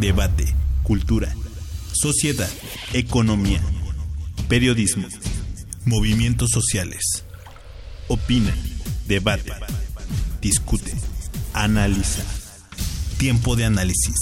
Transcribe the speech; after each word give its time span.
debate, 0.00 0.46
cultura, 0.82 1.28
sociedad, 1.92 2.48
economía, 2.94 3.60
periodismo, 4.48 5.06
movimientos 5.84 6.48
sociales. 6.52 7.02
Opina, 8.08 8.52
debate, 9.06 9.52
discute, 10.40 10.94
analiza. 11.52 12.22
Tiempo 13.18 13.54
de 13.54 13.66
análisis. 13.66 14.16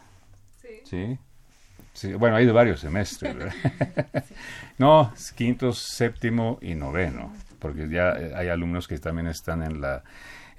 Sí. 0.84 1.18
Sí. 1.92 2.14
bueno, 2.14 2.36
hay 2.36 2.46
de 2.46 2.52
varios 2.52 2.80
semestres, 2.80 3.34
¿verdad? 3.34 3.54
no, 4.78 5.12
quinto, 5.36 5.72
séptimo 5.72 6.58
y 6.62 6.74
noveno, 6.74 7.32
porque 7.58 7.88
ya 7.88 8.12
eh, 8.12 8.32
hay 8.34 8.48
alumnos 8.48 8.86
que 8.88 8.98
también 8.98 9.26
están 9.26 9.62
en 9.62 9.80
la 9.80 10.02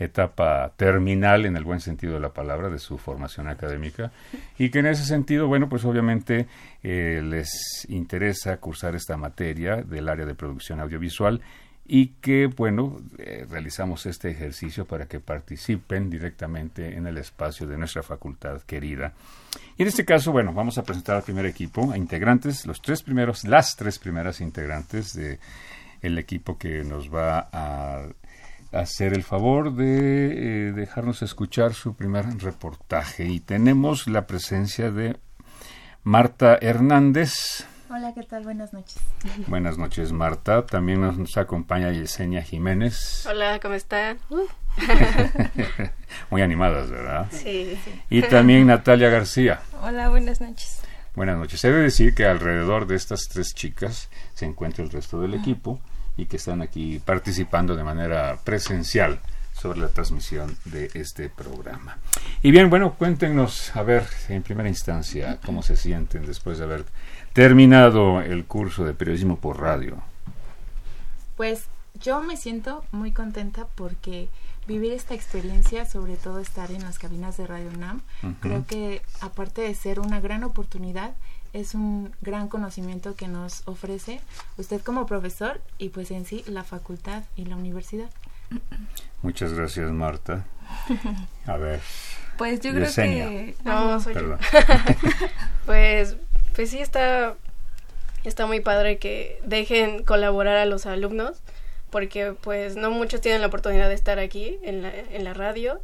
etapa 0.04 0.72
terminal 0.76 1.46
en 1.46 1.56
el 1.56 1.64
buen 1.64 1.80
sentido 1.80 2.14
de 2.14 2.20
la 2.20 2.34
palabra 2.34 2.70
de 2.70 2.80
su 2.80 2.98
formación 2.98 3.48
académica 3.48 4.12
y 4.58 4.70
que 4.70 4.80
en 4.80 4.88
ese 4.88 5.06
sentido, 5.06 5.48
bueno, 5.48 5.70
pues 5.70 5.86
obviamente 5.86 6.48
eh, 6.84 7.22
les 7.24 7.86
interesa 7.90 8.58
cursar 8.58 8.96
esta 8.96 9.18
materia 9.18 9.78
del 9.78 10.10
área 10.10 10.26
de 10.26 10.36
producción 10.36 10.80
audiovisual 10.80 11.42
y 11.94 12.14
que, 12.22 12.48
bueno, 12.48 13.02
eh, 13.18 13.46
realizamos 13.50 14.06
este 14.06 14.30
ejercicio 14.30 14.86
para 14.86 15.08
que 15.08 15.20
participen 15.20 16.10
directamente 16.10 16.96
en 16.96 17.06
el 17.06 17.18
espacio 17.18 17.68
de 17.68 17.78
nuestra 17.78 18.02
facultad 18.02 18.62
querida. 18.62 19.14
Y 19.78 19.82
en 19.82 19.88
este 19.90 20.06
caso, 20.06 20.32
bueno, 20.32 20.54
vamos 20.54 20.78
a 20.78 20.84
presentar 20.84 21.18
al 21.18 21.24
primer 21.24 21.46
equipo, 21.46 21.92
a 21.92 21.98
integrantes, 21.98 22.66
los 22.66 22.82
tres 22.82 23.04
primeros, 23.04 23.44
las 23.44 23.76
tres 23.76 24.00
primeras 24.00 24.40
integrantes 24.40 25.14
de 25.14 25.40
el 26.02 26.18
equipo 26.18 26.58
que 26.58 26.84
nos 26.84 27.14
va 27.14 27.50
a 27.52 28.08
hacer 28.72 29.14
el 29.14 29.24
favor 29.24 29.74
de 29.74 30.70
eh, 30.70 30.72
dejarnos 30.72 31.22
escuchar 31.22 31.74
su 31.74 31.96
primer 31.96 32.26
reportaje. 32.40 33.26
Y 33.26 33.40
tenemos 33.40 34.08
la 34.08 34.28
presencia 34.28 34.92
de 34.92 35.18
Marta 36.04 36.58
Hernández. 36.62 37.66
Hola, 37.90 38.14
¿qué 38.14 38.24
tal? 38.24 38.44
Buenas 38.44 38.72
noches. 38.72 39.02
Buenas 39.48 39.78
noches, 39.78 40.14
Marta. 40.14 40.66
También 40.66 41.02
nos, 41.02 41.38
acompaña 41.38 41.92
Yesenia 41.92 42.42
Jiménez. 42.42 43.26
Hola, 43.30 43.60
¿cómo 43.60 43.74
están? 43.74 44.18
Muy 46.30 46.42
animadas, 46.42 46.90
¿verdad? 46.90 47.28
Sí, 47.32 47.78
Y 48.10 48.22
también 48.22 48.68
Natalia 48.68 49.10
García. 49.10 49.60
Hola, 49.82 50.08
buenas 50.10 50.40
noches. 50.40 50.80
Buenas 51.16 51.38
noches. 51.38 51.60
Se 51.60 51.70
debe 51.70 51.84
decir 51.84 52.16
que 52.16 52.26
alrededor 52.26 52.88
de 52.88 52.96
estas 52.96 53.28
tres 53.28 53.54
chicas 53.54 54.10
se 54.34 54.46
encuentra 54.46 54.86
el 54.86 54.90
resto 54.90 55.20
del 55.20 55.34
equipo 55.34 55.82
y 56.22 56.28
que 56.28 56.38
están 56.38 56.62
aquí 56.62 57.00
participando 57.00 57.76
de 57.76 57.84
manera 57.84 58.38
presencial 58.44 59.20
sobre 59.54 59.80
la 59.80 59.88
transmisión 59.88 60.56
de 60.66 60.92
este 60.94 61.30
programa. 61.30 61.98
Y 62.44 62.52
bien, 62.52 62.70
bueno, 62.70 62.94
cuéntenos, 62.94 63.76
a 63.76 63.82
ver, 63.82 64.08
en 64.30 64.44
primera 64.44 64.70
instancia, 64.70 65.40
cómo 65.44 65.64
se 65.64 65.76
sienten 65.76 66.26
después 66.28 66.60
de 66.60 66.66
haber 66.66 66.86
terminado 67.34 68.22
el 68.22 68.46
curso 68.46 68.86
de 68.86 68.94
periodismo 68.94 69.38
por 69.38 69.60
radio. 69.60 69.98
Pues 71.38 71.66
yo 72.00 72.22
me 72.22 72.38
siento 72.38 72.86
muy 72.92 73.12
contenta 73.12 73.66
porque 73.74 74.30
vivir 74.68 74.94
esta 74.94 75.16
experiencia, 75.16 75.86
sobre 75.86 76.18
todo 76.18 76.40
estar 76.40 76.70
en 76.70 76.82
las 76.82 77.00
cabinas 77.00 77.36
de 77.38 77.48
Radio 77.48 77.72
NAM, 77.72 78.02
creo 78.42 78.66
que 78.68 79.02
aparte 79.22 79.62
de 79.62 79.74
ser 79.74 80.00
una 80.00 80.22
gran 80.22 80.44
oportunidad, 80.44 81.14
es 81.54 81.76
un 81.76 82.14
gran 82.22 82.48
conocimiento 82.48 83.16
que 83.16 83.28
nos 83.28 83.68
ofrece 83.68 84.22
usted 84.58 84.82
como 84.82 85.06
profesor 85.06 85.62
y 85.78 85.90
pues 85.90 86.12
en 86.12 86.26
sí 86.26 86.44
la 86.48 86.64
facultad 86.64 87.24
y 87.36 87.46
la 87.46 87.56
universidad. 87.56 88.10
Muchas 89.22 89.54
gracias 89.54 89.92
Marta. 89.92 90.46
A 91.46 91.58
ver. 91.58 91.80
Pues 92.38 92.60
yo 92.62 92.72
creo 92.72 92.92
que 92.92 93.56
no, 93.64 94.00
soy 94.00 94.16
yo. 94.16 94.36
pues 95.68 96.16
pues 96.56 96.72
sí 96.72 96.80
está 96.80 97.36
está 98.24 98.48
muy 98.48 98.62
padre 98.62 98.98
que 98.98 99.40
dejen 99.46 100.04
colaborar 100.04 100.58
a 100.58 100.66
los 100.66 100.88
alumnos 100.88 101.44
porque 101.92 102.34
pues 102.42 102.78
no 102.78 102.90
muchos 102.90 103.22
tienen 103.22 103.42
la 103.42 103.48
oportunidad 103.48 103.90
de 103.90 103.94
estar 103.94 104.18
aquí 104.18 104.58
en 104.64 104.82
la, 104.82 104.92
en 104.92 105.24
la 105.24 105.36
radio 105.36 105.82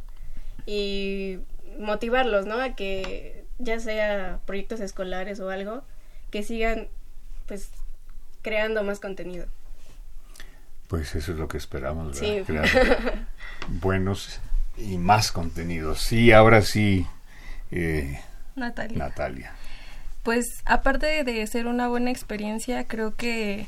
y 0.66 1.38
motivarlos, 1.78 2.46
¿no? 2.46 2.60
A 2.60 2.74
que 2.74 3.44
ya 3.58 3.80
sea 3.80 4.40
proyectos 4.46 4.80
escolares 4.80 5.40
o 5.40 5.50
algo, 5.50 5.82
que 6.30 6.42
sigan 6.42 6.88
pues 7.46 7.70
creando 8.42 8.82
más 8.82 9.00
contenido. 9.00 9.46
Pues 10.88 11.14
eso 11.14 11.32
es 11.32 11.38
lo 11.38 11.48
que 11.48 11.58
esperamos, 11.58 12.18
¿verdad? 12.18 12.44
Crear 12.46 13.26
buenos 13.68 14.40
y 14.76 14.96
más 14.96 15.32
contenidos. 15.32 16.00
Sí, 16.00 16.32
ahora 16.32 16.62
sí, 16.62 17.06
eh, 17.70 18.20
Natalia. 18.56 18.98
Natalia. 18.98 19.52
Pues 20.22 20.46
aparte 20.64 21.24
de 21.24 21.46
ser 21.46 21.66
una 21.66 21.88
buena 21.88 22.10
experiencia, 22.10 22.86
creo 22.86 23.14
que 23.14 23.66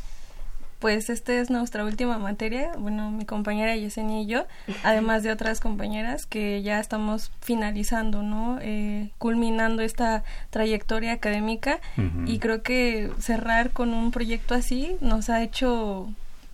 pues 0.81 1.11
esta 1.11 1.35
es 1.35 1.51
nuestra 1.51 1.85
última 1.85 2.19
materia, 2.19 2.73
bueno, 2.79 3.11
mi 3.11 3.27
compañera 3.27 3.77
Yesenia 3.77 4.23
y 4.23 4.27
yo, 4.27 4.47
además 4.83 5.23
de 5.23 5.31
otras 5.31 5.61
compañeras 5.61 6.27
que 6.27 6.63
ya 6.63 6.81
estamos 6.81 7.31
finalizando, 7.41 8.23
¿no? 8.23 8.59
Eh, 8.63 9.11
culminando 9.19 9.83
esta 9.83 10.25
trayectoria 10.49 11.13
académica. 11.13 11.81
Y 12.27 12.39
creo 12.39 12.63
que 12.63 13.11
cerrar 13.19 13.71
con 13.71 13.93
un 13.93 14.11
proyecto 14.11 14.55
así 14.55 14.97
nos 15.01 15.29
ha 15.29 15.43
hecho, 15.43 16.09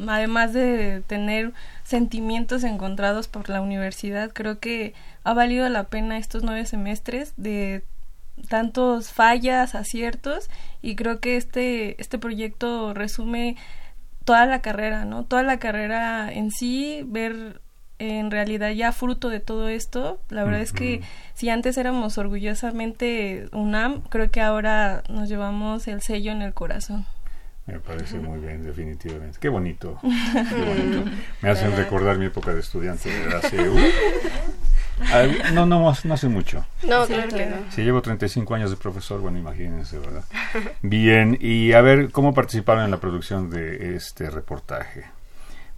además 0.07 0.53
de 0.53 1.03
tener 1.07 1.53
sentimientos 1.85 2.65
encontrados 2.65 3.29
por 3.29 3.49
la 3.49 3.61
universidad, 3.61 4.33
creo 4.33 4.59
que 4.59 4.93
ha 5.23 5.35
valido 5.35 5.69
la 5.69 5.85
pena 5.85 6.19
estos 6.19 6.43
nueve 6.43 6.67
semestres 6.67 7.33
de 7.37 7.85
tantos 8.49 9.13
fallas, 9.13 9.75
aciertos 9.75 10.51
y 10.83 10.97
creo 10.97 11.21
que 11.21 11.37
este, 11.37 12.01
este 12.01 12.19
proyecto 12.19 12.93
resume 12.93 13.57
toda 14.27 14.45
la 14.45 14.61
carrera, 14.61 15.07
¿no? 15.07 15.25
Toda 15.25 15.43
la 15.43 15.59
carrera 15.59 16.31
en 16.31 16.51
sí, 16.51 17.03
ver 17.07 17.63
en 17.99 18.31
realidad 18.31 18.71
ya 18.73 18.93
fruto 18.93 19.31
de 19.31 19.41
todo 19.41 19.69
esto. 19.69 20.21
La 20.29 20.45
verdad 20.45 20.61
es 20.61 20.73
que 20.73 21.01
si 21.35 21.49
antes 21.49 21.79
éramos 21.79 22.19
orgullosamente 22.19 23.49
UNAM, 23.53 24.03
creo 24.11 24.31
que 24.31 24.43
ahora 24.43 25.03
nos 25.09 25.29
llevamos 25.29 25.89
el 25.89 26.03
sello 26.03 26.33
en 26.33 26.43
el 26.43 26.53
corazón. 26.53 27.07
Me 27.67 27.81
parece 27.81 28.19
muy 28.19 28.39
bien, 28.41 28.65
definitivamente. 28.65 29.39
Qué 29.41 29.49
bonito. 29.49 29.99
Qué 30.03 30.09
bonito. 30.65 31.11
Me 31.41 31.49
hacen 31.49 31.75
recordar 31.77 32.19
mi 32.19 32.27
época 32.27 32.53
de 32.53 32.61
estudiante. 32.61 33.11
Hace, 33.35 33.69
uh, 33.69 33.77
no, 35.53 35.67
no, 35.67 35.95
no 36.05 36.15
hace 36.15 36.29
mucho. 36.29 36.65
No, 36.83 37.07
claro 37.07 37.29
que 37.29 37.47
no. 37.47 37.57
Si 37.71 37.83
llevo 37.83 38.03
35 38.03 38.55
años 38.55 38.71
de 38.71 38.77
profesor, 38.77 39.21
bueno, 39.21 39.39
imagínense, 39.39 39.99
¿verdad? 39.99 40.25
Bien, 40.83 41.37
y 41.41 41.73
a 41.73 41.81
ver, 41.81 42.11
¿cómo 42.11 42.35
participaron 42.35 42.85
en 42.85 42.91
la 42.91 42.99
producción 42.99 43.51
de 43.51 43.97
este 43.97 44.31
reportaje? 44.31 45.05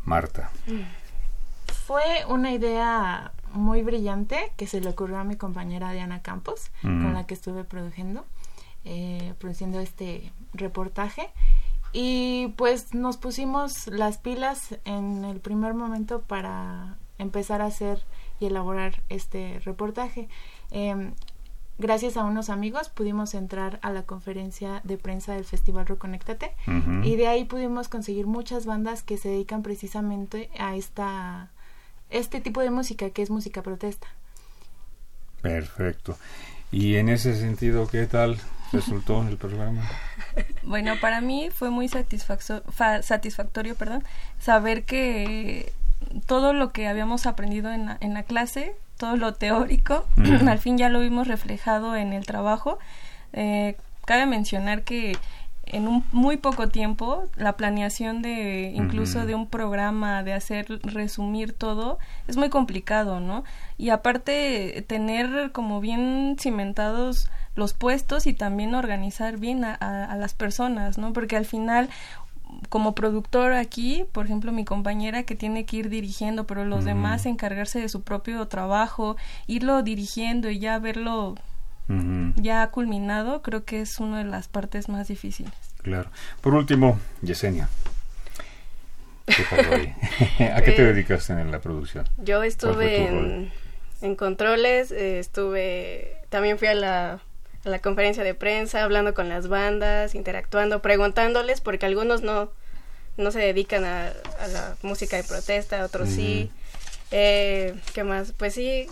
Marta. 0.04 0.50
Fue 1.86 2.02
una 2.28 2.52
idea 2.52 3.32
muy 3.52 3.82
brillante 3.82 4.52
que 4.56 4.66
se 4.66 4.80
le 4.80 4.90
ocurrió 4.90 5.18
a 5.18 5.24
mi 5.24 5.36
compañera 5.36 5.92
Diana 5.92 6.22
Campos, 6.22 6.70
con 6.82 7.14
la 7.14 7.26
que 7.26 7.34
estuve 7.34 7.64
produciendo, 7.64 8.24
eh, 8.84 9.34
produciendo 9.38 9.80
este 9.80 10.32
reportaje. 10.52 11.30
Y 11.92 12.48
pues 12.56 12.94
nos 12.94 13.16
pusimos 13.16 13.86
las 13.86 14.18
pilas 14.18 14.78
en 14.84 15.24
el 15.24 15.40
primer 15.40 15.74
momento 15.74 16.20
para 16.20 16.96
empezar 17.16 17.62
a 17.62 17.66
hacer 17.66 18.02
y 18.40 18.46
elaborar 18.46 19.02
este 19.08 19.60
reportaje. 19.64 20.28
Em, 20.70 21.12
gracias 21.78 22.16
a 22.16 22.24
unos 22.24 22.50
amigos 22.50 22.88
pudimos 22.88 23.34
entrar 23.34 23.78
a 23.82 23.90
la 23.90 24.02
conferencia 24.02 24.80
de 24.84 24.98
prensa 24.98 25.34
del 25.34 25.44
Festival 25.44 25.86
Reconéctate 25.86 26.52
y 27.04 27.16
de 27.16 27.28
ahí 27.28 27.44
pudimos 27.44 27.88
conseguir 27.88 28.26
muchas 28.26 28.66
bandas 28.66 29.02
que 29.02 29.16
se 29.16 29.28
dedican 29.28 29.62
precisamente 29.62 30.50
a 30.58 30.74
esta 30.74 31.50
este 32.10 32.40
tipo 32.40 32.60
de 32.60 32.70
música 32.70 33.10
que 33.10 33.22
es 33.22 33.30
música 33.30 33.62
protesta. 33.62 34.08
Perfecto. 35.42 36.16
Y 36.72 36.96
en 36.96 37.08
ese 37.08 37.34
sentido, 37.36 37.86
¿qué 37.86 38.06
tal 38.06 38.38
resultó 38.72 39.26
el 39.26 39.36
programa? 39.36 39.88
Bueno, 40.62 40.94
para 41.00 41.20
mí 41.22 41.48
fue 41.50 41.70
muy 41.70 41.88
satisfactorio, 41.88 43.74
perdón, 43.74 44.04
saber 44.38 44.84
que 44.84 45.72
todo 46.26 46.52
lo 46.52 46.72
que 46.72 46.88
habíamos 46.88 47.26
aprendido 47.26 47.72
en 47.72 47.86
la, 47.86 47.98
en 48.00 48.14
la 48.14 48.22
clase, 48.22 48.74
todo 48.96 49.16
lo 49.16 49.34
teórico, 49.34 50.04
al 50.46 50.58
fin 50.58 50.78
ya 50.78 50.88
lo 50.88 51.00
vimos 51.00 51.28
reflejado 51.28 51.96
en 51.96 52.12
el 52.12 52.26
trabajo. 52.26 52.78
Eh, 53.32 53.76
cabe 54.04 54.26
mencionar 54.26 54.82
que 54.82 55.16
en 55.72 55.86
un 55.86 56.04
muy 56.12 56.36
poco 56.36 56.68
tiempo 56.68 57.24
la 57.36 57.56
planeación 57.56 58.22
de 58.22 58.72
incluso 58.74 59.26
de 59.26 59.34
un 59.34 59.46
programa 59.46 60.22
de 60.22 60.32
hacer 60.32 60.80
resumir 60.82 61.52
todo 61.52 61.98
es 62.26 62.38
muy 62.38 62.48
complicado 62.48 63.20
no 63.20 63.44
y 63.76 63.90
aparte 63.90 64.82
tener 64.86 65.52
como 65.52 65.80
bien 65.80 66.36
cimentados 66.40 67.28
los 67.54 67.74
puestos 67.74 68.26
y 68.26 68.32
también 68.32 68.74
organizar 68.74 69.36
bien 69.36 69.64
a, 69.64 69.74
a 69.74 70.16
las 70.16 70.32
personas 70.32 70.96
no 70.96 71.12
porque 71.12 71.36
al 71.36 71.44
final 71.44 71.90
como 72.68 72.94
productor 72.94 73.52
aquí, 73.52 74.04
por 74.12 74.26
ejemplo, 74.26 74.52
mi 74.52 74.64
compañera 74.64 75.22
que 75.22 75.34
tiene 75.34 75.64
que 75.64 75.76
ir 75.76 75.88
dirigiendo, 75.88 76.46
pero 76.46 76.64
los 76.64 76.84
demás 76.84 77.26
encargarse 77.26 77.80
de 77.80 77.88
su 77.88 78.02
propio 78.02 78.46
trabajo, 78.48 79.16
irlo 79.46 79.82
dirigiendo 79.82 80.50
y 80.50 80.58
ya 80.58 80.78
verlo 80.78 81.34
ya 82.36 82.66
culminado, 82.70 83.40
creo 83.40 83.64
que 83.64 83.80
es 83.80 83.98
una 83.98 84.18
de 84.18 84.24
las 84.24 84.46
partes 84.48 84.90
más 84.90 85.08
difíciles. 85.08 85.52
Claro. 85.82 86.10
Por 86.42 86.54
último, 86.54 87.00
Yesenia. 87.22 87.68
¿A 89.28 90.60
qué 90.62 90.72
te 90.72 90.82
eh, 90.82 90.86
dedicas 90.86 91.30
en 91.30 91.50
la 91.50 91.60
producción? 91.60 92.06
Yo 92.18 92.42
estuve 92.42 93.50
en, 94.00 94.16
controles, 94.16 94.90
eh, 94.90 95.18
estuve, 95.18 96.18
también 96.28 96.58
fui 96.58 96.68
a 96.68 96.74
la 96.74 97.20
a 97.64 97.68
la 97.68 97.78
conferencia 97.80 98.24
de 98.24 98.34
prensa, 98.34 98.82
hablando 98.82 99.14
con 99.14 99.28
las 99.28 99.48
bandas, 99.48 100.14
interactuando, 100.14 100.80
preguntándoles, 100.80 101.60
porque 101.60 101.86
algunos 101.86 102.22
no, 102.22 102.50
no 103.16 103.30
se 103.30 103.40
dedican 103.40 103.84
a, 103.84 104.12
la 104.52 104.76
música 104.82 105.16
de 105.16 105.24
protesta, 105.24 105.84
otros 105.84 106.08
sí. 106.08 106.50
Eh, 107.10 107.74
¿Qué 107.94 108.04
más? 108.04 108.32
Pues 108.32 108.54
sí, 108.54 108.86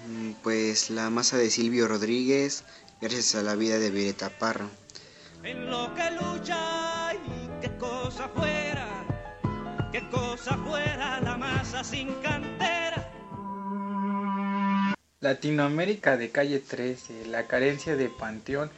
Mm, 0.07 0.31
pues 0.41 0.89
la 0.89 1.09
masa 1.09 1.37
de 1.37 1.49
Silvio 1.49 1.87
Rodríguez, 1.87 2.63
gracias 3.01 3.35
a 3.35 3.43
la 3.43 3.55
vida 3.55 3.77
de 3.77 3.91
Violeta 3.91 4.29
Parra. 4.29 4.67
En 5.43 5.69
lo 5.69 5.93
que 5.93 6.11
lucha 6.11 7.13
y 7.13 7.61
qué 7.61 7.77
cosa 7.77 8.29
fuera, 8.29 9.05
qué 9.91 10.09
cosa 10.09 10.57
fuera 10.57 11.19
la 11.21 11.37
masa 11.37 11.83
sin 11.83 12.13
cantera. 12.21 13.11
Latinoamérica 15.19 16.15
de 16.15 16.29
calle 16.29 16.59
13, 16.59 17.27
la 17.27 17.47
carencia 17.47 17.95
de 17.95 18.07
Panteón 18.09 18.69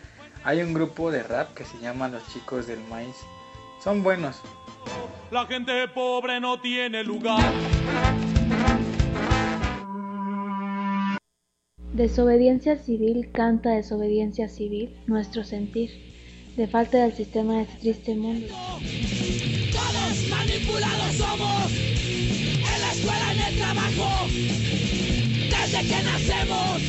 hay 0.43 0.61
un 0.61 0.73
grupo 0.73 1.11
de 1.11 1.23
rap 1.23 1.53
que 1.53 1.63
se 1.65 1.77
llama 1.79 2.07
Los 2.07 2.27
Chicos 2.31 2.67
del 2.67 2.79
Maíz. 2.89 3.15
Son 3.83 4.03
buenos. 4.03 4.41
La 5.31 5.45
gente 5.45 5.87
pobre 5.89 6.39
no 6.39 6.59
tiene 6.59 7.03
lugar. 7.03 7.43
Desobediencia 11.93 12.77
civil 12.77 13.29
canta 13.33 13.71
desobediencia 13.71 14.47
civil, 14.47 14.95
nuestro 15.07 15.43
sentir, 15.43 15.91
de 16.55 16.67
falta 16.67 16.99
del 16.99 17.13
sistema 17.13 17.55
de 17.55 17.61
este 17.63 17.77
triste 17.79 18.15
mundo. 18.15 18.47
Todos 19.71 20.29
manipulados 20.29 21.15
somos 21.15 21.99
escuela, 22.99 23.31
en 23.31 23.39
el 23.39 23.55
trabajo, 23.57 24.27
desde 25.49 25.81
que 25.87 26.03
nacemos. 26.03 26.81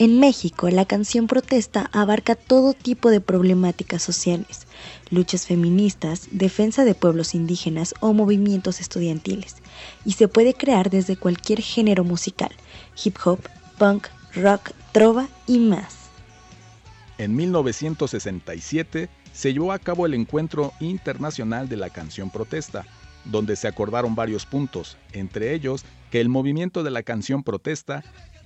En 0.00 0.18
México, 0.18 0.70
la 0.70 0.86
canción 0.86 1.26
protesta 1.26 1.90
abarca 1.92 2.34
todo 2.34 2.72
tipo 2.72 3.10
de 3.10 3.20
problemáticas 3.20 4.02
sociales, 4.02 4.66
luchas 5.10 5.46
feministas, 5.46 6.28
defensa 6.30 6.86
de 6.86 6.94
pueblos 6.94 7.34
indígenas 7.34 7.92
o 8.00 8.14
movimientos 8.14 8.80
estudiantiles, 8.80 9.56
y 10.06 10.12
se 10.12 10.26
puede 10.26 10.54
crear 10.54 10.88
desde 10.88 11.18
cualquier 11.18 11.60
género 11.60 12.02
musical, 12.02 12.50
hip 13.04 13.18
hop, 13.22 13.40
punk, 13.76 14.06
rock, 14.34 14.70
trova 14.92 15.28
y 15.46 15.58
más. 15.58 15.96
En 17.18 17.36
1967 17.36 19.10
se 19.34 19.52
llevó 19.52 19.70
a 19.70 19.78
cabo 19.78 20.06
el 20.06 20.14
Encuentro 20.14 20.72
Internacional 20.80 21.68
de 21.68 21.76
la 21.76 21.90
Canción 21.90 22.30
Protesta, 22.30 22.86
donde 23.26 23.54
se 23.54 23.68
acordaron 23.68 24.14
varios 24.14 24.46
puntos, 24.46 24.96
entre 25.12 25.52
ellos 25.52 25.84
que 26.10 26.22
el 26.22 26.30
movimiento 26.30 26.82
de 26.82 26.90
la 26.90 27.02
canción 27.02 27.42
protesta 27.42 28.02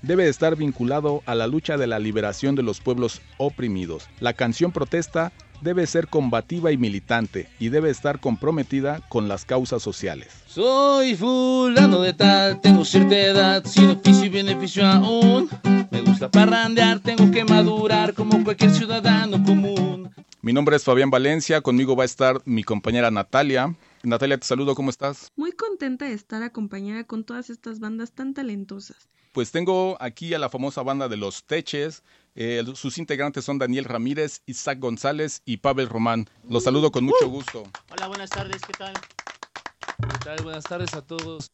debe 0.07 0.29
estar 0.29 0.55
vinculado 0.57 1.23
a 1.27 1.35
la 1.35 1.47
lucha 1.47 1.77
de 1.77 1.87
la 1.87 1.99
liberación 1.99 2.55
de 2.55 2.63
los 2.63 2.81
pueblos 2.81 3.23
oprimidos. 3.39 4.09
La 4.21 4.35
canción 4.35 4.71
protesta 4.71 5.33
debe 5.63 5.87
ser 5.87 6.09
combativa 6.09 6.73
y 6.73 6.77
militante 6.77 7.49
y 7.59 7.71
debe 7.71 7.91
estar 7.91 8.21
comprometida 8.21 9.01
con 9.09 9.29
las 9.29 9.45
causas 9.45 9.83
sociales. 9.83 10.29
Soy 10.47 11.15
fulano 11.15 12.03
de 12.03 12.13
tal, 12.13 12.61
tengo 12.61 12.85
cierta 12.85 13.17
edad, 13.17 13.65
sin 13.65 13.91
oficio 13.91 14.27
y 14.27 14.29
beneficio 14.29 14.87
aún. 14.87 15.49
Me 15.91 16.03
gusta 16.03 16.31
parrandear, 16.31 17.01
tengo 17.01 17.31
que 17.31 17.45
madurar 17.45 18.13
como 18.13 18.45
cualquier 18.45 18.73
ciudadano 18.73 19.43
común. 19.43 20.11
Mi 20.43 20.53
nombre 20.53 20.77
es 20.77 20.85
Fabián 20.85 21.11
Valencia, 21.11 21.63
conmigo 21.63 21.97
va 21.97 22.03
a 22.03 22.07
estar 22.07 22.43
mi 22.45 22.63
compañera 22.63 23.11
Natalia. 23.11 23.75
Natalia, 24.05 24.39
te 24.39 24.47
saludo, 24.47 24.75
¿cómo 24.75 24.91
estás? 24.91 25.33
Muy 25.35 25.53
contenta 25.53 26.05
de 26.05 26.13
estar 26.13 26.43
acompañada 26.43 27.05
con 27.05 27.25
todas 27.25 27.49
estas 27.49 27.81
bandas 27.81 28.13
tan 28.13 28.35
talentosas. 28.35 29.09
Pues 29.33 29.51
tengo 29.51 29.97
aquí 29.99 30.35
a 30.35 30.39
la 30.39 30.51
famosa 30.51 30.83
banda 30.83 31.09
de 31.09 31.17
Los 31.17 31.45
Teches. 31.45 32.05
Eh, 32.35 32.63
sus 32.75 32.99
integrantes 32.99 33.47
son 33.47 33.59
Daniel 33.59 33.87
Ramírez, 33.87 34.43
Isaac 34.45 34.79
González 34.79 35.41
y 35.47 35.57
Pavel 35.57 35.89
Román. 35.89 36.29
Los 36.49 36.65
saludo 36.65 36.93
con 36.93 37.05
mucho 37.05 37.29
gusto. 37.29 37.65
Hola, 37.91 38.09
buenas 38.09 38.31
tardes, 38.31 38.61
¿qué 38.67 38.75
tal? 38.75 38.93
¿Qué 38.95 40.19
tal? 40.23 40.43
Buenas 40.43 40.65
tardes 40.65 40.93
a 40.95 41.01
todos. 41.01 41.51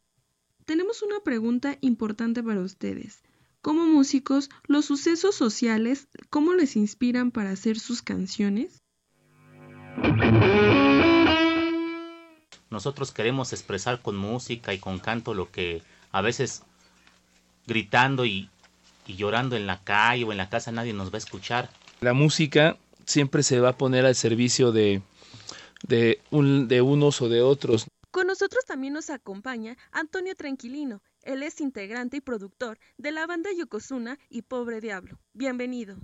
Tenemos 0.65 1.01
una 1.01 1.21
pregunta 1.21 1.77
importante 1.79 2.43
para 2.43 2.59
ustedes. 2.59 3.23
Como 3.61 3.85
músicos, 3.85 4.49
los 4.67 4.85
sucesos 4.85 5.35
sociales, 5.35 6.09
¿cómo 6.29 6.53
les 6.53 6.75
inspiran 6.75 7.31
para 7.31 7.51
hacer 7.51 7.79
sus 7.79 8.01
canciones? 8.01 8.81
Nosotros 12.71 13.11
queremos 13.11 13.51
expresar 13.51 14.01
con 14.01 14.15
música 14.15 14.73
y 14.73 14.79
con 14.79 14.99
canto 14.99 15.33
lo 15.33 15.51
que 15.51 15.83
a 16.11 16.21
veces 16.21 16.63
gritando 17.67 18.25
y, 18.25 18.49
llorando 19.05 19.57
en 19.57 19.67
la 19.67 19.83
calle 19.83 20.23
o 20.23 20.31
en 20.31 20.37
la 20.37 20.49
casa 20.49 20.71
nadie 20.71 20.93
nos 20.93 21.11
va 21.11 21.15
a 21.15 21.17
escuchar. 21.17 21.69
La 21.99 22.13
música 22.13 22.77
siempre 23.05 23.43
se 23.43 23.59
va 23.59 23.69
a 23.69 23.77
poner 23.77 24.05
al 24.05 24.15
servicio 24.15 24.71
de, 24.71 25.01
de, 25.85 26.21
de 26.31 26.81
unos 26.81 27.21
o 27.21 27.27
de 27.27 27.41
otros. 27.41 27.87
Con 28.09 28.27
nosotros 28.27 28.63
también 28.65 28.93
nos 28.93 29.09
acompaña 29.09 29.77
Antonio 29.91 30.33
Tranquilino. 30.35 31.01
Él 31.23 31.43
es 31.43 31.59
integrante 31.59 32.17
y 32.17 32.21
productor 32.21 32.79
de 32.97 33.11
la 33.11 33.27
banda 33.27 33.49
Yokozuna 33.57 34.17
y 34.29 34.43
Pobre 34.43 34.79
Diablo. 34.79 35.19
Bienvenido. 35.33 35.97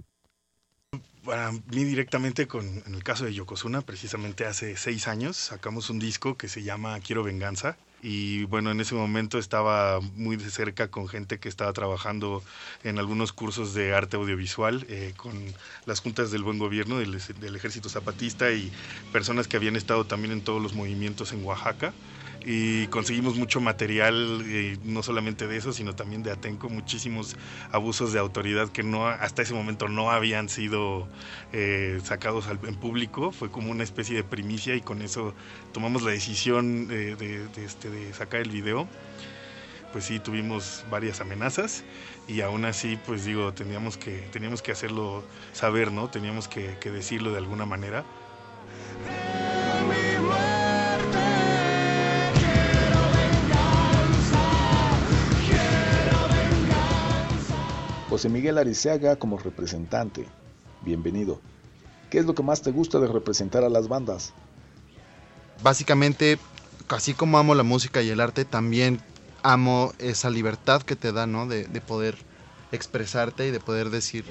Para 1.27 1.51
mí 1.51 1.83
directamente 1.83 2.47
con, 2.47 2.65
en 2.85 2.95
el 2.95 3.03
caso 3.03 3.25
de 3.25 3.33
Yokozuna, 3.33 3.81
precisamente 3.81 4.45
hace 4.45 4.77
seis 4.77 5.09
años 5.09 5.35
sacamos 5.35 5.89
un 5.89 5.99
disco 5.99 6.37
que 6.37 6.47
se 6.47 6.63
llama 6.63 6.97
Quiero 7.01 7.21
Venganza. 7.21 7.75
Y 8.01 8.45
bueno, 8.45 8.71
en 8.71 8.79
ese 8.79 8.95
momento 8.95 9.37
estaba 9.37 9.99
muy 9.99 10.37
de 10.37 10.49
cerca 10.49 10.87
con 10.87 11.09
gente 11.09 11.37
que 11.37 11.49
estaba 11.49 11.73
trabajando 11.73 12.41
en 12.85 12.97
algunos 12.97 13.33
cursos 13.33 13.73
de 13.73 13.93
arte 13.93 14.15
audiovisual, 14.15 14.85
eh, 14.87 15.15
con 15.17 15.33
las 15.85 15.99
juntas 15.99 16.31
del 16.31 16.43
buen 16.43 16.59
gobierno 16.59 16.97
del, 16.99 17.21
del 17.41 17.55
ejército 17.57 17.89
zapatista 17.89 18.53
y 18.53 18.71
personas 19.11 19.49
que 19.49 19.57
habían 19.57 19.75
estado 19.75 20.05
también 20.05 20.31
en 20.31 20.41
todos 20.41 20.61
los 20.61 20.75
movimientos 20.75 21.33
en 21.33 21.43
Oaxaca 21.43 21.93
y 22.49 22.87
conseguimos 22.87 23.35
mucho 23.35 23.59
material, 23.59 24.41
eh, 24.45 24.77
no 24.85 25.03
solamente 25.03 25.47
de 25.47 25.57
eso, 25.57 25.73
sino 25.73 25.95
también 25.95 26.23
de 26.23 26.31
Atenco, 26.31 26.69
muchísimos 26.69 27.35
abusos 27.73 28.13
de 28.13 28.19
autoridad 28.19 28.69
que 28.69 28.83
no 28.83 29.05
hasta 29.05 29.41
ese 29.41 29.53
momento 29.53 29.89
no 29.89 30.11
habían 30.11 30.47
sido 30.47 31.09
eh, 31.51 31.99
sacados 32.05 32.47
al, 32.47 32.57
en 32.63 32.75
público. 32.75 33.33
Fue 33.33 33.51
como 33.51 33.69
una 33.69 33.83
especie 33.83 34.15
de 34.15 34.23
primicia 34.23 34.75
y 34.75 34.81
con 34.81 35.01
eso 35.01 35.33
tomamos 35.73 36.03
la 36.03 36.11
decisión 36.11 36.87
de, 36.87 37.17
de, 37.17 37.65
este, 37.65 37.89
de 37.89 38.13
sacar 38.13 38.39
el 38.39 38.49
video. 38.49 38.87
Pues 39.91 40.05
sí, 40.05 40.19
tuvimos 40.19 40.85
varias 40.89 41.19
amenazas 41.19 41.83
y 42.29 42.39
aún 42.39 42.63
así, 42.63 42.97
pues 43.05 43.25
digo, 43.25 43.53
teníamos 43.53 43.97
que, 43.97 44.19
teníamos 44.31 44.61
que 44.61 44.71
hacerlo 44.71 45.25
saber, 45.51 45.91
¿no? 45.91 46.09
Teníamos 46.09 46.47
que 46.47 46.91
decirlo 46.91 47.33
de 47.33 47.39
alguna 47.39 47.65
manera. 47.65 48.05
José 58.17 58.29
Miguel 58.29 58.57
Ariceaga 58.57 59.17
como 59.17 59.37
representante. 59.37 60.25
Bienvenido. 60.81 61.39
¿Qué 62.09 62.17
es 62.17 62.25
lo 62.25 62.33
que 62.33 62.41
más 62.41 62.63
te 62.63 62.71
gusta 62.71 62.99
de 62.99 63.05
representar 63.05 63.63
a 63.63 63.69
las 63.69 63.87
bandas? 63.87 64.33
Básicamente, 65.61 66.39
así 66.87 67.13
como 67.13 67.37
amo 67.37 67.53
la 67.53 67.61
música 67.61 68.01
y 68.01 68.09
el 68.09 68.19
arte, 68.19 68.43
también 68.43 68.99
amo 69.43 69.93
esa 69.99 70.31
libertad 70.31 70.81
que 70.81 70.95
te 70.95 71.11
da, 71.11 71.27
¿no? 71.27 71.45
De, 71.45 71.65
de 71.65 71.79
poder 71.79 72.17
expresarte 72.71 73.49
y 73.49 73.51
de 73.51 73.59
poder 73.59 73.91
decir. 73.91 74.25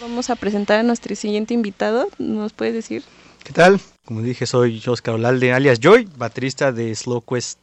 Vamos 0.00 0.30
a 0.30 0.36
presentar 0.36 0.80
a 0.80 0.82
nuestro 0.82 1.14
siguiente 1.14 1.52
invitado. 1.52 2.08
¿Nos 2.16 2.54
puedes 2.54 2.72
decir? 2.72 3.04
¿Qué 3.44 3.52
tal? 3.52 3.78
Como 4.06 4.22
dije, 4.22 4.46
soy 4.46 4.82
Oscar 4.86 5.16
Olalde, 5.16 5.52
alias 5.52 5.78
Joy, 5.78 6.08
baterista 6.16 6.72
de 6.72 6.94
Slow 6.94 7.20
Quest. 7.20 7.58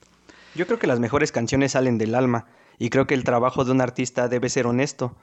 Yo 0.55 0.67
creo 0.67 0.77
que 0.77 0.88
las 0.88 1.00
mejores 1.00 1.31
canciones 1.31 1.72
salen 1.72 1.98
del 1.98 2.13
alma, 2.13 2.45
y 2.77 2.89
creo 2.89 3.07
que 3.07 3.15
el 3.15 3.24
trabajo 3.24 3.65
de 3.65 3.72
un 3.72 3.81
artista 3.81 4.27
debe 4.27 4.50
ser 4.50 4.67
honesto. 4.67 5.17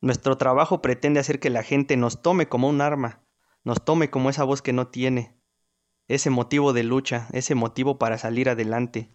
Nuestro 0.00 0.36
trabajo 0.36 0.82
pretende 0.82 1.20
hacer 1.20 1.38
que 1.38 1.50
la 1.50 1.62
gente 1.62 1.96
nos 1.96 2.22
tome 2.22 2.48
como 2.48 2.68
un 2.68 2.80
arma, 2.80 3.22
nos 3.62 3.84
tome 3.84 4.10
como 4.10 4.30
esa 4.30 4.44
voz 4.44 4.62
que 4.62 4.72
no 4.72 4.88
tiene, 4.88 5.36
ese 6.08 6.28
motivo 6.28 6.72
de 6.72 6.82
lucha, 6.82 7.28
ese 7.32 7.54
motivo 7.54 7.98
para 7.98 8.18
salir 8.18 8.48
adelante. 8.48 9.10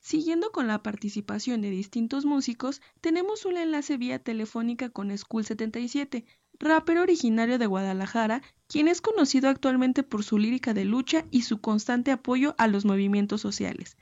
Siguiendo 0.00 0.50
con 0.50 0.66
la 0.66 0.82
participación 0.82 1.62
de 1.62 1.70
distintos 1.70 2.24
músicos, 2.24 2.82
tenemos 3.00 3.44
un 3.44 3.56
enlace 3.56 3.96
vía 3.96 4.18
telefónica 4.18 4.90
con 4.90 5.16
School 5.16 5.44
77, 5.44 6.24
rapero 6.58 7.02
originario 7.02 7.58
de 7.58 7.66
Guadalajara, 7.66 8.42
quien 8.68 8.88
es 8.88 9.00
conocido 9.00 9.48
actualmente 9.48 10.02
por 10.02 10.22
su 10.22 10.38
lírica 10.38 10.74
de 10.74 10.84
lucha 10.84 11.24
y 11.30 11.42
su 11.42 11.60
constante 11.60 12.10
apoyo 12.10 12.54
a 12.58 12.66
los 12.66 12.84
movimientos 12.84 13.40
sociales. 13.40 13.96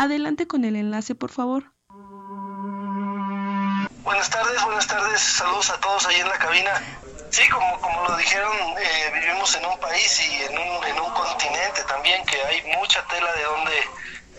Adelante 0.00 0.46
con 0.46 0.64
el 0.64 0.76
enlace, 0.76 1.14
por 1.14 1.30
favor. 1.30 1.74
Buenas 4.02 4.30
tardes, 4.30 4.64
buenas 4.64 4.86
tardes, 4.86 5.20
saludos 5.20 5.68
a 5.68 5.78
todos 5.78 6.06
ahí 6.06 6.18
en 6.18 6.26
la 6.26 6.38
cabina. 6.38 6.70
Sí, 7.28 7.46
como, 7.50 7.78
como 7.82 8.08
lo 8.08 8.16
dijeron, 8.16 8.50
eh, 8.80 9.10
vivimos 9.12 9.54
en 9.56 9.66
un 9.66 9.78
país 9.78 10.26
y 10.26 10.44
en 10.44 10.56
un, 10.56 10.84
en 10.86 11.00
un 11.00 11.10
continente 11.12 11.84
también 11.86 12.24
que 12.24 12.42
hay 12.42 12.62
mucha 12.78 13.06
tela 13.08 13.30
de 13.30 13.42
donde 13.42 13.72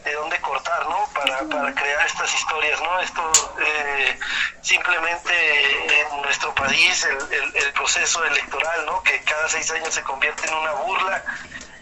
de 0.03 0.13
dónde 0.13 0.39
cortar, 0.41 0.87
¿no? 0.87 1.07
Para, 1.13 1.43
para 1.43 1.73
crear 1.73 2.05
estas 2.05 2.33
historias, 2.33 2.81
¿no? 2.81 2.99
Esto 2.99 3.31
eh, 3.59 4.19
simplemente 4.61 6.01
en 6.01 6.21
nuestro 6.21 6.53
país 6.55 7.03
el, 7.05 7.33
el, 7.33 7.55
el, 7.55 7.73
proceso 7.73 8.23
electoral, 8.25 8.85
¿no? 8.85 9.01
Que 9.03 9.21
cada 9.23 9.47
seis 9.49 9.69
años 9.71 9.93
se 9.93 10.03
convierte 10.03 10.47
en 10.47 10.53
una 10.53 10.71
burla 10.73 11.23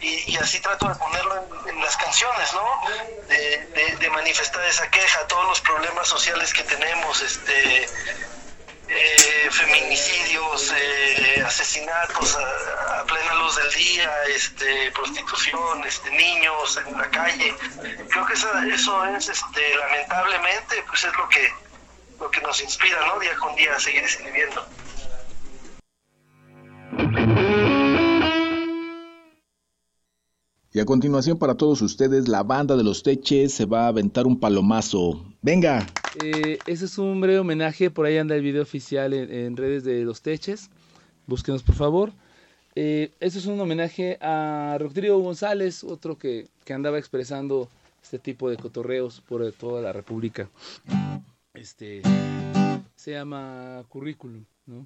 y, 0.02 0.32
y 0.32 0.38
así 0.38 0.60
trato 0.60 0.88
de 0.88 0.96
ponerlo 0.96 1.46
en, 1.68 1.82
las 1.82 1.98
canciones, 1.98 2.54
¿no? 2.54 2.82
De, 3.28 3.96
de, 4.00 4.10
manifestar 4.10 4.64
esa 4.66 4.90
queja, 4.90 5.28
todos 5.28 5.46
los 5.46 5.62
problemas 5.62 6.08
sociales 6.08 6.54
que 6.54 6.64
tenemos, 6.64 7.22
este 7.22 7.88
eh, 8.90 9.50
feminicidios, 9.52 10.74
eh, 10.76 11.44
asesinatos 11.46 12.36
a, 12.36 13.04
plena 13.06 13.34
luz 13.36 13.56
del 13.56 13.72
día, 13.74 14.12
este, 14.36 14.92
prostitución, 14.92 15.84
este, 15.86 16.12
niños 16.12 16.78
en 16.86 16.98
la 16.98 17.10
calle. 17.10 17.56
Creo 18.10 18.26
que 18.26 18.34
eso, 18.34 18.50
eso 18.60 19.06
es, 19.06 19.30
este, 19.30 19.76
lamentablemente, 19.76 20.84
pues 20.88 21.04
es 21.04 21.16
lo 21.16 21.30
que, 21.30 21.54
lo 22.20 22.30
que 22.32 22.42
nos 22.42 22.62
inspira, 22.62 23.06
¿no? 23.08 23.20
Día 23.20 23.36
con 23.36 23.56
día 23.56 23.76
a 23.76 23.80
seguir 23.80 24.04
escribiendo. 24.04 24.68
Y 30.72 30.80
a 30.80 30.86
continuación 30.86 31.40
para 31.40 31.56
todos 31.56 31.82
ustedes, 31.82 32.28
la 32.28 32.44
banda 32.44 32.78
de 32.78 32.84
los 32.84 33.02
Teches 33.02 33.54
se 33.54 33.66
va 33.66 33.86
a 33.86 33.88
aventar 33.88 34.28
un 34.28 34.40
palomazo. 34.40 35.26
¡Venga! 35.42 35.88
Eh, 36.24 36.60
ese 36.68 36.86
es 36.86 37.00
un 37.00 37.20
breve 37.20 37.40
homenaje, 37.40 37.90
por 37.90 38.06
ahí 38.06 38.18
anda 38.18 38.36
el 38.36 38.44
video 38.44 38.62
oficial 38.62 39.14
en, 39.14 39.58
redes 39.58 39.84
de 39.84 40.04
los 40.04 40.22
Teches. 40.22 40.70
Búsquenos 41.26 41.64
por 41.64 41.74
favor. 41.74 42.14
Eh, 42.76 43.12
es 43.20 43.48
un 43.48 43.60
homenaje 43.60 44.20
a 44.22 44.78
Rodrigo 44.80 45.18
González, 45.18 45.84
otro 45.84 46.20
que, 46.20 46.50
que 46.64 46.74
andaba 46.74 47.00
expresando 47.00 47.68
este 48.04 48.20
tipo 48.20 48.48
de 48.48 48.58
cotorreos 48.58 49.22
por 49.22 49.52
toda 49.54 49.82
la 49.82 49.92
República. 49.92 50.52
Este 51.56 52.04
se 52.96 53.12
llama 53.12 53.84
currículum, 53.90 54.46
¿no? 54.68 54.86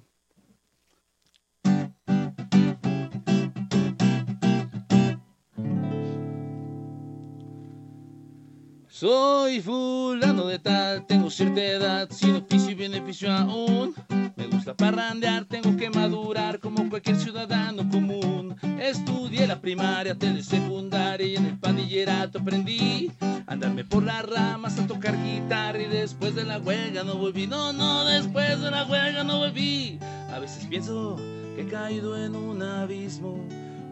Soy 8.94 9.60
fulano 9.60 10.46
de 10.46 10.60
tal, 10.60 11.04
tengo 11.04 11.28
cierta 11.28 11.60
edad, 11.60 12.08
sin 12.12 12.36
oficio 12.36 12.70
y 12.70 12.74
beneficio 12.74 13.32
aún. 13.32 13.92
Me 14.36 14.46
gusta 14.46 14.72
parrandear, 14.72 15.46
tengo 15.46 15.76
que 15.76 15.90
madurar 15.90 16.60
como 16.60 16.88
cualquier 16.88 17.16
ciudadano 17.16 17.90
común. 17.90 18.54
Estudié 18.80 19.48
la 19.48 19.60
primaria, 19.60 20.16
secundaria 20.40 21.26
y 21.26 21.34
en 21.34 21.46
el 21.46 21.58
pandillerato 21.58 22.38
aprendí 22.38 23.10
andarme 23.48 23.84
por 23.84 24.04
las 24.04 24.24
ramas 24.26 24.78
a 24.78 24.86
tocar 24.86 25.20
guitarra 25.24 25.82
y 25.82 25.88
después 25.88 26.36
de 26.36 26.44
la 26.44 26.60
huelga 26.60 27.02
no 27.02 27.16
volví. 27.16 27.48
No, 27.48 27.72
no, 27.72 28.04
después 28.04 28.60
de 28.60 28.70
la 28.70 28.84
huelga 28.84 29.24
no 29.24 29.38
volví. 29.38 29.98
A 30.32 30.38
veces 30.38 30.68
pienso 30.68 31.16
que 31.56 31.62
he 31.62 31.66
caído 31.66 32.16
en 32.16 32.36
un 32.36 32.62
abismo 32.62 33.44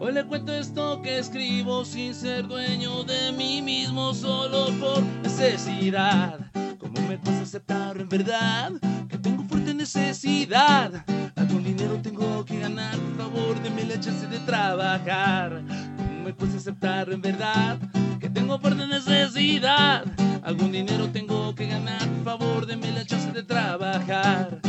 Hoy 0.05 0.11
le 0.11 0.25
cuento 0.25 0.53
esto 0.53 1.01
que 1.01 1.17
escribo 1.17 1.85
sin 1.85 2.13
ser 2.13 2.45
dueño 2.45 3.05
de 3.05 3.31
mí 3.31 3.61
mismo, 3.61 4.13
solo 4.13 4.65
por 4.77 5.01
necesidad. 5.23 6.41
¿Cómo 6.77 6.99
me 7.07 7.17
cuesta 7.17 7.43
aceptar 7.43 7.95
en 7.95 8.09
verdad 8.09 8.73
que 9.07 9.17
tengo 9.17 9.45
fuerte 9.45 9.73
necesidad? 9.73 11.05
Algún 11.37 11.63
dinero 11.63 12.01
tengo 12.03 12.43
que 12.43 12.59
ganar, 12.59 12.97
por 12.97 13.15
favor, 13.15 13.63
denme 13.63 13.85
la 13.85 13.97
chance 13.97 14.27
de 14.27 14.39
trabajar. 14.39 15.63
¿Cómo 15.95 16.23
me 16.25 16.35
cuesta 16.35 16.57
aceptar 16.57 17.09
en 17.09 17.21
verdad 17.21 17.79
que 18.19 18.29
tengo 18.29 18.59
fuerte 18.59 18.85
necesidad? 18.85 20.03
Algún 20.43 20.73
dinero 20.73 21.07
tengo 21.13 21.55
que 21.55 21.67
ganar, 21.67 22.05
por 22.09 22.23
favor, 22.25 22.65
denme 22.65 22.91
la 22.91 23.05
chance 23.05 23.31
de 23.31 23.43
trabajar. 23.43 24.59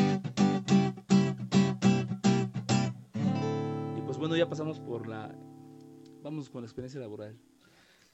Bueno, 4.25 4.37
ya 4.39 4.49
pasamos 4.49 4.81
por 4.81 5.07
la... 5.07 5.35
Vamos 6.23 6.49
con 6.49 6.63
la 6.63 6.67
experiencia 6.67 6.99
laboral. 6.99 7.39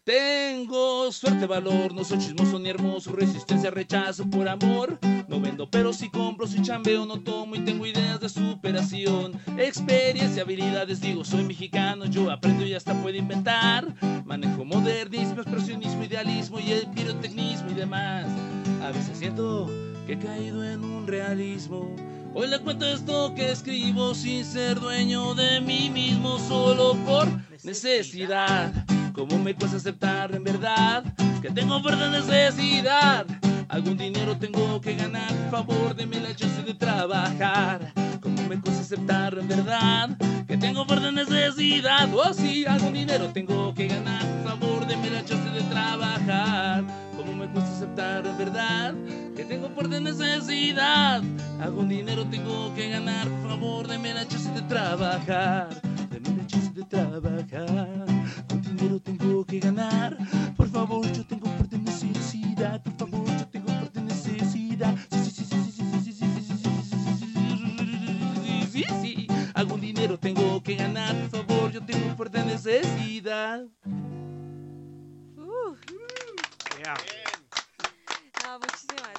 Tengo 0.02 1.12
suerte, 1.12 1.46
valor, 1.46 1.94
no 1.94 2.02
soy 2.02 2.18
chismoso 2.18 2.58
ni 2.58 2.68
hermoso, 2.68 3.12
resistencia, 3.12 3.70
rechazo 3.70 4.28
por 4.28 4.48
amor. 4.48 4.98
No 5.28 5.40
vendo, 5.40 5.70
pero 5.70 5.92
si 5.92 6.10
compro, 6.10 6.48
si 6.48 6.60
chambeo, 6.62 7.06
no 7.06 7.20
tomo 7.20 7.54
y 7.54 7.60
tengo 7.60 7.86
ideas 7.86 8.18
de 8.18 8.28
superación. 8.28 9.40
Experiencia, 9.56 10.42
habilidades, 10.42 11.00
digo, 11.00 11.24
soy 11.24 11.44
mexicano, 11.44 12.06
yo 12.06 12.28
aprendo 12.28 12.66
y 12.66 12.74
hasta 12.74 13.00
puedo 13.00 13.16
inventar. 13.16 13.94
Manejo 14.24 14.64
modernismo, 14.64 15.42
expresionismo, 15.42 16.02
idealismo 16.02 16.58
y 16.58 16.72
el 16.72 16.88
pirotecnismo 16.90 17.70
y 17.70 17.74
demás. 17.74 18.26
A 18.82 18.90
veces 18.90 19.16
siento 19.16 19.70
que 20.08 20.14
he 20.14 20.18
caído 20.18 20.64
en 20.64 20.82
un 20.82 21.06
realismo 21.06 21.94
Hoy 22.32 22.46
le 22.46 22.60
cuento 22.60 22.86
esto 22.86 23.34
que 23.34 23.50
escribo 23.50 24.14
sin 24.14 24.44
ser 24.44 24.78
dueño 24.78 25.34
de 25.34 25.60
mí 25.60 25.90
mismo, 25.90 26.38
solo 26.38 26.94
por 27.04 27.28
necesidad. 27.64 28.72
¿Cómo 29.12 29.36
me 29.38 29.54
cuesta 29.54 29.78
aceptar 29.78 30.34
en 30.34 30.44
verdad 30.44 31.02
que 31.42 31.50
tengo 31.50 31.82
fuerte 31.82 32.08
necesidad? 32.08 33.26
Algún 33.68 33.96
dinero 33.96 34.36
tengo 34.38 34.80
que 34.80 34.94
ganar, 34.94 35.32
por 35.50 35.66
favor, 35.66 35.96
deme 35.96 36.20
la 36.20 36.34
chance 36.34 36.62
de 36.62 36.74
trabajar. 36.74 37.92
¿Cómo 38.20 38.42
me 38.48 38.60
cuesta 38.60 38.80
aceptar 38.80 39.36
en 39.36 39.48
verdad 39.48 40.10
que 40.46 40.56
tengo 40.56 40.84
fuerte 40.84 41.10
necesidad? 41.10 42.08
Oh, 42.14 42.32
sí, 42.32 42.64
algún 42.64 42.92
dinero 42.92 43.30
tengo 43.32 43.74
que 43.74 43.88
ganar, 43.88 44.24
por 44.42 44.52
favor, 44.52 44.86
deme 44.86 45.10
la 45.10 45.24
chance 45.24 45.50
de 45.50 45.62
trabajar. 45.62 46.84
¿Cómo 47.52 47.62
me 47.62 47.66
cuesta 47.66 47.76
aceptar 47.76 48.26
en 48.26 48.38
verdad 48.38 48.94
que 49.34 49.44
tengo 49.44 49.68
fuerte 49.70 50.00
necesidad? 50.00 51.20
Algún 51.60 51.88
dinero 51.88 52.24
tengo 52.26 52.72
que 52.74 52.88
ganar, 52.90 53.28
por 53.28 53.50
favor, 53.50 53.88
deme 53.88 54.14
la 54.14 54.26
chance 54.26 54.50
de 54.52 54.62
trabajar. 54.62 55.68
Deme 56.10 56.36
la 56.36 56.46
chance 56.46 56.70
de 56.72 56.84
trabajar. 56.84 58.06
Con 58.48 58.62
dinero 58.62 59.00
tengo 59.00 59.44
que 59.44 59.58
ganar, 59.58 60.16
por 60.56 60.68
favor, 60.68 61.04
yo 61.12 61.26
tengo 61.26 61.48
fuerte 61.56 61.78
necesidad. 61.78 62.80
Por 62.82 63.10
favor, 63.10 63.26
yo 63.26 63.48
tengo 63.48 63.68
fuerte 63.68 64.00
necesidad. 64.00 64.94
Sí, 65.10 65.30
sí, 65.30 65.44
sí, 65.44 65.56
sí, 65.64 65.72
sí, 65.72 65.82
sí, 66.04 66.12
sí, 66.12 66.12
sí, 66.12 66.46
sí, 68.42 68.84
sí, 68.84 68.84
sí. 69.02 69.26
Algún 69.54 69.80
dinero 69.80 70.18
tengo 70.18 70.62
que 70.62 70.76
ganar, 70.76 71.16
por 71.28 71.46
favor, 71.46 71.72
yo 71.72 71.84
tengo 71.84 72.14
fuerte 72.16 72.44
necesidad. 72.44 73.64
Uh. 75.36 75.74
Yeah. 76.78 77.39
No, 78.50 78.58
muchísimas 78.58 79.10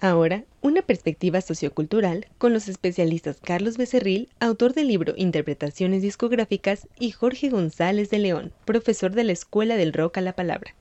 Ahora, 0.00 0.44
una 0.62 0.80
perspectiva 0.80 1.42
sociocultural 1.42 2.26
con 2.38 2.54
los 2.54 2.68
especialistas 2.68 3.38
Carlos 3.44 3.76
Becerril, 3.76 4.30
autor 4.40 4.72
del 4.72 4.88
libro 4.88 5.12
Interpretaciones 5.18 6.00
discográficas, 6.00 6.88
y 6.98 7.10
Jorge 7.10 7.50
González 7.50 8.08
de 8.08 8.20
León, 8.20 8.52
profesor 8.64 9.12
de 9.12 9.24
la 9.24 9.32
Escuela 9.32 9.76
del 9.76 9.92
Rock 9.92 10.16
a 10.16 10.22
la 10.22 10.32
Palabra. 10.32 10.74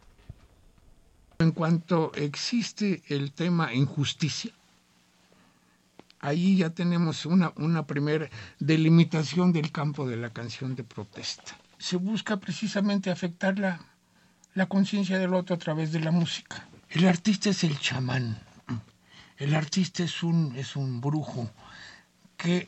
En 1.40 1.52
cuanto 1.52 2.14
existe 2.16 3.02
el 3.10 3.34
tema 3.34 3.74
injusticia, 3.74 4.54
ahí 6.22 6.58
ya 6.58 6.70
tenemos 6.70 7.26
una, 7.26 7.52
una 7.58 7.86
primera 7.86 8.30
delimitación 8.60 9.52
del 9.52 9.74
campo 9.74 10.08
de 10.08 10.16
la 10.16 10.30
canción 10.30 10.78
de 10.78 10.86
protesta. 10.86 11.58
Se 11.80 11.98
busca 11.98 12.38
precisamente 12.38 13.12
afectar 13.12 13.60
la, 13.60 13.80
la 14.54 14.66
conciencia 14.68 15.20
del 15.20 15.34
otro 15.34 15.56
a 15.56 15.60
través 15.60 15.92
de 15.92 16.00
la 16.00 16.12
música. 16.12 16.66
El 16.90 17.08
artista 17.08 17.50
es 17.50 17.64
el 17.64 17.80
chamán 17.80 18.38
el 19.38 19.54
artista 19.54 20.04
es 20.04 20.24
un, 20.24 20.56
es 20.56 20.76
un 20.76 21.00
brujo 21.00 21.50
que 22.38 22.68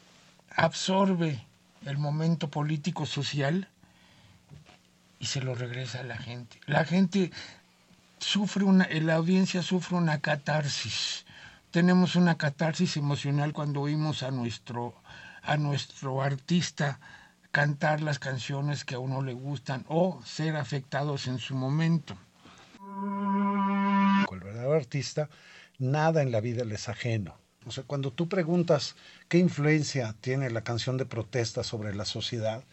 absorbe 0.56 1.43
el 1.86 1.98
momento 1.98 2.50
político 2.50 3.06
social 3.06 3.67
y 5.19 5.26
se 5.26 5.41
lo 5.41 5.56
regresa 5.56 6.02
a 6.02 6.04
la 6.04 6.17
gente. 6.17 6.60
La 6.67 6.86
gente 6.86 7.32
sufre 8.19 8.63
una, 8.63 8.88
la 8.89 9.15
audiencia 9.15 9.63
sufre 9.63 9.98
una 9.98 10.19
catarsis. 10.19 11.26
Tenemos 11.72 12.15
una 12.15 12.38
catarsis 12.38 12.98
emocional 12.98 13.52
cuando 13.52 13.82
oímos 13.82 14.22
a 14.22 14.32
nuestro, 14.32 14.93
a 15.41 15.58
nuestro 15.58 16.22
artista 16.22 17.00
cantar 17.60 18.00
las 18.00 18.19
canciones 18.19 18.86
que 18.86 18.95
a 18.95 19.00
uno 19.00 19.22
le 19.22 19.34
gustan 19.34 19.84
o 19.89 20.22
ser 20.24 20.56
afectados 20.56 21.28
en 21.28 21.39
su 21.39 21.56
momento. 21.56 22.17
El 24.32 24.39
verdadero 24.39 24.76
artista 24.76 25.30
nada 25.78 26.22
en 26.22 26.32
la 26.32 26.39
vida 26.39 26.63
les 26.63 26.88
ajeno. 26.88 27.36
O 27.65 27.72
sea, 27.72 27.84
cuando 27.84 28.13
tú 28.13 28.30
preguntas 28.30 28.95
qué 29.28 29.39
influencia 29.39 30.15
tiene 30.22 30.50
la 30.50 30.63
canción 30.63 30.95
de 30.95 31.06
protesta 31.06 31.65
sobre 31.65 31.93
la 31.93 32.06
sociedad, 32.06 32.63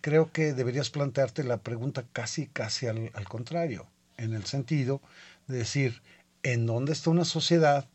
creo 0.00 0.32
que 0.32 0.54
deberías 0.54 0.90
plantearte 0.90 1.44
la 1.44 1.58
pregunta 1.58 2.04
casi, 2.12 2.48
casi 2.48 2.88
al, 2.88 3.12
al 3.14 3.28
contrario, 3.28 3.86
en 4.16 4.34
el 4.34 4.44
sentido 4.46 5.00
de 5.46 5.58
decir, 5.58 6.02
¿en 6.42 6.66
dónde 6.66 6.94
está 6.94 7.10
una 7.10 7.24
sociedad 7.24 7.88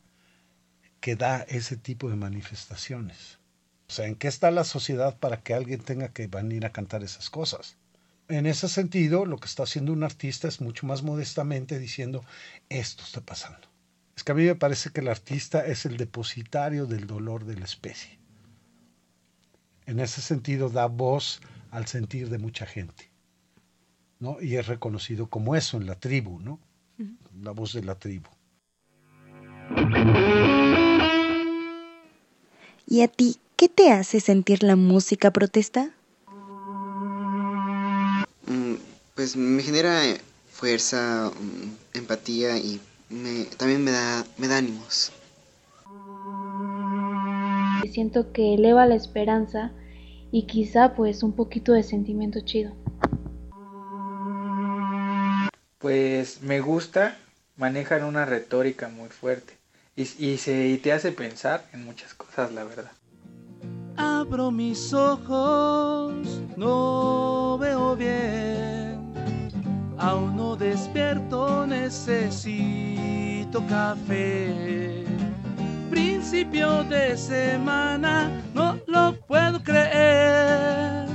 que 1.02 1.18
da 1.18 1.42
ese 1.42 1.76
tipo 1.76 2.10
de 2.10 2.16
manifestaciones? 2.16 3.38
O 3.90 3.94
sea, 3.94 4.06
¿en 4.08 4.16
qué 4.16 4.28
está 4.28 4.52
la 4.52 4.64
sociedad 4.64 5.18
para 5.18 5.42
que 5.42 5.54
alguien 5.54 5.80
tenga 5.80 6.10
que 6.10 6.28
venir 6.28 6.66
a 6.66 6.72
cantar 6.72 7.04
esas 7.04 7.30
cosas? 7.30 7.78
En 8.28 8.46
ese 8.46 8.68
sentido, 8.68 9.26
lo 9.26 9.38
que 9.38 9.48
está 9.48 9.64
haciendo 9.64 9.94
un 9.94 10.04
artista 10.04 10.48
es 10.48 10.60
mucho 10.60 10.86
más 10.86 11.04
modestamente 11.04 11.80
diciendo, 11.80 12.26
esto 12.68 13.04
está 13.04 13.22
pasando. 13.22 13.68
Es 14.16 14.24
que 14.24 14.34
a 14.34 14.36
mí 14.36 14.44
me 14.44 14.56
parece 14.56 14.90
que 14.90 15.00
el 15.00 15.08
artista 15.08 15.66
es 15.66 15.86
el 15.86 15.96
depositario 15.96 16.86
del 16.86 17.08
dolor 17.08 17.46
de 17.46 17.56
la 17.56 17.66
especie. 17.66 18.20
En 19.86 20.00
ese 20.00 20.22
sentido 20.22 20.70
da 20.70 20.88
voz 20.88 21.40
al 21.72 21.88
sentir 21.88 22.30
de 22.30 22.38
mucha 22.38 22.66
gente. 22.66 23.10
¿no? 24.20 24.42
Y 24.42 24.56
es 24.56 24.68
reconocido 24.68 25.28
como 25.28 25.56
eso 25.56 25.78
en 25.78 25.86
la 25.86 25.96
tribu, 25.96 26.40
¿no? 26.40 26.60
La 27.42 27.52
voz 27.52 27.74
de 27.74 27.84
la 27.84 27.96
tribu. 27.96 28.30
¿Y 32.88 33.02
a 33.02 33.08
ti 33.08 33.38
qué 33.58 33.68
te 33.68 33.92
hace 33.92 34.20
sentir 34.20 34.64
la 34.64 34.76
música 34.76 35.32
protesta? 35.32 35.90
Mm, 38.46 38.76
pues 39.16 39.36
me 39.36 39.64
genera 39.64 40.00
fuerza, 40.52 41.32
mm, 41.32 41.98
empatía 41.98 42.58
y 42.58 42.80
me, 43.10 43.46
también 43.58 43.84
me 43.84 43.92
da, 43.92 44.24
me 44.38 44.48
da 44.48 44.58
ánimos. 44.58 45.12
Siento 47.92 48.32
que 48.32 48.54
eleva 48.54 48.86
la 48.86 48.96
esperanza 48.96 49.72
y 50.32 50.46
quizá 50.46 50.94
pues 50.94 51.24
un 51.24 51.34
poquito 51.34 51.74
de 51.74 51.82
sentimiento 51.82 52.42
chido. 52.42 52.76
Pues 55.80 56.42
me 56.42 56.60
gusta, 56.60 57.18
manejan 57.56 58.04
una 58.04 58.26
retórica 58.26 58.88
muy 58.88 59.10
fuerte 59.10 59.54
y, 59.96 60.04
y, 60.20 60.38
se, 60.38 60.68
y 60.68 60.78
te 60.78 60.92
hace 60.94 61.12
pensar 61.12 61.66
en 61.74 61.86
muchas 61.86 62.14
cosas, 62.14 62.52
la 62.52 62.64
verdad. 62.64 62.92
Abro 64.30 64.52
mis 64.52 64.92
ojos, 64.94 66.12
no 66.58 67.58
veo 67.58 67.96
bien. 67.96 69.00
Aún 69.98 70.36
no 70.36 70.58
despierto, 70.58 71.66
necesito 71.66 72.86
café. 73.70 75.06
Principio 75.90 76.84
de 76.84 77.16
semana, 77.16 78.44
no 78.54 78.78
lo 78.88 79.18
puedo 79.28 79.64
creer. 79.64 81.08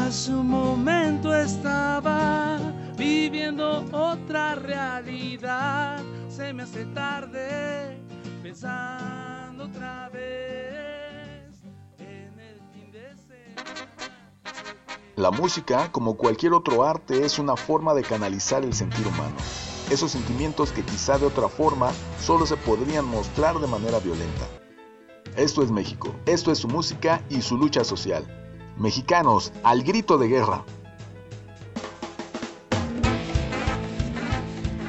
Hace 0.00 0.32
un 0.32 0.48
momento 0.48 1.34
estaba 1.34 2.56
viviendo 2.96 3.84
otra 3.92 4.54
realidad. 4.54 5.98
Se 6.30 6.50
me 6.54 6.62
hace 6.62 6.86
tarde 6.86 8.00
pensando 8.42 9.64
otra 9.64 10.08
vez 10.08 10.45
La 15.16 15.30
música, 15.30 15.90
como 15.92 16.18
cualquier 16.18 16.52
otro 16.52 16.84
arte, 16.84 17.24
es 17.24 17.38
una 17.38 17.56
forma 17.56 17.94
de 17.94 18.02
canalizar 18.02 18.62
el 18.62 18.74
sentir 18.74 19.06
humano. 19.06 19.34
Esos 19.88 20.10
sentimientos 20.10 20.72
que 20.72 20.82
quizá 20.82 21.16
de 21.16 21.24
otra 21.24 21.48
forma 21.48 21.90
solo 22.20 22.44
se 22.44 22.58
podrían 22.58 23.06
mostrar 23.06 23.58
de 23.58 23.66
manera 23.66 23.98
violenta. 23.98 24.46
Esto 25.34 25.62
es 25.62 25.70
México, 25.70 26.14
esto 26.26 26.52
es 26.52 26.58
su 26.58 26.68
música 26.68 27.22
y 27.30 27.40
su 27.40 27.56
lucha 27.56 27.82
social. 27.82 28.26
Mexicanos, 28.76 29.54
al 29.62 29.84
grito 29.84 30.18
de 30.18 30.28
guerra. 30.28 30.66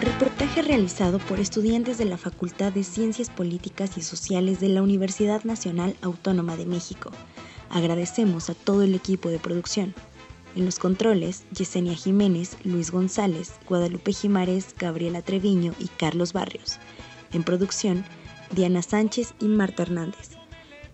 Reportaje 0.02 0.62
realizado 0.62 1.20
por 1.20 1.40
estudiantes 1.40 1.98
de 1.98 2.04
la 2.04 2.18
Facultad 2.18 2.74
de 2.74 2.84
Ciencias 2.84 3.30
Políticas 3.30 3.98
y 3.98 4.02
Sociales 4.02 4.60
de 4.60 4.68
la 4.68 4.82
Universidad 4.82 5.46
Nacional 5.46 5.96
Autónoma 6.02 6.58
de 6.58 6.66
México. 6.66 7.12
Agradecemos 7.70 8.50
a 8.50 8.56
todo 8.56 8.84
el 8.84 8.96
equipo 8.96 9.30
de 9.30 9.40
producción. 9.40 9.94
En 10.58 10.65
los 10.65 10.80
controles, 10.80 11.46
Yesenia 11.56 11.93
Jiménez, 11.93 12.58
Luis 12.63 12.89
González, 12.89 13.54
Guadalupe 13.70 14.12
Jimares, 14.12 14.74
Gabriela 14.76 15.22
Treviño 15.22 15.76
y 15.78 15.86
Carlos 15.86 16.34
Barrios. 16.34 16.80
En 17.32 17.43
producción, 17.43 18.04
Diana 18.56 18.82
Sánchez 18.82 19.36
y 19.39 19.46
Marta 19.46 19.84
Hernández. 19.84 20.32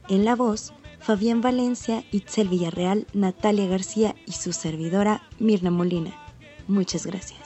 En 0.09 0.25
la 0.25 0.35
voz, 0.35 0.73
Fabián 0.99 1.39
Valencia, 1.39 2.03
Itzel 2.11 2.49
Villarreal, 2.49 3.07
Natalia 3.13 3.65
García 3.67 4.15
y 4.25 4.33
su 4.33 4.51
servidora 4.51 5.23
Mirna 5.39 5.71
Molina. 5.71 6.13
Muchas 6.67 7.05
gracias. 7.05 7.39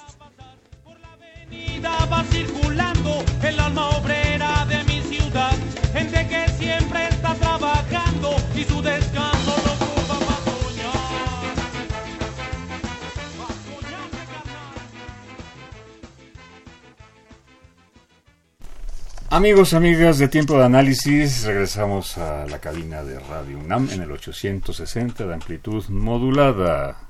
Amigos, 19.38 19.76
amigas 19.76 20.18
de 20.18 20.30
Tiempo 20.30 20.58
de 20.58 20.66
Análisis, 20.66 21.44
regresamos 21.44 22.18
a 22.18 22.48
la 22.48 22.58
cabina 22.58 23.04
de 23.04 23.20
Radio 23.20 23.60
UNAM 23.60 23.88
en 23.92 24.02
el 24.02 24.12
860 24.12 25.28
de 25.28 25.34
amplitud 25.36 25.86
modulada. 25.90 27.08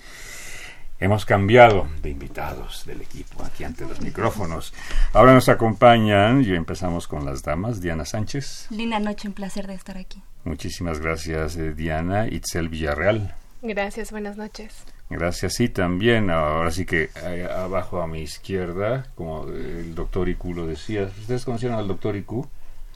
Hemos 1.02 1.26
cambiado 1.26 1.88
de 2.00 2.10
invitados 2.10 2.86
del 2.86 3.00
equipo 3.00 3.42
aquí 3.42 3.64
ante 3.64 3.84
los 3.84 4.00
micrófonos. 4.00 4.72
Ahora 5.12 5.34
nos 5.34 5.48
acompañan 5.48 6.44
y 6.44 6.54
empezamos 6.54 7.08
con 7.08 7.24
las 7.24 7.42
damas. 7.42 7.80
Diana 7.80 8.04
Sánchez. 8.04 8.68
Linda 8.70 9.00
noche, 9.00 9.26
un 9.26 9.34
placer 9.34 9.66
de 9.66 9.74
estar 9.74 9.98
aquí. 9.98 10.22
Muchísimas 10.44 11.00
gracias, 11.00 11.56
eh, 11.56 11.74
Diana. 11.74 12.28
Itzel 12.28 12.68
Villarreal. 12.68 13.34
Gracias, 13.62 14.12
buenas 14.12 14.36
noches. 14.36 14.84
Gracias. 15.10 15.54
Sí, 15.54 15.68
también, 15.68 16.30
ahora 16.30 16.70
sí 16.70 16.86
que 16.86 17.10
eh, 17.16 17.48
abajo 17.50 18.00
a 18.00 18.06
mi 18.06 18.20
izquierda, 18.20 19.08
como 19.16 19.48
el 19.48 19.96
doctor 19.96 20.28
Iku 20.28 20.54
lo 20.54 20.68
decía. 20.68 21.10
¿Ustedes 21.18 21.44
conocieron 21.44 21.80
al 21.80 21.88
doctor 21.88 22.14
Iku? 22.14 22.46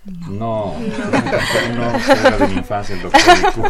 No, 0.04 0.76
no, 0.78 0.78
no, 1.74 1.98
era 1.98 2.38
de 2.38 2.46
mi 2.46 2.54
infancia 2.54 2.94
el 2.94 3.02
doctor 3.02 3.36
Iku. 3.36 3.64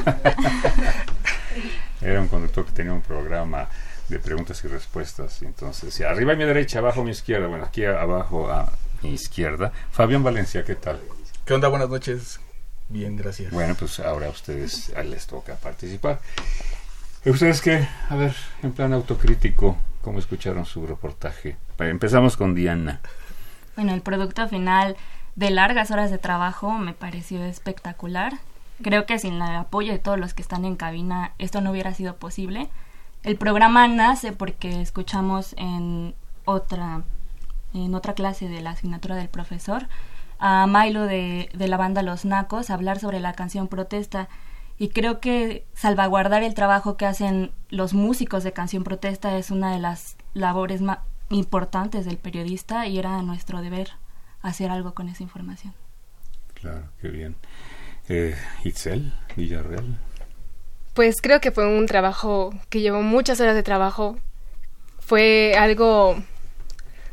era 2.06 2.20
un 2.20 2.28
conductor 2.28 2.66
que 2.66 2.72
tenía 2.72 2.92
un 2.92 3.00
programa 3.00 3.66
de 4.08 4.18
preguntas 4.18 4.62
y 4.64 4.68
respuestas. 4.68 5.42
Entonces, 5.42 6.00
arriba 6.02 6.32
a 6.32 6.36
mi 6.36 6.44
derecha, 6.44 6.78
abajo 6.78 7.00
a 7.00 7.04
mi 7.04 7.10
izquierda, 7.10 7.46
bueno, 7.48 7.64
aquí 7.64 7.84
abajo 7.84 8.50
a 8.50 8.72
mi 9.02 9.10
izquierda. 9.10 9.72
Fabián 9.90 10.22
Valencia, 10.22 10.64
¿qué 10.64 10.74
tal? 10.74 11.00
¿Qué 11.44 11.54
onda? 11.54 11.68
Buenas 11.68 11.88
noches. 11.88 12.40
Bien, 12.88 13.16
gracias. 13.16 13.52
Bueno, 13.52 13.74
pues 13.74 13.98
ahora 14.00 14.26
a 14.26 14.30
ustedes 14.30 14.92
les 15.04 15.26
toca 15.26 15.56
participar. 15.56 16.20
¿Y 17.24 17.30
ustedes 17.30 17.60
qué? 17.60 17.88
A 18.08 18.14
ver, 18.14 18.36
en 18.62 18.72
plan 18.72 18.92
autocrítico, 18.92 19.76
¿cómo 20.02 20.20
escucharon 20.20 20.64
su 20.64 20.86
reportaje? 20.86 21.56
Empezamos 21.78 22.36
con 22.36 22.54
Diana. 22.54 23.00
Bueno, 23.74 23.92
el 23.92 24.02
producto 24.02 24.48
final 24.48 24.96
de 25.34 25.50
largas 25.50 25.90
horas 25.90 26.10
de 26.10 26.18
trabajo 26.18 26.72
me 26.78 26.94
pareció 26.94 27.44
espectacular. 27.44 28.34
Creo 28.82 29.06
que 29.06 29.18
sin 29.18 29.34
el 29.34 29.56
apoyo 29.56 29.92
de 29.92 29.98
todos 29.98 30.18
los 30.18 30.34
que 30.34 30.42
están 30.42 30.64
en 30.64 30.76
cabina 30.76 31.32
esto 31.38 31.60
no 31.60 31.72
hubiera 31.72 31.92
sido 31.92 32.16
posible. 32.16 32.68
El 33.26 33.34
programa 33.38 33.88
nace 33.88 34.30
porque 34.30 34.80
escuchamos 34.80 35.56
en 35.58 36.14
otra 36.44 37.02
en 37.74 37.92
otra 37.96 38.14
clase 38.14 38.48
de 38.48 38.60
la 38.60 38.70
asignatura 38.70 39.16
del 39.16 39.28
profesor 39.28 39.88
a 40.38 40.64
Milo 40.68 41.06
de, 41.06 41.48
de 41.52 41.66
la 41.66 41.76
banda 41.76 42.02
Los 42.02 42.24
Nacos 42.24 42.70
hablar 42.70 43.00
sobre 43.00 43.18
la 43.18 43.32
canción 43.32 43.66
Protesta 43.66 44.28
y 44.78 44.90
creo 44.90 45.18
que 45.18 45.66
salvaguardar 45.74 46.44
el 46.44 46.54
trabajo 46.54 46.96
que 46.96 47.04
hacen 47.04 47.50
los 47.68 47.94
músicos 47.94 48.44
de 48.44 48.52
canción 48.52 48.84
protesta 48.84 49.36
es 49.36 49.50
una 49.50 49.72
de 49.72 49.80
las 49.80 50.16
labores 50.32 50.80
más 50.80 51.00
importantes 51.28 52.04
del 52.04 52.18
periodista 52.18 52.86
y 52.86 52.96
era 52.96 53.20
nuestro 53.22 53.60
deber 53.60 53.90
hacer 54.40 54.70
algo 54.70 54.94
con 54.94 55.08
esa 55.08 55.24
información. 55.24 55.74
Claro, 56.54 56.90
qué 57.00 57.08
bien. 57.08 57.34
Eh, 58.08 58.36
Itzel, 58.62 59.12
Villarreal. 59.34 59.98
Pues 60.96 61.20
creo 61.20 61.42
que 61.42 61.50
fue 61.50 61.66
un 61.66 61.84
trabajo 61.84 62.54
que 62.70 62.80
llevó 62.80 63.02
muchas 63.02 63.38
horas 63.42 63.54
de 63.54 63.62
trabajo. 63.62 64.16
Fue 64.98 65.52
algo 65.54 66.16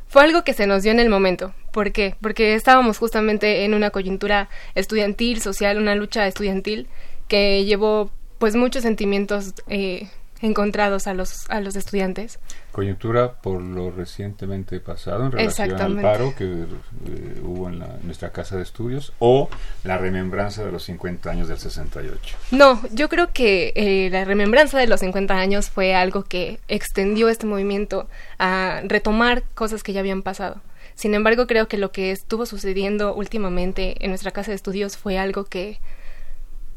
fue 0.08 0.24
algo 0.24 0.46
que 0.46 0.54
se 0.54 0.68
nos 0.68 0.84
dio 0.84 0.94
en 0.94 1.02
el 1.02 1.10
momento. 1.10 1.54
¿Por 1.74 1.92
qué? 1.92 2.16
Porque 2.22 2.54
estábamos 2.54 2.98
justamente 2.98 3.66
en 3.66 3.74
una 3.74 3.90
coyuntura 3.90 4.48
estudiantil, 4.74 5.42
social, 5.42 5.78
una 5.78 5.96
lucha 5.96 6.26
estudiantil 6.28 6.88
que 7.28 7.66
llevó 7.66 8.10
pues 8.38 8.56
muchos 8.56 8.84
sentimientos 8.84 9.54
eh, 9.68 10.08
encontrados 10.44 11.08
a 11.08 11.14
los 11.14 11.50
a 11.50 11.62
los 11.62 11.76
estudiantes. 11.76 12.38
Coyuntura 12.72 13.34
por 13.42 13.62
lo 13.62 13.92
recientemente 13.92 14.80
pasado 14.80 15.26
en 15.26 15.32
relación 15.32 15.82
al 15.82 16.02
paro 16.02 16.36
que 16.38 16.44
eh, 16.46 17.42
hubo 17.44 17.70
en, 17.70 17.80
la, 17.80 17.86
en, 17.86 18.06
nuestra 18.06 18.32
casa 18.32 18.58
de 18.58 18.64
estudios 18.64 19.14
o 19.20 19.50
la 19.84 19.98
remembranza 19.98 20.64
de 20.66 20.72
los 20.72 20.84
50 20.84 21.32
años 21.32 21.48
del 21.48 21.58
68. 21.58 22.36
No, 22.52 22.82
yo 22.92 23.10
creo 23.10 23.32
que 23.32 23.72
eh, 23.76 24.10
la 24.12 24.26
remembranza 24.26 24.78
de 24.78 24.88
los 24.88 25.00
50 25.00 25.34
años 25.34 25.70
fue 25.70 25.96
algo 25.96 26.24
que 26.24 26.60
extendió 26.68 27.30
este 27.30 27.46
movimiento 27.46 28.08
a 28.38 28.82
retomar 28.84 29.44
cosas 29.56 29.82
que 29.82 29.94
ya 29.94 30.02
habían 30.02 30.24
pasado. 30.24 30.62
Sin 30.96 31.16
embargo, 31.16 31.48
creo 31.48 31.68
que 31.68 31.78
lo 31.78 31.92
que 31.92 32.12
estuvo 32.12 32.46
sucediendo 32.46 33.16
últimamente 33.16 33.96
en 34.04 34.12
nuestra 34.12 34.32
casa 34.32 34.52
de 34.52 34.56
estudios 34.56 34.98
fue 34.98 35.18
algo 35.18 35.46
que 35.46 35.80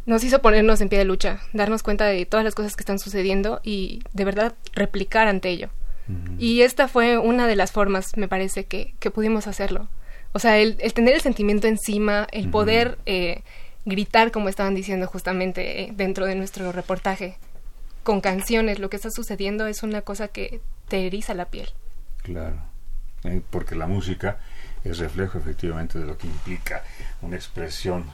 nos 0.07 0.23
hizo 0.25 0.40
ponernos 0.40 0.81
en 0.81 0.88
pie 0.88 0.99
de 0.99 1.05
lucha, 1.05 1.40
darnos 1.53 1.83
cuenta 1.83 2.07
de 2.07 2.25
todas 2.27 2.45
las 2.45 2.55
cosas 2.55 2.77
que 2.77 2.83
están 2.83 2.99
sucediendo 2.99 3.61
y 3.62 4.03
de 4.12 4.25
verdad 4.25 4.55
replicar 4.73 5.29
ante 5.29 5.51
ello. 5.51 5.69
Uh 6.09 6.12
-huh. 6.12 6.37
Y 6.38 6.62
esta 6.62 6.87
fue 6.88 7.19
una 7.19 7.47
de 7.47 7.57
las 7.57 7.73
formas, 7.73 8.16
me 8.16 8.29
parece, 8.29 8.64
que, 8.64 8.95
que 9.01 9.11
pudimos 9.11 9.47
hacerlo. 9.49 9.88
O 10.33 10.38
sea, 10.38 10.59
el, 10.59 10.77
el, 10.81 10.92
tener 10.95 11.14
el 11.14 11.21
sentimiento 11.21 11.66
encima, 11.66 12.27
el 12.31 12.47
uh 12.47 12.49
-huh. 12.49 12.53
poder 12.53 12.99
eh, 13.07 13.42
gritar, 13.85 14.31
como 14.31 14.49
estaban 14.49 14.75
diciendo 14.75 15.07
justamente 15.09 15.83
eh, 15.83 15.92
dentro 15.95 16.27
de 16.27 16.37
nuestro 16.37 16.71
reportaje, 16.73 17.37
con 18.05 18.21
canciones, 18.21 18.79
lo 18.79 18.88
que 18.88 18.97
está 18.97 19.11
sucediendo 19.11 19.66
es 19.66 19.83
una 19.83 20.03
cosa 20.03 20.29
que 20.29 20.61
te 20.88 21.07
eriza 21.07 21.35
la 21.35 21.47
piel. 21.47 21.69
Claro, 22.23 22.57
eh, 23.25 23.40
porque 23.51 23.75
la 23.75 23.88
música 23.88 24.38
es 24.85 24.99
reflejo 24.99 25.38
efectivamente 25.38 25.99
de 25.99 26.05
lo 26.05 26.16
que 26.16 26.29
implica 26.29 26.85
una 27.23 27.35
expresión 27.35 28.05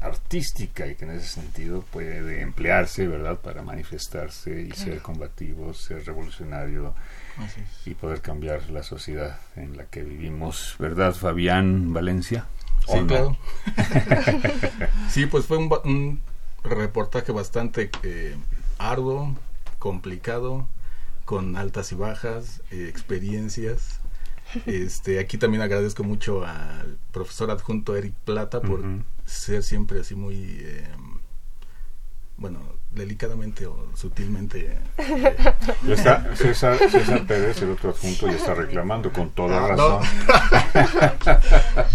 artística 0.00 0.86
y 0.86 0.94
que 0.94 1.04
en 1.04 1.12
ese 1.12 1.28
sentido 1.28 1.82
puede 1.82 2.40
emplearse, 2.42 3.06
¿verdad?, 3.06 3.38
para 3.38 3.62
manifestarse 3.62 4.62
y 4.62 4.68
Claro. 4.68 4.90
ser 4.92 5.02
combativo, 5.02 5.74
ser 5.74 6.04
revolucionario 6.06 6.94
y 7.86 7.94
poder 7.94 8.20
cambiar 8.20 8.68
la 8.70 8.82
sociedad 8.82 9.38
en 9.56 9.76
la 9.76 9.84
que 9.86 10.02
vivimos, 10.02 10.76
¿verdad, 10.78 11.14
Fabián 11.14 11.92
Valencia? 11.92 12.46
¿O 12.86 12.92
Sí, 12.94 13.00
no? 13.00 13.06
claro. 13.06 13.36
sí, 15.10 15.26
pues 15.26 15.46
fue 15.46 15.58
un, 15.58 15.68
ba- 15.68 15.80
un 15.84 16.20
reportaje 16.64 17.32
bastante 17.32 17.90
eh, 18.02 18.36
arduo, 18.78 19.34
complicado, 19.78 20.68
con 21.24 21.56
altas 21.56 21.92
y 21.92 21.94
bajas, 21.94 22.62
eh, 22.70 22.86
experiencias. 22.88 23.98
Este, 24.66 25.20
aquí 25.20 25.38
también 25.38 25.62
agradezco 25.62 26.02
mucho 26.02 26.44
al 26.44 26.98
profesor 27.12 27.52
adjunto 27.52 27.94
Eric 27.96 28.14
Plata 28.24 28.60
por. 28.60 28.80
Ser 29.30 29.62
siempre 29.62 30.00
así 30.00 30.14
muy, 30.14 30.58
eh, 30.60 30.86
bueno, 32.36 32.58
delicadamente 32.90 33.66
o 33.66 33.86
sutilmente. 33.94 34.78
eh, 34.98 35.44
Ya 35.86 35.94
está 35.94 36.36
César, 36.36 36.76
César 36.90 37.26
Pérez, 37.26 37.62
el 37.62 37.70
otro 37.70 37.90
adjunto, 37.90 38.26
ya 38.26 38.32
está 38.34 38.54
reclamando 38.54 39.12
con 39.12 39.30
toda 39.30 39.68
razón. 39.68 40.02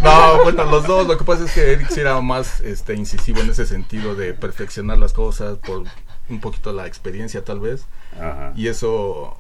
No, 0.03 0.43
bueno, 0.43 0.65
los 0.65 0.85
dos. 0.87 1.07
Lo 1.07 1.17
que 1.17 1.23
pasa 1.23 1.45
es 1.45 1.51
que 1.51 1.73
Eric 1.73 1.89
sí 1.89 1.99
era 1.99 2.19
más 2.21 2.59
este, 2.61 2.93
incisivo 2.93 3.41
en 3.41 3.49
ese 3.49 3.65
sentido 3.65 4.15
de 4.15 4.33
perfeccionar 4.33 4.97
las 4.97 5.13
cosas 5.13 5.57
por 5.59 5.83
un 6.29 6.39
poquito 6.39 6.71
la 6.73 6.87
experiencia 6.87 7.43
tal 7.43 7.59
vez. 7.59 7.85
Ajá. 8.19 8.53
Y 8.55 8.67
eso, 8.67 9.39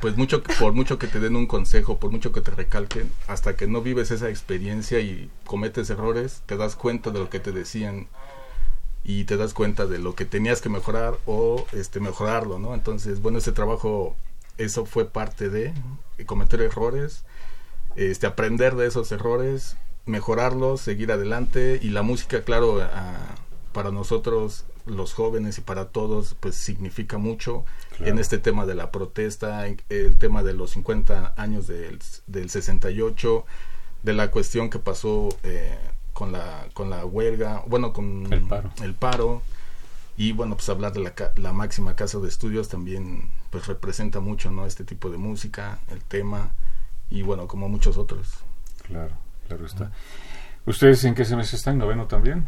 pues 0.00 0.16
mucho 0.16 0.42
por 0.42 0.72
mucho 0.72 0.98
que 0.98 1.06
te 1.06 1.20
den 1.20 1.36
un 1.36 1.46
consejo, 1.46 1.98
por 1.98 2.10
mucho 2.10 2.32
que 2.32 2.40
te 2.40 2.50
recalquen, 2.50 3.10
hasta 3.28 3.56
que 3.56 3.66
no 3.66 3.82
vives 3.82 4.10
esa 4.10 4.28
experiencia 4.28 5.00
y 5.00 5.30
cometes 5.44 5.90
errores, 5.90 6.42
te 6.46 6.56
das 6.56 6.76
cuenta 6.76 7.10
de 7.10 7.18
lo 7.18 7.30
que 7.30 7.40
te 7.40 7.52
decían 7.52 8.08
y 9.04 9.24
te 9.24 9.36
das 9.36 9.54
cuenta 9.54 9.86
de 9.86 9.98
lo 9.98 10.14
que 10.14 10.24
tenías 10.24 10.60
que 10.60 10.68
mejorar 10.68 11.18
o 11.26 11.66
este 11.72 12.00
mejorarlo, 12.00 12.58
¿no? 12.58 12.74
Entonces, 12.74 13.20
bueno, 13.20 13.38
ese 13.38 13.52
trabajo 13.52 14.16
eso 14.58 14.86
fue 14.86 15.06
parte 15.06 15.48
de 15.48 15.72
cometer 16.26 16.60
errores, 16.60 17.24
este 17.96 18.26
aprender 18.26 18.76
de 18.76 18.86
esos 18.86 19.10
errores, 19.12 19.76
mejorarlos, 20.06 20.80
seguir 20.80 21.10
adelante 21.12 21.78
y 21.82 21.88
la 21.88 22.02
música, 22.02 22.42
claro, 22.42 22.80
para 23.72 23.90
nosotros 23.90 24.64
los 24.86 25.14
jóvenes 25.14 25.58
y 25.58 25.60
para 25.60 25.86
todos 25.86 26.34
pues 26.40 26.54
significa 26.56 27.18
mucho 27.18 27.64
Claro. 27.96 28.12
en 28.12 28.18
este 28.18 28.38
tema 28.38 28.66
de 28.66 28.74
la 28.74 28.90
protesta, 28.90 29.66
en- 29.66 29.80
el 29.88 30.16
tema 30.16 30.42
de 30.42 30.54
los 30.54 30.70
50 30.72 31.34
años 31.36 31.66
del, 31.66 31.98
del 32.26 32.50
68, 32.50 33.44
de 34.02 34.12
la 34.12 34.30
cuestión 34.30 34.70
que 34.70 34.78
pasó 34.78 35.28
eh, 35.44 35.76
con 36.12 36.32
la 36.32 36.66
con 36.74 36.90
la 36.90 37.04
huelga, 37.04 37.62
bueno, 37.66 37.92
con 37.92 38.32
El 38.32 38.42
paro. 38.42 38.70
el 38.82 38.94
paro 38.94 39.42
y 40.16 40.32
bueno, 40.32 40.56
pues 40.56 40.68
hablar 40.68 40.92
de 40.92 41.00
la, 41.00 41.14
la 41.36 41.52
máxima 41.52 41.96
casa 41.96 42.18
de 42.18 42.28
estudios 42.28 42.68
también 42.68 43.30
pues 43.50 43.66
representa 43.66 44.20
mucho, 44.20 44.50
¿no? 44.50 44.66
Este 44.66 44.84
tipo 44.84 45.08
de 45.10 45.16
música, 45.18 45.78
el 45.90 46.00
tema 46.02 46.54
y 47.10 47.22
bueno, 47.22 47.46
como 47.46 47.68
muchos 47.68 47.96
otros. 47.96 48.28
Claro, 48.86 49.12
claro 49.48 49.66
está. 49.66 49.90
¿Ustedes 50.66 51.04
en 51.04 51.14
qué 51.14 51.24
semestre 51.24 51.56
están? 51.58 51.78
¿Noveno 51.78 52.06
también? 52.06 52.46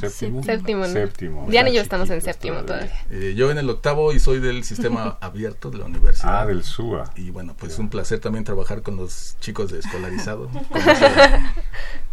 ¿Séptimo? 0.00 0.42
Séptimo, 0.42 0.80
¿no? 0.86 0.92
Séptimo. 0.92 1.46
Diana 1.48 1.70
y 1.70 1.74
yo 1.74 1.80
estamos 1.80 2.10
en 2.10 2.20
séptimo 2.20 2.62
todavía. 2.64 2.90
Eh, 3.10 3.34
yo 3.36 3.50
en 3.50 3.58
el 3.58 3.68
octavo 3.70 4.12
y 4.12 4.20
soy 4.20 4.40
del 4.40 4.64
sistema 4.64 5.18
abierto 5.20 5.70
de 5.70 5.78
la 5.78 5.84
universidad. 5.86 6.42
Ah, 6.42 6.46
del 6.46 6.64
SUA. 6.64 7.12
Y 7.16 7.30
bueno, 7.30 7.54
pues 7.58 7.78
un 7.78 7.88
placer 7.88 8.18
también 8.20 8.44
trabajar 8.44 8.82
con 8.82 8.96
los 8.96 9.36
chicos 9.40 9.70
de 9.72 9.78
escolarizado. 9.80 10.50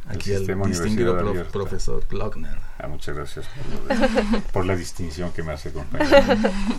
El 0.10 0.15
Aquí 0.17 0.34
el 0.34 0.46
distinguido 0.63 1.17
prof- 1.17 1.52
profesor 1.52 2.04
Glockner. 2.10 2.58
Ah, 2.80 2.88
muchas 2.88 3.15
gracias 3.15 3.46
por, 3.48 3.98
lo 3.98 4.02
de- 4.02 4.41
por 4.52 4.65
la 4.65 4.76
distinción 4.76 5.32
que 5.32 5.41
me 5.44 5.54
hace 5.54 5.72
compañero. 5.72 6.17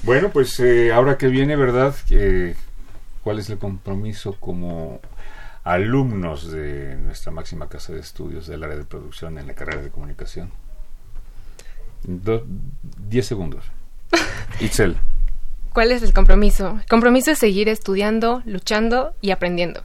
Bueno, 0.02 0.30
pues 0.30 0.58
eh, 0.60 0.92
ahora 0.92 1.16
que 1.16 1.28
viene, 1.28 1.56
¿verdad? 1.56 1.94
Eh, 2.10 2.54
¿Cuál 3.22 3.38
es 3.38 3.48
el 3.48 3.58
compromiso 3.58 4.34
como 4.38 5.00
alumnos 5.64 6.50
de 6.50 6.96
nuestra 6.96 7.30
máxima 7.32 7.68
casa 7.68 7.92
de 7.92 8.00
estudios 8.00 8.48
del 8.48 8.64
área 8.64 8.76
de 8.76 8.84
producción 8.84 9.38
en 9.38 9.46
la 9.46 9.54
carrera 9.54 9.80
de 9.80 9.90
comunicación? 9.90 10.50
Do- 12.04 12.44
diez 13.08 13.26
segundos. 13.26 13.64
Itzel. 14.60 14.96
¿Cuál 15.72 15.92
es 15.92 16.02
el 16.02 16.12
compromiso? 16.12 16.78
El 16.80 16.86
compromiso 16.86 17.30
es 17.30 17.38
seguir 17.38 17.68
estudiando, 17.68 18.42
luchando 18.44 19.14
y 19.20 19.30
aprendiendo. 19.30 19.82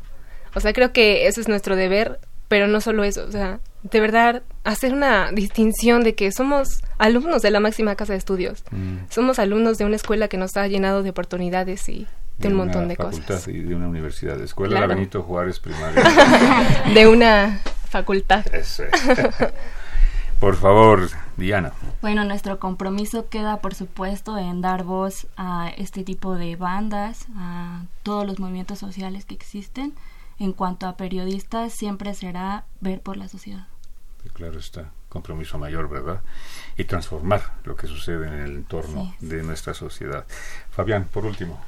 O 0.54 0.60
sea, 0.60 0.74
creo 0.74 0.92
que 0.92 1.28
ese 1.28 1.40
es 1.40 1.48
nuestro 1.48 1.76
deber, 1.76 2.20
pero 2.48 2.68
no 2.68 2.82
solo 2.82 3.04
eso. 3.04 3.24
O 3.26 3.32
sea, 3.32 3.60
de 3.84 4.00
verdad, 4.02 4.42
hacer 4.66 4.92
una 4.94 5.32
distinción 5.32 6.04
de 6.04 6.16
que 6.16 6.32
somos 6.32 6.82
alumnos 6.98 7.42
de 7.42 7.52
la 7.52 7.60
máxima 7.62 7.96
casa 7.96 8.14
de 8.14 8.20
estudios. 8.20 8.64
Mm. 8.72 9.06
Somos 9.10 9.40
alumnos 9.40 9.78
de 9.78 9.86
una 9.86 9.96
escuela 9.96 10.28
que 10.28 10.38
nos 10.38 10.58
ha 10.58 10.68
llenado 10.68 11.04
de 11.04 11.12
oportunidades 11.12 11.88
y 11.88 12.06
de, 12.38 12.48
un 12.50 12.56
una 12.56 12.64
montón 12.66 12.88
de 12.90 12.96
facultad 12.96 13.36
cosas. 13.36 13.48
Y 13.48 13.60
de 13.62 13.76
una 13.76 13.88
universidad. 13.88 14.42
Escuela 14.42 14.72
Claro. 14.78 14.88
La 14.88 14.96
Benito 14.96 15.24
Juárez 15.24 15.60
Primaria. 15.60 16.04
de 16.94 17.08
una 17.08 17.62
facultad. 17.90 18.46
Eso 18.54 18.84
es. 18.84 18.92
Por 20.40 20.56
favor, 20.56 21.10
Diana. 21.36 21.74
Bueno, 22.02 22.24
nuestro 22.24 22.60
compromiso 22.60 23.28
queda, 23.28 23.58
por 23.58 23.74
supuesto, 23.74 24.38
en 24.38 24.62
dar 24.62 24.84
voz 24.84 25.26
a 25.36 25.70
este 25.78 26.04
tipo 26.04 26.36
de 26.36 26.56
bandas, 26.56 27.26
a 27.36 27.86
todos 28.04 28.28
los 28.28 28.40
movimientos 28.40 28.78
sociales 28.78 29.26
que 29.26 29.34
existen. 29.34 29.94
En 30.38 30.54
cuanto 30.54 30.88
a 30.88 30.96
periodistas, 30.96 31.74
siempre 31.74 32.14
será 32.14 32.66
ver 32.82 33.02
por 33.02 33.18
la 33.18 33.28
sociedad. 33.28 33.68
Claro 34.34 34.60
está, 34.60 34.92
compromiso 35.10 35.58
mayor, 35.58 35.90
¿verdad? 35.90 36.22
Y 36.78 36.84
transformar 36.84 37.54
lo 37.64 37.76
que 37.76 37.88
sucede 37.88 38.28
en 38.28 38.34
el 38.34 38.56
entorno 38.58 39.16
de 39.20 39.42
nuestra 39.42 39.74
sociedad. 39.74 40.26
Fabián, 40.70 41.06
por 41.12 41.26
último. 41.26 41.60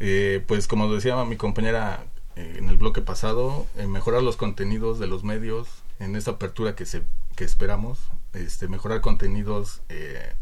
Eh, 0.00 0.44
pues 0.46 0.66
como 0.66 0.92
decía 0.92 1.22
mi 1.24 1.36
compañera 1.36 2.04
eh, 2.36 2.56
en 2.58 2.68
el 2.68 2.76
bloque 2.76 3.00
pasado, 3.00 3.66
eh, 3.76 3.86
mejorar 3.86 4.22
los 4.22 4.36
contenidos 4.36 4.98
de 4.98 5.06
los 5.06 5.24
medios 5.24 5.68
en 5.98 6.16
esta 6.16 6.32
apertura 6.32 6.74
que 6.74 6.86
se 6.86 7.02
que 7.40 7.46
esperamos, 7.46 7.98
este, 8.34 8.68
mejorar 8.68 9.00
contenidos 9.00 9.80
eh, 9.88 10.34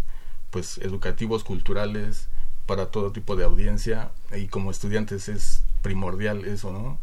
pues 0.51 0.79
educativos, 0.79 1.45
culturales 1.45 2.29
para 2.67 2.87
todo 2.87 3.13
tipo 3.13 3.37
de 3.37 3.45
audiencia 3.45 4.11
y 4.37 4.49
como 4.49 4.73
estudiantes 4.73 5.29
es 5.29 5.63
primordial 5.81 6.45
eso, 6.45 6.73
¿no? 6.73 6.99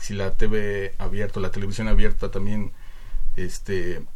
Si 0.00 0.14
la 0.14 0.30
TV 0.34 0.94
abierta, 0.96 1.40
la 1.40 1.50
televisión 1.50 1.88
abierta 1.88 2.30
también 2.30 2.70
este 3.34 4.06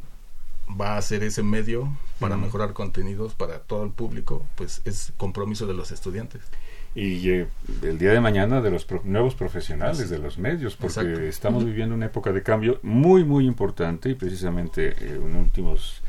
va 0.80 0.96
a 0.96 1.02
ser 1.02 1.24
ese 1.24 1.42
medio 1.42 1.92
para 2.20 2.36
mejorar 2.36 2.72
contenidos 2.72 3.34
para 3.34 3.58
todo 3.58 3.82
el 3.82 3.90
público, 3.90 4.46
pues 4.54 4.80
es 4.84 5.12
compromiso 5.16 5.66
de 5.66 5.74
los 5.74 5.90
estudiantes. 5.90 6.42
Y 6.96 7.28
eh, 7.30 7.46
el 7.82 7.98
día 7.98 8.10
de 8.12 8.20
mañana 8.20 8.60
de 8.62 8.70
los 8.70 8.84
pro- 8.86 9.02
nuevos 9.04 9.34
profesionales 9.34 10.08
de 10.08 10.18
los 10.18 10.38
medios, 10.38 10.76
porque 10.76 11.00
Exacto. 11.00 11.20
estamos 11.20 11.64
viviendo 11.64 11.94
una 11.94 12.06
época 12.06 12.32
de 12.32 12.42
cambio 12.42 12.80
muy, 12.82 13.22
muy 13.22 13.46
importante 13.46 14.08
y 14.08 14.14
precisamente 14.14 14.88
eh, 14.98 15.20
en 15.22 15.36
últimos 15.36 16.00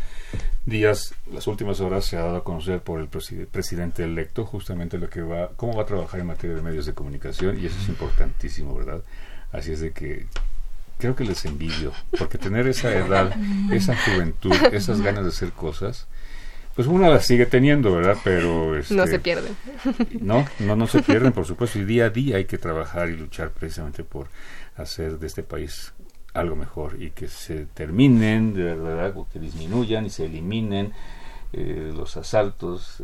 días, 0.65 1.13
las 1.31 1.45
últimas 1.47 1.81
horas 1.81 2.05
se 2.05 2.15
ha 2.17 2.21
dado 2.21 2.37
a 2.37 2.43
conocer 2.43 2.79
por 2.81 2.99
el 3.01 3.09
preside- 3.09 3.47
presidente 3.47 4.03
electo 4.03 4.45
justamente 4.45 4.97
lo 4.97 5.09
que 5.09 5.21
va, 5.21 5.49
cómo 5.57 5.73
va 5.75 5.83
a 5.83 5.85
trabajar 5.85 6.19
en 6.21 6.27
materia 6.27 6.55
de 6.55 6.61
medios 6.61 6.85
de 6.85 6.93
comunicación 6.93 7.59
y 7.61 7.65
eso 7.65 7.75
es 7.81 7.89
importantísimo, 7.89 8.73
¿verdad? 8.73 9.01
Así 9.51 9.71
es 9.73 9.81
de 9.81 9.91
que 9.91 10.25
creo 10.99 11.15
que 11.15 11.23
les 11.25 11.43
envidio, 11.45 11.91
porque 12.17 12.37
tener 12.37 12.65
esa 12.67 12.93
edad, 12.93 13.33
esa 13.71 13.95
juventud, 13.97 14.53
esas 14.71 15.01
ganas 15.01 15.23
de 15.23 15.29
hacer 15.29 15.51
cosas, 15.51 16.07
pues 16.77 16.87
uno 16.87 17.11
las 17.11 17.25
sigue 17.25 17.45
teniendo, 17.47 17.91
¿verdad? 17.93 18.15
Pero 18.23 18.71
No 18.91 19.03
este, 19.03 19.07
se 19.07 19.19
pierden. 19.19 19.53
no, 20.21 20.45
no, 20.59 20.75
no 20.77 20.87
se 20.87 21.03
pierden, 21.03 21.33
por 21.33 21.45
supuesto, 21.51 21.77
y 21.79 21.83
día 21.83 22.05
a 22.05 22.09
día 22.09 22.37
hay 22.37 22.45
que 22.45 22.57
trabajar 22.57 23.09
y 23.09 23.17
luchar 23.17 23.49
precisamente 23.51 24.05
por 24.05 24.27
hacer 24.77 25.19
de 25.19 25.27
este 25.27 25.43
país 25.43 25.93
algo 26.33 26.55
mejor 26.55 27.01
y 27.01 27.09
que 27.09 27.27
se 27.27 27.65
terminen, 27.65 28.53
de 28.53 28.75
verdad, 28.75 29.17
o 29.17 29.27
que 29.27 29.39
disminuyan 29.39 30.05
y 30.05 30.09
se 30.09 30.25
eliminen 30.25 30.93
eh, 31.53 31.91
los 31.95 32.15
asaltos. 32.15 32.99
eh, 32.99 33.03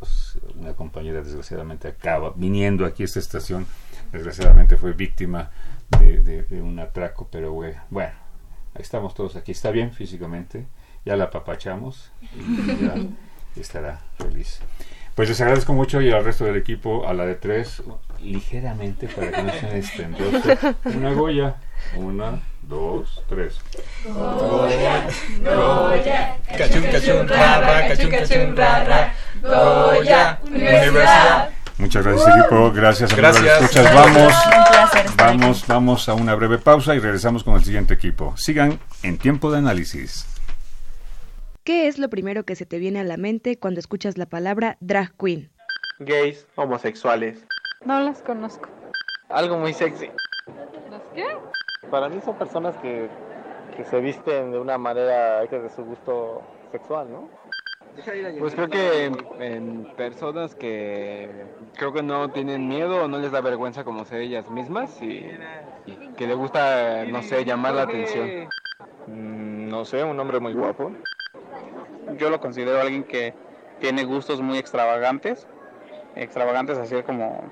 los- 0.00 0.38
una 0.56 0.74
compañera 0.74 1.22
desgraciadamente 1.22 1.88
acaba 1.88 2.32
viniendo 2.36 2.84
aquí 2.84 3.02
a 3.02 3.06
esta 3.06 3.20
estación, 3.20 3.66
desgraciadamente 4.12 4.76
fue 4.76 4.92
víctima 4.92 5.50
de, 5.98 6.20
de- 6.22 6.42
de 6.42 6.60
un 6.60 6.78
atraco, 6.78 7.26
pero 7.30 7.54
bue- 7.54 7.80
bueno, 7.90 8.12
ahí 8.74 8.82
estamos 8.82 9.14
todos 9.14 9.36
aquí, 9.36 9.52
está 9.52 9.70
bien 9.70 9.92
físicamente, 9.92 10.66
ya 11.04 11.16
la 11.16 11.24
apapachamos 11.24 12.10
y 12.36 12.84
ya 12.84 12.94
estará 13.60 14.00
feliz. 14.18 14.60
Pues 15.14 15.28
les 15.28 15.40
agradezco 15.40 15.72
mucho 15.72 16.00
y 16.00 16.10
al 16.10 16.24
resto 16.24 16.44
del 16.44 16.56
equipo, 16.56 17.06
a 17.06 17.14
la 17.14 17.24
de 17.24 17.36
tres, 17.36 17.82
ligeramente 18.20 19.06
para 19.06 19.30
que 19.30 19.42
no 19.44 19.52
sean 19.52 19.76
estendosos. 19.76 20.58
Una 20.86 21.12
Goya. 21.12 21.54
Una, 21.96 22.40
dos, 22.62 23.22
tres. 23.28 23.58
Goya, 24.04 25.06
Goya, 25.40 26.36
cachun, 26.58 26.82
cachun, 26.90 27.28
ra, 27.28 27.60
ra, 27.60 27.88
cachun, 27.88 28.10
cachun, 28.10 28.56
ra, 28.56 28.84
ra. 28.84 29.14
Goya, 29.40 30.40
Universidad. 30.44 31.50
Muchas 31.78 32.04
gracias 32.04 32.36
equipo, 32.36 32.72
gracias 32.72 33.12
amigos 33.12 33.40
Gracias. 33.42 33.62
escuchas. 33.62 33.94
Vamos, 33.94 34.34
vamos, 35.16 35.66
vamos 35.66 36.08
a 36.08 36.14
una 36.14 36.34
breve 36.34 36.58
pausa 36.58 36.94
y 36.94 36.98
regresamos 37.00 37.44
con 37.44 37.54
el 37.54 37.64
siguiente 37.64 37.94
equipo. 37.94 38.34
Sigan 38.36 38.78
en 39.02 39.18
tiempo 39.18 39.50
de 39.52 39.58
análisis. 39.58 40.26
¿Qué 41.64 41.86
es 41.88 41.98
lo 41.98 42.10
primero 42.10 42.44
que 42.44 42.56
se 42.56 42.66
te 42.66 42.78
viene 42.78 43.00
a 43.00 43.04
la 43.04 43.16
mente 43.16 43.58
cuando 43.58 43.80
escuchas 43.80 44.18
la 44.18 44.26
palabra 44.26 44.76
drag 44.80 45.12
queen? 45.16 45.50
Gays, 45.98 46.46
homosexuales. 46.56 47.46
No 47.86 48.00
las 48.00 48.20
conozco. 48.22 48.68
Algo 49.30 49.56
muy 49.56 49.72
sexy. 49.72 50.10
¿Las 50.90 51.02
qué? 51.14 51.24
Para 51.90 52.08
mí 52.10 52.20
son 52.22 52.36
personas 52.36 52.76
que, 52.78 53.08
que 53.76 53.84
se 53.84 54.00
visten 54.00 54.52
de 54.52 54.58
una 54.58 54.76
manera 54.76 55.46
que 55.48 55.56
es 55.56 55.62
de 55.62 55.70
su 55.70 55.84
gusto 55.84 56.42
sexual, 56.70 57.10
¿no? 57.10 57.30
Pues 58.40 58.54
creo 58.56 58.68
que 58.68 59.04
en, 59.04 59.16
en 59.40 59.84
personas 59.96 60.54
que 60.56 61.30
creo 61.76 61.92
que 61.92 62.02
no 62.02 62.28
tienen 62.30 62.66
miedo 62.68 63.04
o 63.04 63.08
no 63.08 63.18
les 63.20 63.30
da 63.30 63.40
vergüenza 63.40 63.84
como 63.84 64.04
ser 64.04 64.20
ellas 64.20 64.50
mismas 64.50 65.00
y, 65.00 65.24
y 65.86 65.96
que 66.16 66.26
les 66.26 66.36
gusta, 66.36 67.04
no 67.04 67.22
sé, 67.22 67.44
llamar 67.44 67.74
la 67.74 67.82
atención. 67.82 68.48
Mm, 69.06 69.68
No 69.68 69.84
sé, 69.84 70.02
un 70.02 70.18
hombre 70.18 70.40
muy 70.40 70.52
guapo. 70.54 70.90
Yo 72.16 72.30
lo 72.30 72.40
considero 72.40 72.80
alguien 72.80 73.04
que 73.04 73.34
tiene 73.80 74.04
gustos 74.04 74.40
muy 74.40 74.58
extravagantes, 74.58 75.46
extravagantes 76.14 76.78
así 76.78 77.02
como 77.02 77.50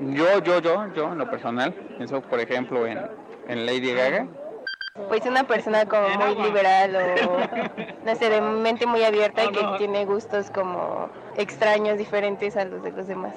yo, 0.00 0.38
yo, 0.42 0.60
yo, 0.60 0.92
yo 0.94 1.12
en 1.12 1.18
lo 1.18 1.30
personal, 1.30 1.72
pienso 1.96 2.20
por 2.20 2.40
ejemplo 2.40 2.86
en, 2.86 2.98
en 3.48 3.66
Lady 3.66 3.92
Gaga. 3.92 4.26
Pues 5.08 5.26
una 5.26 5.44
persona 5.44 5.86
como 5.86 6.08
muy 6.08 6.34
liberal 6.46 6.94
o, 6.96 8.04
no 8.04 8.16
sé, 8.16 8.30
de 8.30 8.40
mente 8.40 8.86
muy 8.86 9.02
abierta 9.02 9.44
y 9.44 9.50
que 9.50 9.64
tiene 9.78 10.04
gustos 10.04 10.50
como 10.50 11.10
extraños, 11.36 11.98
diferentes 11.98 12.56
a 12.56 12.64
los 12.64 12.82
de 12.82 12.92
los 12.92 13.06
demás. 13.08 13.36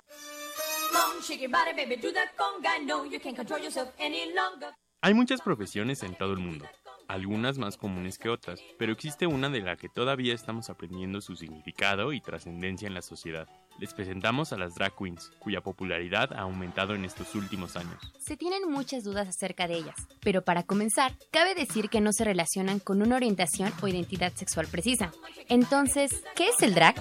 Hay 5.02 5.14
muchas 5.14 5.42
profesiones 5.42 6.04
en 6.04 6.16
todo 6.16 6.34
el 6.34 6.40
mundo, 6.40 6.66
algunas 7.08 7.58
más 7.58 7.78
comunes 7.78 8.18
que 8.18 8.30
otras, 8.30 8.62
pero 8.78 8.92
existe 8.92 9.28
una 9.28 9.50
de 9.50 9.62
la 9.62 9.78
que 9.78 9.90
todavía 9.90 10.34
estamos 10.34 10.70
aprendiendo 10.70 11.22
su 11.22 11.36
significado 11.36 12.14
y 12.14 12.22
trascendencia 12.22 12.88
en 12.88 12.94
la 12.94 13.02
sociedad. 13.02 13.48
Les 13.80 13.94
presentamos 13.94 14.54
a 14.54 14.58
las 14.58 14.74
drag 14.74 14.96
queens, 14.96 15.32
cuya 15.38 15.62
popularidad 15.62 16.34
ha 16.34 16.42
aumentado 16.42 16.96
en 16.96 17.06
estos 17.06 17.36
últimos 17.36 17.76
años. 17.76 18.12
Se 18.20 18.36
tienen 18.36 18.72
muchas 18.72 19.04
dudas 19.04 19.28
acerca 19.28 19.68
de 19.68 19.76
ellas, 19.76 19.96
pero 20.22 20.42
para 20.42 20.64
comenzar, 20.64 21.14
cabe 21.30 21.54
decir 21.54 21.90
que 21.90 22.02
no 22.02 22.12
se 22.12 22.24
relacionan 22.24 22.80
con 22.80 23.04
una 23.04 23.16
orientación 23.16 23.72
o 23.82 23.88
identidad 23.88 24.34
sexual 24.34 24.68
precisa. 24.68 25.12
Entonces, 25.48 26.24
¿qué 26.36 26.48
es 26.50 26.62
el 26.64 26.74
drag? 26.74 26.96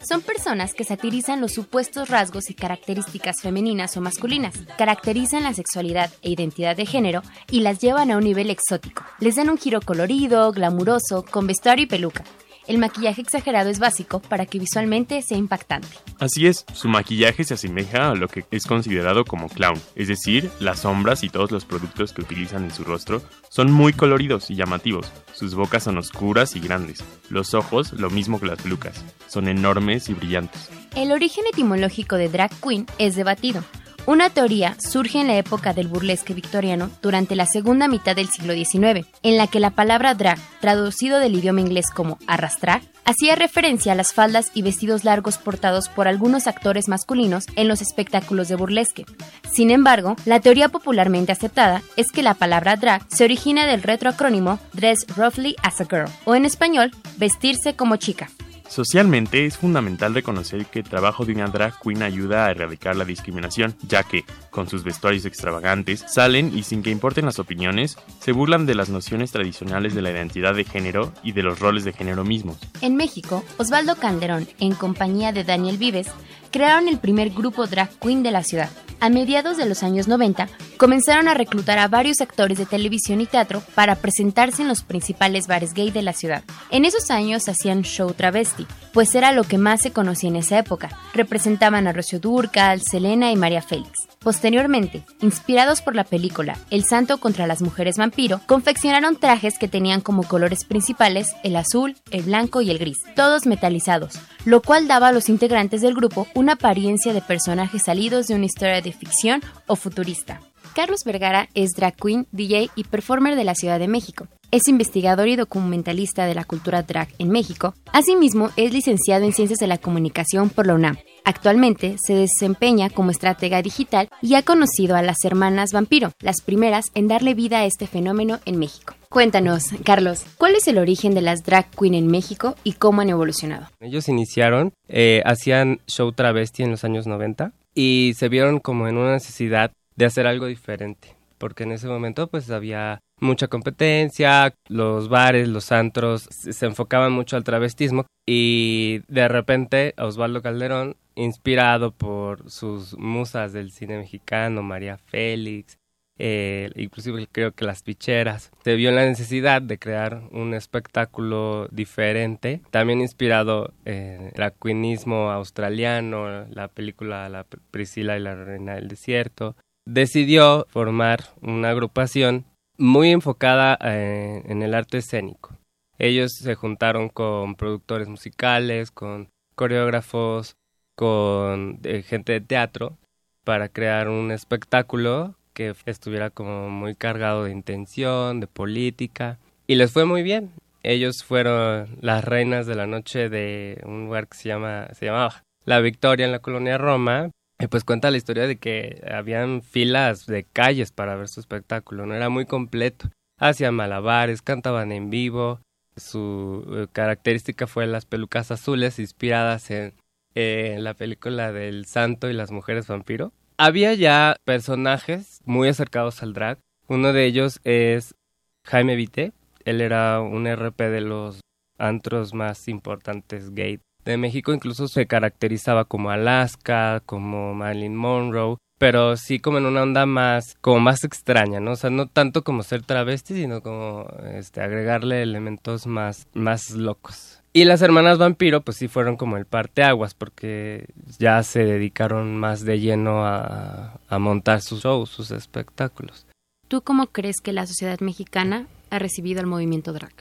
Son 0.00 0.22
personas 0.22 0.74
que 0.74 0.84
satirizan 0.84 1.40
los 1.40 1.52
supuestos 1.52 2.08
rasgos 2.08 2.50
y 2.50 2.54
características 2.54 3.42
femeninas 3.42 3.96
o 3.96 4.00
masculinas, 4.00 4.54
caracterizan 4.78 5.44
la 5.44 5.54
sexualidad 5.54 6.10
e 6.22 6.30
identidad 6.30 6.76
de 6.76 6.86
género 6.86 7.22
y 7.50 7.60
las 7.60 7.78
llevan 7.78 8.10
a 8.10 8.16
un 8.16 8.24
nivel 8.24 8.50
exótico. 8.50 9.04
Les 9.20 9.36
dan 9.36 9.50
un 9.50 9.58
giro 9.58 9.80
colorido, 9.80 10.50
glamuroso, 10.50 11.24
con 11.30 11.46
vestuario 11.46 11.84
y 11.84 11.88
peluca. 11.88 12.24
El 12.72 12.78
maquillaje 12.78 13.20
exagerado 13.20 13.68
es 13.68 13.78
básico 13.78 14.22
para 14.22 14.46
que 14.46 14.58
visualmente 14.58 15.20
sea 15.20 15.36
impactante. 15.36 15.88
Así 16.18 16.46
es, 16.46 16.64
su 16.72 16.88
maquillaje 16.88 17.44
se 17.44 17.52
asemeja 17.52 18.08
a 18.08 18.14
lo 18.14 18.28
que 18.28 18.46
es 18.50 18.64
considerado 18.64 19.26
como 19.26 19.50
clown, 19.50 19.78
es 19.94 20.08
decir, 20.08 20.50
las 20.58 20.78
sombras 20.78 21.22
y 21.22 21.28
todos 21.28 21.50
los 21.50 21.66
productos 21.66 22.14
que 22.14 22.22
utilizan 22.22 22.64
en 22.64 22.70
su 22.70 22.82
rostro 22.82 23.20
son 23.50 23.70
muy 23.70 23.92
coloridos 23.92 24.50
y 24.50 24.54
llamativos. 24.54 25.12
Sus 25.34 25.54
bocas 25.54 25.82
son 25.82 25.98
oscuras 25.98 26.56
y 26.56 26.60
grandes, 26.60 27.04
los 27.28 27.52
ojos 27.52 27.92
lo 27.92 28.08
mismo 28.08 28.40
que 28.40 28.46
las 28.46 28.62
pelucas, 28.62 29.04
son 29.28 29.48
enormes 29.48 30.08
y 30.08 30.14
brillantes. 30.14 30.70
El 30.96 31.12
origen 31.12 31.44
etimológico 31.52 32.16
de 32.16 32.30
drag 32.30 32.58
queen 32.62 32.86
es 32.96 33.16
debatido. 33.16 33.62
Una 34.04 34.30
teoría 34.30 34.76
surge 34.80 35.20
en 35.20 35.28
la 35.28 35.36
época 35.36 35.74
del 35.74 35.86
burlesque 35.86 36.34
victoriano 36.34 36.90
durante 37.02 37.36
la 37.36 37.46
segunda 37.46 37.86
mitad 37.86 38.16
del 38.16 38.28
siglo 38.28 38.52
XIX, 38.52 39.06
en 39.22 39.36
la 39.36 39.46
que 39.46 39.60
la 39.60 39.70
palabra 39.70 40.14
drag, 40.14 40.40
traducido 40.60 41.20
del 41.20 41.36
idioma 41.36 41.60
inglés 41.60 41.86
como 41.94 42.18
arrastrar, 42.26 42.82
hacía 43.04 43.36
referencia 43.36 43.92
a 43.92 43.94
las 43.94 44.12
faldas 44.12 44.50
y 44.54 44.62
vestidos 44.62 45.04
largos 45.04 45.38
portados 45.38 45.88
por 45.88 46.08
algunos 46.08 46.48
actores 46.48 46.88
masculinos 46.88 47.46
en 47.54 47.68
los 47.68 47.80
espectáculos 47.80 48.48
de 48.48 48.56
burlesque. 48.56 49.06
Sin 49.52 49.70
embargo, 49.70 50.16
la 50.24 50.40
teoría 50.40 50.68
popularmente 50.68 51.30
aceptada 51.30 51.80
es 51.96 52.10
que 52.10 52.24
la 52.24 52.34
palabra 52.34 52.74
drag 52.74 53.06
se 53.08 53.22
origina 53.22 53.66
del 53.66 53.84
retroacrónimo 53.84 54.58
Dress 54.72 55.06
Roughly 55.16 55.54
as 55.62 55.80
a 55.80 55.84
Girl, 55.84 56.10
o 56.24 56.34
en 56.34 56.44
español, 56.44 56.90
vestirse 57.18 57.76
como 57.76 57.96
chica. 57.96 58.28
Socialmente 58.72 59.44
es 59.44 59.58
fundamental 59.58 60.14
reconocer 60.14 60.64
que 60.64 60.78
el 60.78 60.88
trabajo 60.88 61.26
de 61.26 61.34
una 61.34 61.46
drag 61.48 61.78
queen 61.78 62.02
ayuda 62.02 62.46
a 62.46 62.52
erradicar 62.52 62.96
la 62.96 63.04
discriminación, 63.04 63.76
ya 63.86 64.02
que, 64.02 64.24
con 64.48 64.66
sus 64.66 64.82
vestuarios 64.82 65.26
extravagantes, 65.26 66.02
salen 66.08 66.56
y 66.56 66.62
sin 66.62 66.82
que 66.82 66.88
importen 66.88 67.26
las 67.26 67.38
opiniones, 67.38 67.98
se 68.18 68.32
burlan 68.32 68.64
de 68.64 68.74
las 68.74 68.88
nociones 68.88 69.30
tradicionales 69.30 69.94
de 69.94 70.00
la 70.00 70.10
identidad 70.10 70.54
de 70.54 70.64
género 70.64 71.12
y 71.22 71.32
de 71.32 71.42
los 71.42 71.58
roles 71.60 71.84
de 71.84 71.92
género 71.92 72.24
mismos. 72.24 72.56
En 72.80 72.96
México, 72.96 73.44
Osvaldo 73.58 73.94
Calderón, 73.96 74.48
en 74.58 74.72
compañía 74.72 75.32
de 75.32 75.44
Daniel 75.44 75.76
Vives, 75.76 76.08
crearon 76.52 76.86
el 76.86 76.98
primer 76.98 77.30
grupo 77.30 77.66
drag 77.66 77.90
queen 77.98 78.22
de 78.22 78.30
la 78.30 78.44
ciudad. 78.44 78.70
A 79.00 79.08
mediados 79.08 79.56
de 79.56 79.66
los 79.66 79.82
años 79.82 80.06
90, 80.06 80.48
comenzaron 80.76 81.26
a 81.26 81.34
reclutar 81.34 81.80
a 81.80 81.88
varios 81.88 82.20
actores 82.20 82.58
de 82.58 82.66
televisión 82.66 83.20
y 83.20 83.26
teatro 83.26 83.60
para 83.74 83.96
presentarse 83.96 84.62
en 84.62 84.68
los 84.68 84.84
principales 84.84 85.48
bares 85.48 85.74
gay 85.74 85.90
de 85.90 86.02
la 86.02 86.12
ciudad. 86.12 86.44
En 86.70 86.84
esos 86.84 87.10
años 87.10 87.48
hacían 87.48 87.82
show 87.82 88.12
travesti, 88.12 88.64
pues 88.92 89.14
era 89.14 89.32
lo 89.32 89.44
que 89.44 89.58
más 89.58 89.80
se 89.80 89.92
conocía 89.92 90.28
en 90.28 90.36
esa 90.36 90.58
época. 90.58 90.90
Representaban 91.14 91.86
a 91.86 91.92
Rocío 91.92 92.20
Dúrcal, 92.20 92.80
Selena 92.82 93.30
y 93.30 93.36
María 93.36 93.62
Félix. 93.62 93.90
Posteriormente, 94.20 95.02
inspirados 95.20 95.82
por 95.82 95.96
la 95.96 96.04
película 96.04 96.56
El 96.70 96.84
Santo 96.84 97.18
contra 97.18 97.46
las 97.46 97.60
Mujeres 97.60 97.96
Vampiro, 97.96 98.40
confeccionaron 98.46 99.16
trajes 99.16 99.58
que 99.58 99.68
tenían 99.68 100.00
como 100.00 100.22
colores 100.22 100.64
principales 100.64 101.34
el 101.42 101.56
azul, 101.56 101.96
el 102.10 102.22
blanco 102.22 102.60
y 102.60 102.70
el 102.70 102.78
gris, 102.78 102.98
todos 103.16 103.46
metalizados, 103.46 104.20
lo 104.44 104.62
cual 104.62 104.86
daba 104.86 105.08
a 105.08 105.12
los 105.12 105.28
integrantes 105.28 105.80
del 105.80 105.94
grupo 105.94 106.28
una 106.34 106.52
apariencia 106.52 107.12
de 107.12 107.22
personajes 107.22 107.82
salidos 107.84 108.28
de 108.28 108.36
una 108.36 108.46
historia 108.46 108.80
de 108.80 108.92
ficción 108.92 109.42
o 109.66 109.74
futurista. 109.74 110.40
Carlos 110.74 111.00
Vergara 111.04 111.48
es 111.54 111.72
drag 111.76 111.96
queen, 111.96 112.26
DJ 112.32 112.70
y 112.76 112.84
performer 112.84 113.36
de 113.36 113.44
la 113.44 113.54
Ciudad 113.54 113.78
de 113.78 113.88
México. 113.88 114.28
Es 114.54 114.68
investigador 114.68 115.28
y 115.28 115.36
documentalista 115.36 116.26
de 116.26 116.34
la 116.34 116.44
cultura 116.44 116.82
drag 116.82 117.08
en 117.18 117.30
México. 117.30 117.72
Asimismo, 117.90 118.50
es 118.58 118.70
licenciado 118.70 119.24
en 119.24 119.32
Ciencias 119.32 119.58
de 119.58 119.66
la 119.66 119.78
Comunicación 119.78 120.50
por 120.50 120.66
la 120.66 120.74
UNAM. 120.74 120.98
Actualmente 121.24 121.96
se 121.98 122.14
desempeña 122.14 122.90
como 122.90 123.10
estratega 123.10 123.62
digital 123.62 124.10
y 124.20 124.34
ha 124.34 124.42
conocido 124.42 124.94
a 124.94 125.00
las 125.00 125.24
hermanas 125.24 125.72
Vampiro, 125.72 126.12
las 126.20 126.42
primeras 126.42 126.90
en 126.94 127.08
darle 127.08 127.32
vida 127.32 127.60
a 127.60 127.64
este 127.64 127.86
fenómeno 127.86 128.40
en 128.44 128.58
México. 128.58 128.94
Cuéntanos, 129.08 129.70
Carlos, 129.84 130.26
¿cuál 130.36 130.54
es 130.54 130.68
el 130.68 130.76
origen 130.76 131.14
de 131.14 131.22
las 131.22 131.44
drag 131.44 131.70
queen 131.70 131.94
en 131.94 132.08
México 132.08 132.54
y 132.62 132.74
cómo 132.74 133.00
han 133.00 133.08
evolucionado? 133.08 133.68
Ellos 133.80 134.06
iniciaron, 134.10 134.74
eh, 134.86 135.22
hacían 135.24 135.80
show 135.86 136.12
travesti 136.12 136.62
en 136.62 136.72
los 136.72 136.84
años 136.84 137.06
90 137.06 137.52
y 137.74 138.12
se 138.18 138.28
vieron 138.28 138.60
como 138.60 138.86
en 138.86 138.98
una 138.98 139.12
necesidad 139.12 139.72
de 139.96 140.04
hacer 140.04 140.26
algo 140.26 140.44
diferente, 140.44 141.16
porque 141.38 141.62
en 141.62 141.72
ese 141.72 141.88
momento 141.88 142.26
pues 142.26 142.50
había 142.50 143.00
mucha 143.22 143.48
competencia, 143.48 144.54
los 144.68 145.08
bares, 145.08 145.48
los 145.48 145.72
antros 145.72 146.22
se 146.30 146.66
enfocaban 146.66 147.12
mucho 147.12 147.36
al 147.36 147.44
travestismo 147.44 148.04
y 148.26 149.00
de 149.08 149.28
repente 149.28 149.94
Osvaldo 149.96 150.42
Calderón, 150.42 150.96
inspirado 151.14 151.92
por 151.92 152.50
sus 152.50 152.96
musas 152.98 153.52
del 153.52 153.70
cine 153.70 153.98
mexicano, 153.98 154.62
María 154.62 154.98
Félix, 154.98 155.78
eh, 156.18 156.70
inclusive 156.76 157.26
creo 157.30 157.52
que 157.52 157.64
las 157.64 157.82
picheras, 157.82 158.50
se 158.64 158.76
vio 158.76 158.90
la 158.90 159.04
necesidad 159.04 159.62
de 159.62 159.78
crear 159.78 160.22
un 160.30 160.54
espectáculo 160.54 161.68
diferente, 161.70 162.60
también 162.70 163.00
inspirado 163.00 163.72
en 163.84 164.30
el 164.34 164.42
aquinismo 164.42 165.30
australiano, 165.30 166.46
la 166.50 166.68
película 166.68 167.28
La 167.28 167.44
Priscila 167.70 168.16
y 168.16 168.20
la 168.20 168.34
Reina 168.34 168.74
del 168.74 168.88
Desierto. 168.88 169.56
Decidió 169.84 170.66
formar 170.70 171.24
una 171.40 171.70
agrupación 171.70 172.44
muy 172.78 173.10
enfocada 173.10 173.78
eh, 173.82 174.42
en 174.46 174.62
el 174.62 174.74
arte 174.74 174.98
escénico. 174.98 175.56
Ellos 175.98 176.32
se 176.32 176.54
juntaron 176.54 177.08
con 177.08 177.54
productores 177.54 178.08
musicales, 178.08 178.90
con 178.90 179.28
coreógrafos, 179.54 180.56
con 180.96 181.80
eh, 181.84 182.02
gente 182.02 182.32
de 182.32 182.40
teatro 182.40 182.98
para 183.44 183.68
crear 183.68 184.08
un 184.08 184.30
espectáculo 184.30 185.36
que 185.52 185.74
estuviera 185.86 186.30
como 186.30 186.70
muy 186.70 186.94
cargado 186.94 187.44
de 187.44 187.52
intención, 187.52 188.40
de 188.40 188.46
política 188.46 189.38
y 189.66 189.74
les 189.74 189.92
fue 189.92 190.04
muy 190.04 190.22
bien. 190.22 190.50
Ellos 190.82 191.22
fueron 191.22 191.96
las 192.00 192.24
reinas 192.24 192.66
de 192.66 192.74
la 192.74 192.86
noche 192.86 193.28
de 193.28 193.80
un 193.84 194.06
lugar 194.06 194.26
que 194.26 194.36
se 194.36 194.48
llama 194.48 194.88
se 194.94 195.06
llamaba 195.06 195.44
La 195.64 195.80
Victoria 195.80 196.26
en 196.26 196.32
la 196.32 196.40
colonia 196.40 196.78
Roma. 196.78 197.30
Y 197.62 197.68
pues 197.68 197.84
cuenta 197.84 198.10
la 198.10 198.16
historia 198.16 198.48
de 198.48 198.56
que 198.56 199.00
habían 199.08 199.62
filas 199.62 200.26
de 200.26 200.42
calles 200.42 200.90
para 200.90 201.14
ver 201.14 201.28
su 201.28 201.38
espectáculo, 201.38 202.06
no 202.06 202.14
era 202.16 202.28
muy 202.28 202.44
completo. 202.44 203.08
Hacían 203.38 203.76
malabares, 203.76 204.42
cantaban 204.42 204.90
en 204.90 205.10
vivo, 205.10 205.60
Su 205.94 206.66
eh, 206.72 206.86
característica 206.90 207.68
fue 207.68 207.86
las 207.86 208.04
pelucas 208.04 208.50
azules 208.50 208.98
inspiradas 208.98 209.70
en, 209.70 209.92
eh, 210.34 210.72
en 210.74 210.82
la 210.82 210.94
película 210.94 211.52
del 211.52 211.86
santo 211.86 212.28
y 212.28 212.32
las 212.32 212.50
mujeres 212.50 212.88
vampiro. 212.88 213.30
Había 213.58 213.94
ya 213.94 214.34
personajes 214.44 215.40
muy 215.44 215.68
acercados 215.68 216.20
al 216.24 216.32
drag. 216.32 216.58
Uno 216.88 217.12
de 217.12 217.26
ellos 217.26 217.60
es 217.62 218.16
Jaime 218.64 218.96
Vite. 218.96 219.34
Él 219.64 219.80
era 219.80 220.20
un 220.20 220.48
RP 220.48 220.80
de 220.90 221.02
los 221.02 221.40
antros 221.78 222.34
más 222.34 222.66
importantes 222.66 223.54
gay 223.54 223.78
de 224.04 224.16
México. 224.16 224.52
Incluso 224.52 224.88
se 224.88 225.06
caracterizaba 225.06 225.84
como 225.84 226.10
Alaska, 226.10 227.02
como 227.06 227.54
Marilyn 227.54 227.96
Monroe 227.96 228.56
pero 228.82 229.16
sí 229.16 229.38
como 229.38 229.58
en 229.58 229.66
una 229.66 229.84
onda 229.84 230.06
más, 230.06 230.56
como 230.60 230.80
más 230.80 231.04
extraña, 231.04 231.60
¿no? 231.60 231.70
O 231.70 231.76
sea, 231.76 231.88
no 231.88 232.08
tanto 232.08 232.42
como 232.42 232.64
ser 232.64 232.82
travesti, 232.82 233.32
sino 233.32 233.62
como 233.62 234.08
este, 234.34 234.60
agregarle 234.60 235.22
elementos 235.22 235.86
más, 235.86 236.26
más 236.34 236.72
locos. 236.72 237.40
Y 237.52 237.62
las 237.62 237.80
hermanas 237.80 238.18
vampiro, 238.18 238.62
pues 238.62 238.78
sí 238.78 238.88
fueron 238.88 239.16
como 239.16 239.36
el 239.36 239.46
parteaguas, 239.46 240.14
porque 240.14 240.86
ya 241.20 241.40
se 241.44 241.64
dedicaron 241.64 242.36
más 242.36 242.64
de 242.64 242.80
lleno 242.80 243.24
a, 243.24 244.00
a 244.08 244.18
montar 244.18 244.62
sus 244.62 244.82
shows, 244.82 245.10
sus 245.10 245.30
espectáculos. 245.30 246.26
¿Tú 246.66 246.82
cómo 246.82 247.06
crees 247.06 247.36
que 247.40 247.52
la 247.52 247.68
sociedad 247.68 248.00
mexicana 248.00 248.66
ha 248.90 248.98
recibido 248.98 249.40
el 249.40 249.46
movimiento 249.46 249.92
drag? 249.92 250.14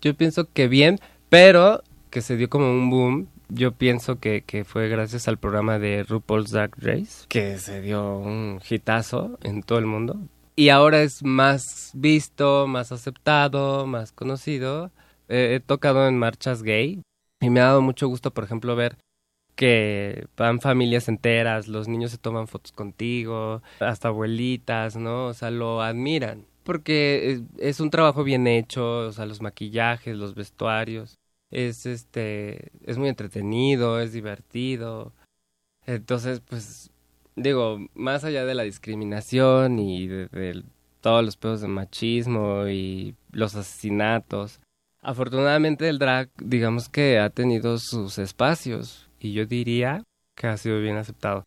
Yo 0.00 0.14
pienso 0.14 0.48
que 0.50 0.66
bien, 0.66 0.98
pero 1.28 1.82
que 2.10 2.20
se 2.20 2.36
dio 2.36 2.48
como 2.48 2.70
un 2.70 2.90
boom 2.90 3.28
yo 3.48 3.72
pienso 3.72 4.18
que, 4.18 4.42
que, 4.42 4.64
fue 4.64 4.88
gracias 4.88 5.26
al 5.26 5.38
programa 5.38 5.78
de 5.78 6.02
RuPaul's 6.02 6.50
Drag 6.50 6.72
Race, 6.76 7.24
que 7.28 7.58
se 7.58 7.80
dio 7.80 8.18
un 8.18 8.60
hitazo 8.68 9.38
en 9.42 9.62
todo 9.62 9.78
el 9.78 9.86
mundo. 9.86 10.18
Y 10.54 10.68
ahora 10.70 11.02
es 11.02 11.22
más 11.22 11.92
visto, 11.94 12.66
más 12.66 12.92
aceptado, 12.92 13.86
más 13.86 14.12
conocido. 14.12 14.90
Eh, 15.28 15.54
he 15.54 15.60
tocado 15.60 16.06
en 16.08 16.18
marchas 16.18 16.62
gay 16.62 17.02
y 17.40 17.50
me 17.50 17.60
ha 17.60 17.64
dado 17.64 17.82
mucho 17.82 18.08
gusto, 18.08 18.32
por 18.32 18.44
ejemplo, 18.44 18.74
ver 18.76 18.98
que 19.54 20.26
van 20.36 20.60
familias 20.60 21.08
enteras, 21.08 21.66
los 21.66 21.88
niños 21.88 22.12
se 22.12 22.18
toman 22.18 22.46
fotos 22.46 22.70
contigo, 22.70 23.62
hasta 23.80 24.08
abuelitas, 24.08 24.96
¿no? 24.96 25.26
O 25.26 25.34
sea, 25.34 25.50
lo 25.50 25.82
admiran. 25.82 26.46
Porque 26.62 27.40
es, 27.58 27.80
un 27.80 27.90
trabajo 27.90 28.24
bien 28.24 28.46
hecho, 28.46 28.98
o 28.98 29.12
sea, 29.12 29.26
los 29.26 29.40
maquillajes, 29.40 30.16
los 30.16 30.34
vestuarios 30.34 31.18
es 31.50 31.86
este 31.86 32.70
es 32.84 32.98
muy 32.98 33.08
entretenido, 33.08 34.00
es 34.00 34.12
divertido. 34.12 35.12
Entonces, 35.86 36.40
pues 36.40 36.90
digo, 37.36 37.78
más 37.94 38.24
allá 38.24 38.44
de 38.44 38.54
la 38.54 38.62
discriminación 38.64 39.78
y 39.78 40.06
de, 40.06 40.64
todos 41.00 41.24
los 41.24 41.36
pedos 41.36 41.60
de 41.60 41.68
machismo 41.68 42.66
y 42.68 43.14
los 43.30 43.54
asesinatos, 43.54 44.60
afortunadamente 45.00 45.88
el 45.88 45.98
drag, 45.98 46.30
digamos 46.36 46.88
que 46.88 47.18
ha 47.18 47.30
tenido 47.30 47.78
sus 47.78 48.18
espacios 48.18 49.08
y 49.20 49.32
yo 49.32 49.46
diría 49.46 50.02
que 50.34 50.48
ha 50.48 50.56
sido 50.56 50.80
bien 50.80 50.96
aceptado. 50.96 51.44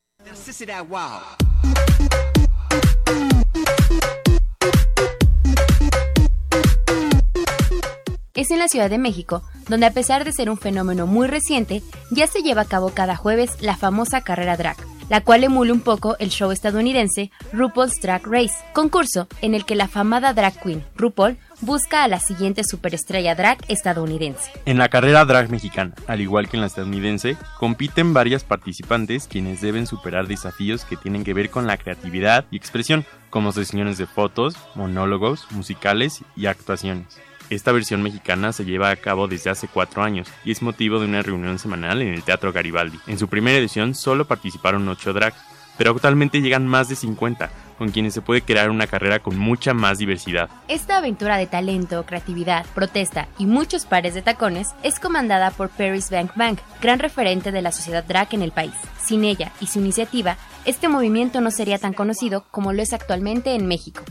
Es 8.33 8.51
en 8.51 8.59
la 8.59 8.67
Ciudad 8.67 8.89
de 8.89 8.97
México, 8.97 9.43
donde 9.67 9.85
a 9.85 9.91
pesar 9.93 10.23
de 10.23 10.31
ser 10.31 10.49
un 10.49 10.57
fenómeno 10.57 11.07
muy 11.07 11.27
reciente, 11.27 11.81
ya 12.11 12.27
se 12.27 12.41
lleva 12.41 12.61
a 12.61 12.65
cabo 12.65 12.89
cada 12.89 13.15
jueves 13.15 13.57
la 13.61 13.75
famosa 13.75 14.21
carrera 14.21 14.57
drag, 14.57 14.77
la 15.09 15.21
cual 15.21 15.43
emule 15.43 15.73
un 15.73 15.81
poco 15.81 16.15
el 16.19 16.29
show 16.29 16.51
estadounidense 16.51 17.31
RuPaul's 17.51 17.99
Drag 18.01 18.25
Race, 18.25 18.55
concurso 18.73 19.27
en 19.41 19.53
el 19.53 19.65
que 19.65 19.75
la 19.75 19.89
famada 19.89 20.33
drag 20.33 20.61
queen 20.61 20.83
RuPaul 20.95 21.37
busca 21.59 22.03
a 22.03 22.07
la 22.07 22.19
siguiente 22.19 22.63
superestrella 22.63 23.35
drag 23.35 23.57
estadounidense. 23.67 24.51
En 24.65 24.77
la 24.77 24.89
carrera 24.89 25.25
drag 25.25 25.49
mexicana, 25.49 25.93
al 26.07 26.21
igual 26.21 26.47
que 26.47 26.57
en 26.57 26.61
la 26.61 26.67
estadounidense, 26.67 27.35
compiten 27.59 28.13
varias 28.13 28.43
participantes 28.43 29.27
quienes 29.27 29.59
deben 29.61 29.85
superar 29.87 30.27
desafíos 30.27 30.85
que 30.85 30.97
tienen 30.97 31.23
que 31.23 31.33
ver 31.33 31.49
con 31.49 31.67
la 31.67 31.77
creatividad 31.77 32.45
y 32.49 32.55
expresión, 32.55 33.05
como 33.29 33.51
sesiones 33.51 33.97
de 33.97 34.07
fotos, 34.07 34.55
monólogos, 34.75 35.47
musicales 35.51 36.21
y 36.35 36.47
actuaciones. 36.47 37.19
Esta 37.51 37.73
versión 37.73 38.01
mexicana 38.01 38.53
se 38.53 38.63
lleva 38.63 38.91
a 38.91 38.95
cabo 38.95 39.27
desde 39.27 39.49
hace 39.49 39.67
cuatro 39.67 40.03
años 40.03 40.29
y 40.45 40.51
es 40.51 40.61
motivo 40.61 40.99
de 41.01 41.05
una 41.05 41.21
reunión 41.21 41.59
semanal 41.59 42.01
en 42.01 42.13
el 42.13 42.23
Teatro 42.23 42.53
Garibaldi. 42.53 42.97
En 43.07 43.19
su 43.19 43.27
primera 43.27 43.57
edición 43.57 43.93
solo 43.93 44.23
participaron 44.23 44.87
ocho 44.87 45.11
drags, 45.11 45.35
pero 45.77 45.91
actualmente 45.91 46.39
llegan 46.39 46.65
más 46.65 46.87
de 46.87 46.95
50, 46.95 47.51
con 47.81 47.89
quienes 47.89 48.13
se 48.13 48.21
puede 48.21 48.43
crear 48.43 48.69
una 48.69 48.85
carrera 48.85 49.23
con 49.23 49.39
mucha 49.39 49.73
más 49.73 49.97
diversidad. 49.97 50.51
Esta 50.67 50.97
aventura 50.97 51.37
de 51.37 51.47
talento, 51.47 52.05
creatividad, 52.05 52.63
protesta 52.75 53.27
y 53.39 53.47
muchos 53.47 53.87
pares 53.87 54.13
de 54.13 54.21
tacones 54.21 54.67
es 54.83 54.99
comandada 54.99 55.49
por 55.49 55.69
Paris 55.69 56.11
Bank 56.11 56.33
Bank, 56.35 56.59
gran 56.79 56.99
referente 56.99 57.51
de 57.51 57.63
la 57.63 57.71
sociedad 57.71 58.03
drag 58.03 58.35
en 58.35 58.43
el 58.43 58.51
país. 58.51 58.73
Sin 59.03 59.23
ella 59.23 59.51
y 59.59 59.65
su 59.65 59.79
iniciativa, 59.79 60.37
este 60.63 60.89
movimiento 60.89 61.41
no 61.41 61.49
sería 61.49 61.79
tan 61.79 61.93
conocido 61.93 62.45
como 62.51 62.71
lo 62.71 62.83
es 62.83 62.93
actualmente 62.93 63.55
en 63.55 63.65
México. 63.65 64.03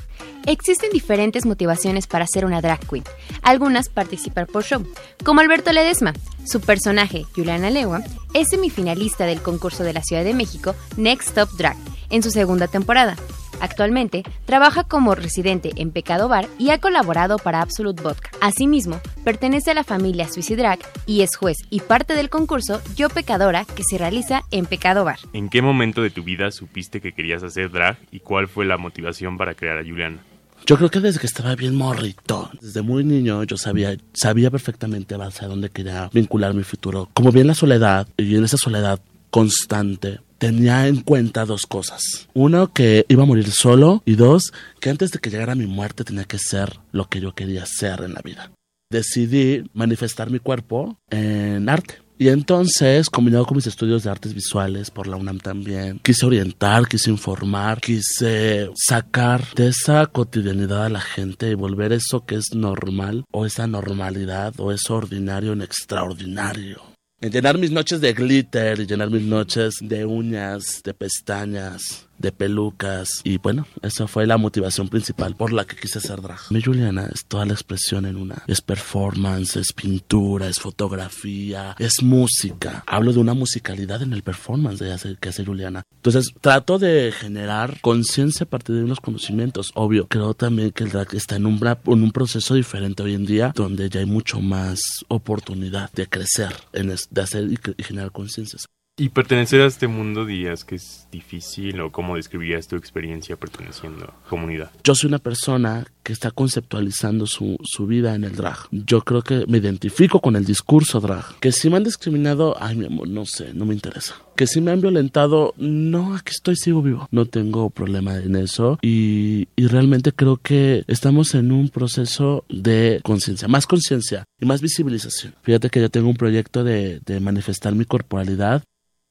Existen 0.47 0.91
diferentes 0.91 1.47
motivaciones 1.47 2.09
para 2.09 2.27
ser 2.27 2.45
una 2.47 2.61
drag 2.61 2.81
queen, 2.89 3.05
algunas 3.41 3.89
participar 3.89 4.49
por 4.49 4.65
show, 4.65 4.85
como 5.25 5.43
Alberto 5.43 5.73
Ledesma. 5.73 6.13
Su 6.45 6.61
personaje, 6.61 7.25
Juliana 7.37 7.71
Lewa, 7.71 8.03
es 8.35 8.49
semifinalista 8.49 9.27
del 9.27 9.43
concurso 9.43 9.85
de 9.85 9.93
la 9.93 10.03
Ciudad 10.03 10.25
de 10.25 10.35
México 10.35 10.75
Next 10.97 11.37
Top 11.37 11.51
Drag 11.51 11.77
en 12.09 12.25
su 12.25 12.33
segunda 12.33 12.67
temporada. 12.67 13.15
Actualmente 13.61 14.25
trabaja 14.45 14.85
como 14.85 15.15
residente 15.15 15.71
en 15.77 15.91
Pecado 15.91 16.29
Bar 16.29 16.49
y 16.59 16.71
ha 16.71 16.79
colaborado 16.79 17.39
para 17.39 17.63
Absolute 17.63 18.03
Vodka. 18.03 18.31
Asimismo, 18.41 19.01
pertenece 19.25 19.71
a 19.71 19.75
la 19.75 19.85
familia 19.85 20.29
Suicidrag 20.29 20.79
y 21.07 21.23
es 21.23 21.37
juez 21.37 21.59
y 21.71 21.81
parte 21.81 22.15
del 22.15 22.31
concurso 22.31 22.81
Yo 22.97 23.09
Pecadora 23.09 23.65
que 23.65 23.83
se 23.89 23.99
realiza 23.99 24.43
en 24.51 24.67
Pecado 24.67 25.05
Bar. 25.05 25.19
¿En 25.33 25.49
qué 25.49 25.63
momento 25.63 26.03
de 26.03 26.11
tu 26.11 26.23
vida 26.23 26.51
supiste 26.51 27.01
que 27.01 27.13
querías 27.13 27.43
hacer 27.43 27.71
drag 27.71 27.99
y 28.11 28.21
cuál 28.21 28.49
fue 28.49 28.65
la 28.65 28.79
motivación 28.79 29.37
para 29.37 29.55
crear 29.55 29.79
a 29.79 29.85
Juliana? 29.85 30.19
Yo 30.67 30.77
creo 30.77 30.91
que 30.91 31.01
desde 31.01 31.21
que 31.21 31.27
estaba 31.27 31.55
bien 31.57 31.75
morrito, 31.75 32.51
desde 32.61 32.83
muy 32.83 33.03
niño, 33.03 33.43
yo 33.45 33.57
sabía, 33.57 33.97
sabía 34.13 34.51
perfectamente 34.51 35.15
hacia 35.15 35.49
dónde 35.49 35.71
quería 35.71 36.11
vincular 36.13 36.55
mi 36.55 36.65
futuro. 36.65 37.09
Como 37.15 37.33
bien 37.33 37.47
la 37.47 37.55
soledad, 37.55 38.07
y 38.17 38.37
en 38.37 38.45
esa 38.45 38.57
soledad 38.57 39.01
constante, 39.31 40.21
tenía 40.41 40.89
en 40.89 41.03
cuenta 41.03 41.45
dos 41.45 41.67
cosas. 41.67 42.29
Uno, 42.35 42.73
que 42.73 43.05
iba 43.09 43.23
a 43.23 43.27
morir 43.27 43.53
solo 43.53 44.03
y 44.07 44.17
dos, 44.17 44.53
que 44.81 44.91
antes 44.91 45.13
de 45.13 45.21
que 45.21 45.31
llegara 45.31 45.55
mi 45.55 45.67
muerte 45.67 46.03
tenía 46.03 46.25
que 46.25 46.39
ser 46.39 46.81
lo 46.91 47.09
que 47.09 47.21
yo 47.21 47.33
quería 47.33 47.67
ser 47.67 48.01
en 48.01 48.15
la 48.15 48.23
vida. 48.23 48.51
Decidí 48.91 49.63
manifestar 49.73 50.31
mi 50.31 50.41
cuerpo 50.41 50.99
en 51.11 51.69
arte. 51.69 51.99
Y 52.19 52.29
entonces, 52.29 53.09
combinado 53.09 53.47
con 53.47 53.57
mis 53.57 53.67
estudios 53.67 54.03
de 54.03 54.11
artes 54.11 54.35
visuales 54.35 54.91
por 54.91 55.07
la 55.07 55.17
UNAM 55.17 55.39
también, 55.39 56.01
quise 56.01 56.27
orientar, 56.27 56.87
quise 56.87 57.11
informar, 57.11 57.81
quise 57.81 58.71
sacar 58.75 59.43
de 59.55 59.69
esa 59.69 60.07
cotidianidad 60.07 60.87
a 60.87 60.91
la 60.91 61.01
gente 61.01 61.51
y 61.51 61.55
volver 61.55 61.93
eso 61.93 62.27
que 62.27 62.35
es 62.35 62.55
normal 62.55 63.25
o 63.31 63.47
esa 63.47 63.67
normalidad 63.67 64.53
o 64.59 64.73
eso 64.73 64.97
ordinario 64.97 65.53
en 65.53 65.63
extraordinario. 65.63 66.90
En 67.23 67.31
llenar 67.31 67.59
mis 67.59 67.71
noches 67.71 68.01
de 68.01 68.15
glitter 68.15 68.87
llenar 68.87 69.11
mis 69.11 69.23
noches 69.23 69.75
de 69.83 70.07
uñas, 70.07 70.81
de 70.83 70.95
pestañas, 70.95 72.07
de 72.21 72.33
pelucas. 72.33 73.09
Y 73.25 73.39
bueno, 73.39 73.67
esa 73.83 74.07
fue 74.07 74.27
la 74.27 74.37
motivación 74.37 74.89
principal 74.89 75.35
por 75.35 75.53
la 75.53 75.65
que 75.65 75.77
quise 75.77 76.01
ser 76.01 76.21
drag. 76.21 76.39
Mi 76.51 76.63
Juliana 76.63 77.09
es 77.13 77.25
toda 77.25 77.47
la 77.47 77.55
expresión 77.55 78.07
en 78.07 78.17
una. 78.17 78.43
Es 78.47 78.61
performance, 78.61 79.57
es 79.57 79.73
pintura, 79.73 80.47
es 80.49 80.61
fotografía, 80.61 81.75
es 81.79 82.03
música. 82.03 82.85
Hablo 82.87 83.13
de 83.13 83.21
una 83.21 83.35
musicalidad 83.35 84.03
en 84.03 84.13
el 84.13 84.23
performance 84.23 84.83
hacer, 84.93 85.19
que 85.19 85.31
hace 85.31 85.45
Juliana. 85.45 85.83
Entonces 85.97 86.33
trato 86.41 86.79
de 86.79 87.13
generar 87.13 87.81
conciencia 87.81 88.45
a 88.45 88.49
partir 88.49 88.77
de 88.77 88.85
unos 88.85 89.01
conocimientos. 89.01 89.71
Obvio, 89.75 90.07
creo 90.07 90.35
también 90.35 90.73
que 90.73 90.85
el 90.85 90.91
drag 90.91 91.15
está 91.15 91.37
en 91.37 91.47
un, 91.47 91.61
en 91.87 92.11
proceso 92.11 92.55
diferente 92.55 93.03
hoy 93.03 93.15
en 93.15 93.27
día 93.27 93.53
donde 93.55 93.89
ya 93.89 94.01
hay 94.01 94.07
mucho 94.07 94.41
más 94.41 94.81
oportunidad 95.09 95.91
de 95.93 96.07
crecer, 96.07 96.55
en 96.73 96.91
de 97.11 97.23
hacer 97.23 97.49
y 97.51 97.83
generar 97.83 98.13
conciencias. 98.13 98.67
¿Y 99.01 99.09
pertenecer 99.09 99.63
a 99.63 99.67
este 99.67 99.89
mundo 99.89 100.27
dirías 100.27 100.63
que 100.63 100.75
es 100.75 101.07
difícil 101.11 101.81
o 101.81 101.91
cómo 101.91 102.17
describirías 102.17 102.69
tu 102.69 102.77
experiencia 102.77 103.35
perteneciendo 103.35 104.05
a 104.05 104.29
comunidad? 104.29 104.71
Yo 104.85 104.95
soy 104.95 105.09
una 105.09 105.19
persona 105.19 105.87
que 106.03 106.13
está 106.13 106.31
conceptualizando 106.31 107.25
su, 107.25 107.57
su, 107.63 107.87
vida 107.87 108.15
en 108.15 108.25
el 108.25 108.37
drag. 108.37 108.59
Yo 108.71 109.01
creo 109.01 109.23
que 109.23 109.47
me 109.49 109.57
identifico 109.57 110.21
con 110.21 110.37
el 110.37 110.45
discurso 110.45 111.01
drag. 111.01 111.39
Que 111.41 111.51
si 111.51 111.71
me 111.71 111.79
han 111.79 111.85
discriminado, 111.85 112.57
ay 112.61 112.77
mi 112.77 112.85
amor, 112.85 113.09
no 113.09 113.25
sé, 113.25 113.55
no 113.55 113.65
me 113.65 113.73
interesa. 113.73 114.17
Que 114.37 114.47
si 114.47 114.61
me 114.61 114.71
han 114.71 114.83
violentado, 114.83 115.55
no, 115.57 116.15
aquí 116.15 116.33
estoy, 116.33 116.57
sigo 116.57 116.83
vivo. 116.83 117.09
No 117.11 117.25
tengo 117.25 117.71
problema 117.71 118.19
en 118.19 118.37
eso 118.37 118.79
y, 118.83 119.49
y 119.57 119.67
realmente 119.69 120.13
creo 120.13 120.37
que 120.37 120.85
estamos 120.89 121.35
en 121.35 121.53
un 121.53 121.71
proceso 121.71 122.45
de 122.51 123.01
conciencia, 123.03 123.49
más 123.49 123.67
conciencia 123.67 124.25
y 124.39 124.45
más 124.45 124.61
visibilización. 124.61 125.35
Fíjate 125.41 125.71
que 125.71 125.81
yo 125.81 125.89
tengo 125.89 126.11
un 126.11 126.19
proyecto 126.19 126.65
de, 126.65 127.01
de 127.07 127.19
manifestar 127.21 127.75
mi 127.75 127.87
corporalidad 127.87 128.63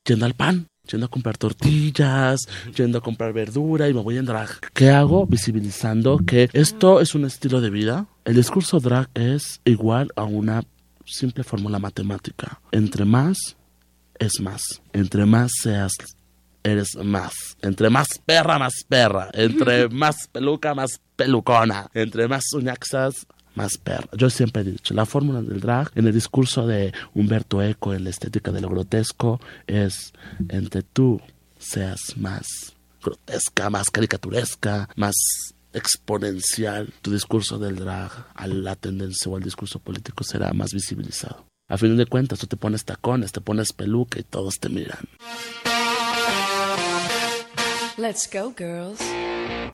yendo 0.10 0.26
al 0.26 0.34
pan, 0.34 0.68
yendo 0.90 1.06
a 1.06 1.10
comprar 1.10 1.38
tortillas, 1.38 2.42
yendo 2.76 2.98
a 2.98 3.02
comprar 3.02 3.32
verdura 3.32 3.88
y 3.88 3.94
me 3.94 4.02
voy 4.02 4.18
en 4.18 4.26
drag. 4.26 4.50
¿Qué 4.74 4.90
hago? 4.90 5.28
Visibilizando 5.28 6.20
que 6.26 6.50
esto 6.54 7.00
es 7.00 7.14
un 7.16 7.26
estilo 7.26 7.62
de 7.62 7.70
vida, 7.70 8.08
El 8.26 8.36
discurso 8.36 8.80
drag 8.80 9.10
es 9.14 9.62
igual 9.66 10.10
a 10.16 10.24
una 10.24 10.64
simple 11.06 11.44
fórmula 11.44 11.80
matemática. 11.80 12.60
Entre 12.72 13.06
más 13.06 13.56
es 14.18 14.40
más. 14.42 14.82
Entre 14.94 15.26
más 15.26 15.52
seas 15.62 15.94
eres 16.64 16.96
más. 16.96 17.34
Entre 17.62 17.90
más 17.90 18.08
perra, 18.26 18.60
más 18.60 18.84
perra. 18.88 19.30
Entre 19.34 19.90
más 20.04 20.28
peluca, 20.28 20.74
más 20.76 21.00
pelucona. 21.16 21.90
Entre 21.94 22.28
más 22.28 22.44
uñaxas, 22.54 23.28
más. 23.60 23.80
Yo 24.18 24.30
siempre 24.30 24.62
he 24.62 24.66
dicho, 24.66 24.94
la 24.94 25.06
fórmula 25.06 25.42
del 25.42 25.60
drag 25.60 25.92
en 25.96 26.08
el 26.08 26.14
discurso 26.14 26.66
de 26.66 26.94
Humberto 27.14 27.62
Eco 27.62 27.94
en 27.94 28.06
la 28.06 28.10
estética 28.10 28.52
de 28.52 28.62
lo 28.62 28.70
grotesco 28.70 29.40
es 29.68 30.14
entre 30.48 30.84
tú 30.84 31.22
seas 31.58 32.00
más 32.16 32.46
grotesca, 33.04 33.70
más 33.70 33.90
caricaturesca, 33.90 34.90
más 34.96 35.16
exponencial, 35.74 36.94
tu 37.02 37.12
discurso 37.12 37.60
del 37.60 37.76
drag 37.76 38.12
a 38.34 38.48
la 38.48 38.76
tendencia 38.76 39.32
o 39.32 39.36
al 39.36 39.44
discurso 39.44 39.80
político 39.80 40.24
será 40.24 40.52
más 40.54 40.74
visibilizado. 40.74 41.46
A 41.68 41.78
fin 41.78 41.98
de 41.98 42.06
cuentas, 42.08 42.40
tú 42.40 42.48
te 42.48 42.58
pones 42.58 42.84
tacones, 42.86 43.32
te 43.32 43.42
pones 43.42 43.74
peluca 43.74 44.20
y 44.20 44.24
todos 44.24 44.56
te 44.60 44.70
miran. 44.70 45.06
Let's 47.98 48.28
go, 48.32 48.54
girls. 48.58 49.00